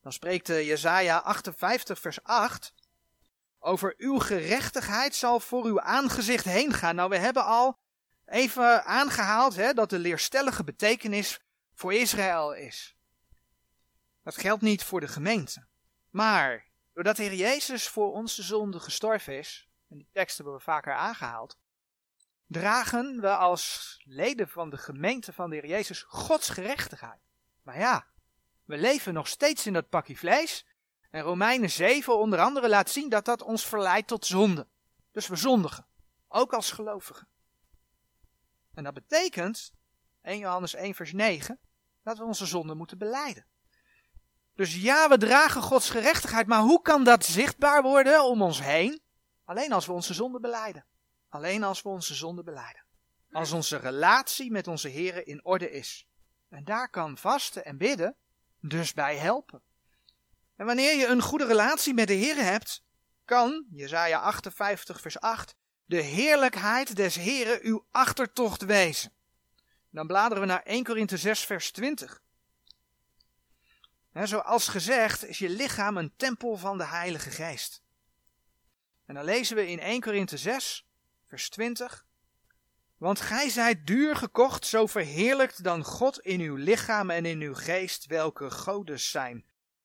Dan 0.02 0.12
spreekt 0.12 0.48
eh, 0.48 0.66
Jesaja 0.66 1.18
58 1.18 1.98
vers 1.98 2.22
8 2.22 2.74
over 3.58 3.94
uw 3.96 4.18
gerechtigheid 4.18 5.14
zal 5.14 5.40
voor 5.40 5.64
uw 5.64 5.80
aangezicht 5.80 6.44
heen 6.44 6.72
gaan. 6.72 6.94
Nou, 6.94 7.08
we 7.10 7.18
hebben 7.18 7.44
al 7.44 7.78
even 8.26 8.84
aangehaald 8.84 9.56
hè, 9.56 9.72
dat 9.72 9.90
de 9.90 9.98
leerstellige 9.98 10.64
betekenis 10.64 11.40
voor 11.74 11.94
Israël 11.94 12.54
is. 12.54 12.96
Dat 14.22 14.36
geldt 14.36 14.62
niet 14.62 14.84
voor 14.84 15.00
de 15.00 15.08
gemeente. 15.08 15.66
Maar 16.10 16.66
doordat 16.92 17.16
de 17.16 17.22
Heer 17.22 17.34
Jezus 17.34 17.88
voor 17.88 18.12
onze 18.12 18.42
zonde 18.42 18.80
gestorven 18.80 19.38
is, 19.38 19.68
en 19.88 19.96
die 19.96 20.08
tekst 20.12 20.36
hebben 20.36 20.54
we 20.54 20.60
vaker 20.60 20.94
aangehaald, 20.94 21.58
dragen 22.50 23.20
we 23.20 23.36
als 23.36 23.94
leden 24.04 24.48
van 24.48 24.70
de 24.70 24.76
gemeente 24.76 25.32
van 25.32 25.50
de 25.50 25.56
Heer 25.56 25.66
Jezus 25.66 26.04
Gods 26.08 26.48
gerechtigheid. 26.48 27.20
Maar 27.62 27.78
ja, 27.78 28.06
we 28.64 28.76
leven 28.76 29.14
nog 29.14 29.28
steeds 29.28 29.66
in 29.66 29.72
dat 29.72 29.88
pakje 29.88 30.16
vlees. 30.16 30.66
En 31.10 31.22
Romeinen 31.22 31.70
7 31.70 32.18
onder 32.18 32.38
andere 32.38 32.68
laat 32.68 32.90
zien 32.90 33.08
dat 33.08 33.24
dat 33.24 33.42
ons 33.42 33.66
verleidt 33.66 34.08
tot 34.08 34.26
zonde. 34.26 34.66
Dus 35.12 35.26
we 35.26 35.36
zondigen, 35.36 35.86
ook 36.28 36.52
als 36.52 36.70
gelovigen. 36.70 37.28
En 38.74 38.84
dat 38.84 38.94
betekent, 38.94 39.72
1 40.22 40.38
Johannes 40.38 40.74
1 40.74 40.94
vers 40.94 41.12
9, 41.12 41.58
dat 42.02 42.18
we 42.18 42.24
onze 42.24 42.46
zonde 42.46 42.74
moeten 42.74 42.98
beleiden. 42.98 43.46
Dus 44.54 44.74
ja, 44.74 45.08
we 45.08 45.18
dragen 45.18 45.62
Gods 45.62 45.90
gerechtigheid, 45.90 46.46
maar 46.46 46.60
hoe 46.60 46.82
kan 46.82 47.04
dat 47.04 47.24
zichtbaar 47.24 47.82
worden 47.82 48.24
om 48.24 48.42
ons 48.42 48.60
heen? 48.60 49.02
Alleen 49.44 49.72
als 49.72 49.86
we 49.86 49.92
onze 49.92 50.14
zonde 50.14 50.40
beleiden. 50.40 50.84
Alleen 51.30 51.64
als 51.64 51.82
we 51.82 51.88
onze 51.88 52.14
zonde 52.14 52.42
beleiden. 52.42 52.82
Als 53.32 53.52
onze 53.52 53.76
relatie 53.76 54.50
met 54.50 54.66
onze 54.66 54.90
Here 54.90 55.24
in 55.24 55.44
orde 55.44 55.70
is. 55.70 56.06
En 56.48 56.64
daar 56.64 56.90
kan 56.90 57.18
vasten 57.18 57.64
en 57.64 57.76
bidden 57.76 58.16
dus 58.60 58.92
bij 58.92 59.16
helpen. 59.16 59.62
En 60.56 60.66
wanneer 60.66 60.96
je 60.96 61.06
een 61.06 61.22
goede 61.22 61.46
relatie 61.46 61.94
met 61.94 62.08
de 62.08 62.14
Heer 62.14 62.36
hebt, 62.36 62.82
kan, 63.24 63.66
Jezaja 63.70 64.20
58 64.20 65.00
vers 65.00 65.20
8, 65.20 65.54
de 65.84 66.00
heerlijkheid 66.00 66.96
des 66.96 67.14
Heren 67.14 67.58
uw 67.62 67.86
achtertocht 67.90 68.64
wezen. 68.64 69.12
Dan 69.90 70.06
bladeren 70.06 70.40
we 70.40 70.48
naar 70.48 70.62
1 70.62 70.84
Korinthe 70.84 71.16
6 71.16 71.44
vers 71.44 71.70
20. 71.70 72.22
zoals 74.12 74.68
gezegd 74.68 75.24
is 75.24 75.38
je 75.38 75.48
lichaam 75.48 75.96
een 75.96 76.12
tempel 76.16 76.56
van 76.56 76.78
de 76.78 76.86
Heilige 76.86 77.30
Geest. 77.30 77.82
En 79.06 79.14
dan 79.14 79.24
lezen 79.24 79.56
we 79.56 79.66
in 79.66 79.80
1 79.80 80.00
Korinthe 80.00 80.36
6 80.36 80.89
vers 81.30 81.48
20. 81.48 82.06
Want 82.96 83.20
gij 83.20 83.48
zijt 83.48 83.86
duur 83.86 84.16
gekocht, 84.16 84.66
zo 84.66 84.86
verheerlijkt 84.86 85.64
dan 85.64 85.84
God 85.84 86.18
in 86.18 86.40
uw 86.40 86.54
lichaam 86.54 87.10
en 87.10 87.24
in 87.24 87.40
uw 87.40 87.54
geest, 87.54 88.06
welke 88.06 88.50
godes 88.50 89.10
zijn. 89.10 89.44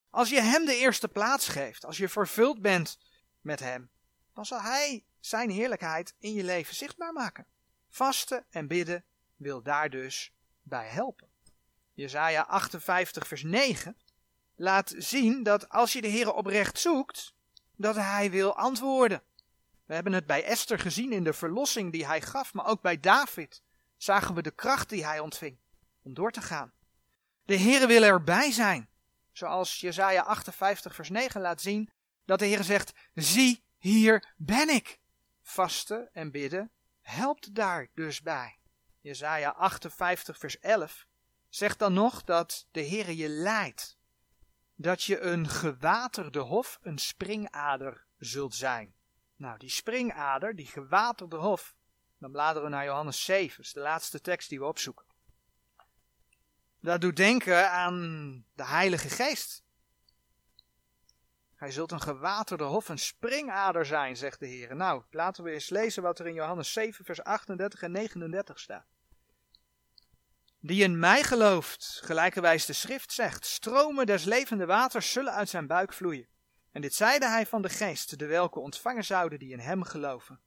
Als 0.10 0.30
je 0.30 0.41
hem 0.41 0.66
de 0.66 0.76
eerste 0.76 1.08
plaats 1.08 1.48
geeft, 1.48 1.86
als 1.86 1.98
je 1.98 2.10
vervuld 2.10 2.62
bent 2.62 2.98
met 3.41 3.60
hem, 3.60 3.89
dan 4.34 4.46
zal 4.46 4.62
hij 4.62 5.06
zijn 5.20 5.50
heerlijkheid 5.50 6.16
in 6.20 6.34
je 6.34 6.43
leven 6.43 6.76
zichtbaar 6.76 7.14
maken. 7.14 7.48
Vasten 7.89 8.46
en 8.50 8.68
bidden 8.68 9.06
wil 9.36 9.62
daar 9.62 9.89
dus 9.89 10.34
bij 10.62 10.88
helpen. 10.88 11.30
Jezaja 11.93 12.41
58 12.41 13.28
vers 13.28 13.43
9 13.43 13.98
laat 14.56 14.93
zien 14.98 15.43
dat 15.43 15.70
als 15.70 15.93
je 15.93 16.02
de 16.02 16.08
Heer 16.08 16.34
oprecht 16.34 16.80
zoekt, 16.80 17.34
dat 17.76 17.96
hij 17.96 18.32
wil 18.32 18.56
antwoorden. 18.58 19.24
We 19.86 19.94
hebben 19.94 20.14
het 20.14 20.26
bij 20.26 20.44
Esther 20.44 20.80
gezien 20.80 21.12
in 21.12 21.24
de 21.24 21.34
verlossing 21.34 21.92
die 21.92 22.06
hij 22.06 22.22
gaf, 22.22 22.54
maar 22.54 22.66
ook 22.66 22.82
bij 22.82 23.00
David 23.00 23.64
zagen 23.98 24.36
we 24.36 24.42
de 24.42 24.52
kracht 24.52 24.90
die 24.90 25.06
hij 25.06 25.20
ontving 25.20 25.58
om 26.02 26.14
door 26.14 26.32
te 26.32 26.42
gaan. 26.42 26.74
De 27.44 27.56
Heer 27.56 27.88
wil 27.88 28.04
erbij 28.04 28.52
zijn, 28.52 28.90
zoals 29.32 29.80
Jesaja 29.80 30.22
58 30.22 30.96
vers 30.96 31.10
9 31.10 31.42
laat 31.42 31.62
zien, 31.62 31.90
dat 32.26 32.40
de 32.40 32.46
Heer 32.46 32.64
zegt, 32.64 32.94
zie, 33.14 33.64
hier 33.78 34.34
ben 34.38 34.70
ik. 34.70 35.00
Vasten 35.42 36.10
en 36.14 36.32
bidden 36.32 36.72
helpt 37.02 37.56
daar 37.56 37.88
dus 37.94 38.22
bij. 38.22 38.60
Jesaja 39.02 39.50
58 39.50 40.38
vers 40.38 40.60
11 40.60 41.06
zegt 41.50 41.80
dan 41.80 41.94
nog 41.94 42.24
dat 42.24 42.68
de 42.72 42.82
Heer 42.82 43.12
je 43.12 43.28
leidt. 43.28 43.98
Dat 44.76 45.04
je 45.04 45.20
een 45.20 45.50
gewaterde 45.50 46.40
hof, 46.40 46.80
een 46.82 46.98
springader 46.98 48.06
zult 48.18 48.56
zijn. 48.56 48.94
Nou, 49.36 49.58
die 49.58 49.70
springader, 49.70 50.56
die 50.56 50.66
gewaterde 50.66 51.36
hof, 51.36 51.76
dan 52.18 52.32
bladeren 52.32 52.70
we 52.70 52.76
naar 52.76 52.86
Johannes 52.86 53.26
7, 53.26 53.56
dat 53.58 53.66
is 53.66 53.74
de 53.74 53.80
laatste 53.80 54.22
tekst 54.22 54.50
die 54.50 54.60
we 54.60 54.66
opzoeken. 54.66 55.06
Dat 56.80 57.02
doet 57.02 57.16
denken 57.16 57.72
aan 57.72 58.46
de 58.54 58.66
Heilige 58.66 59.10
Geest. 59.10 59.64
Hij 61.56 61.72
zult 61.72 61.92
een 61.92 62.02
gewaterde 62.02 62.64
hof, 62.64 62.90
een 62.90 63.00
springader 63.00 63.86
zijn, 63.86 64.18
zegt 64.18 64.40
de 64.40 64.46
Heer. 64.46 64.76
Nou, 64.76 65.04
laten 65.10 65.44
we 65.44 65.52
eens 65.52 65.70
lezen 65.70 66.04
wat 66.04 66.20
er 66.20 66.28
in 66.28 66.34
Johannes 66.34 66.74
7, 66.74 67.06
vers 67.06 67.24
38 67.24 67.82
en 67.82 67.92
39 67.92 68.60
staat. 68.60 68.86
Die 70.60 70.84
in 70.84 71.00
mij 71.00 71.24
gelooft, 71.24 72.02
gelijkerwijs 72.04 72.66
de 72.66 72.74
schrift 72.74 73.12
zegt, 73.12 73.46
stromen 73.46 74.06
des 74.06 74.24
levende 74.24 74.66
waters 74.66 75.12
zullen 75.12 75.34
uit 75.34 75.50
zijn 75.50 75.68
buik 75.68 75.94
vloeien. 75.94 76.28
En 76.76 76.82
dit 76.82 76.95
zeide 76.95 77.28
hij 77.28 77.45
van 77.45 77.61
de 77.61 77.69
geest, 77.69 78.19
de 78.19 78.26
welke 78.26 78.59
ontvangen 78.59 79.05
zouden 79.05 79.39
die 79.39 79.51
in 79.51 79.59
hem 79.59 79.84
geloven. 79.84 80.39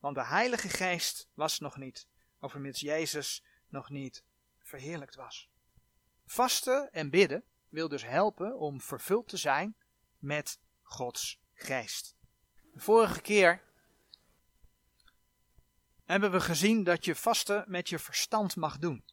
Want 0.00 0.14
de 0.14 0.24
Heilige 0.24 0.68
Geest 0.68 1.28
was 1.34 1.58
nog 1.58 1.76
niet, 1.76 2.08
overmits 2.40 2.80
Jezus 2.80 3.44
nog 3.68 3.90
niet 3.90 4.24
verheerlijkt 4.62 5.14
was. 5.14 5.50
Vasten 6.26 6.92
en 6.92 7.10
bidden 7.10 7.44
wil 7.68 7.88
dus 7.88 8.04
helpen 8.04 8.58
om 8.58 8.80
vervuld 8.80 9.28
te 9.28 9.36
zijn 9.36 9.76
met 10.18 10.60
Gods 10.82 11.40
Geest. 11.54 12.16
De 12.72 12.80
vorige 12.80 13.20
keer 13.20 13.62
hebben 16.04 16.30
we 16.30 16.40
gezien 16.40 16.84
dat 16.84 17.04
je 17.04 17.14
vasten 17.14 17.64
met 17.66 17.88
je 17.88 17.98
verstand 17.98 18.56
mag 18.56 18.78
doen. 18.78 19.04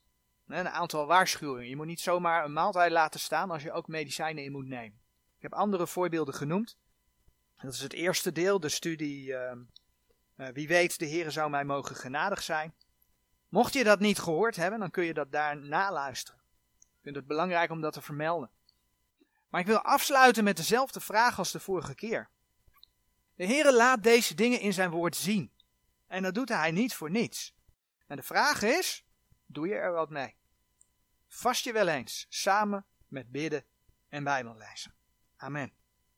Een 0.46 0.68
aantal 0.68 1.06
waarschuwingen. 1.06 1.68
Je 1.68 1.76
moet 1.76 1.86
niet 1.86 2.00
zomaar 2.00 2.44
een 2.44 2.52
maaltijd 2.52 2.92
laten 2.92 3.20
staan 3.20 3.50
als 3.50 3.62
je 3.62 3.72
ook 3.72 3.88
medicijnen 3.88 4.44
in 4.44 4.52
moet 4.52 4.68
nemen. 4.68 5.01
Ik 5.42 5.50
heb 5.50 5.58
andere 5.58 5.86
voorbeelden 5.86 6.34
genoemd. 6.34 6.76
Dat 7.56 7.72
is 7.72 7.80
het 7.80 7.92
eerste 7.92 8.32
deel, 8.32 8.60
de 8.60 8.68
studie 8.68 9.26
uh, 9.26 9.52
uh, 10.36 10.48
Wie 10.48 10.68
weet, 10.68 10.98
de 10.98 11.04
Heer 11.04 11.30
zou 11.30 11.50
mij 11.50 11.64
mogen 11.64 11.96
genadig 11.96 12.42
zijn. 12.42 12.74
Mocht 13.48 13.72
je 13.72 13.84
dat 13.84 14.00
niet 14.00 14.18
gehoord 14.18 14.56
hebben, 14.56 14.78
dan 14.78 14.90
kun 14.90 15.04
je 15.04 15.14
dat 15.14 15.32
daar 15.32 15.56
naluisteren. 15.56 16.40
Ik 16.78 16.98
vind 17.02 17.16
het 17.16 17.26
belangrijk 17.26 17.70
om 17.70 17.80
dat 17.80 17.92
te 17.92 18.02
vermelden. 18.02 18.50
Maar 19.48 19.60
ik 19.60 19.66
wil 19.66 19.80
afsluiten 19.80 20.44
met 20.44 20.56
dezelfde 20.56 21.00
vraag 21.00 21.38
als 21.38 21.52
de 21.52 21.60
vorige 21.60 21.94
keer. 21.94 22.28
De 23.34 23.44
Heer 23.44 23.72
laat 23.72 24.02
deze 24.02 24.34
dingen 24.34 24.60
in 24.60 24.72
zijn 24.72 24.90
woord 24.90 25.16
zien. 25.16 25.52
En 26.06 26.22
dat 26.22 26.34
doet 26.34 26.48
hij 26.48 26.70
niet 26.70 26.94
voor 26.94 27.10
niets. 27.10 27.54
En 28.06 28.16
de 28.16 28.22
vraag 28.22 28.62
is, 28.62 29.04
doe 29.46 29.68
je 29.68 29.74
er 29.74 29.92
wat 29.92 30.10
mee? 30.10 30.36
Vast 31.28 31.64
je 31.64 31.72
wel 31.72 31.88
eens, 31.88 32.26
samen 32.28 32.86
met 33.08 33.30
bidden 33.30 33.64
en 34.08 34.24
bijbellezen. 34.24 35.00
Amén. 35.46 35.68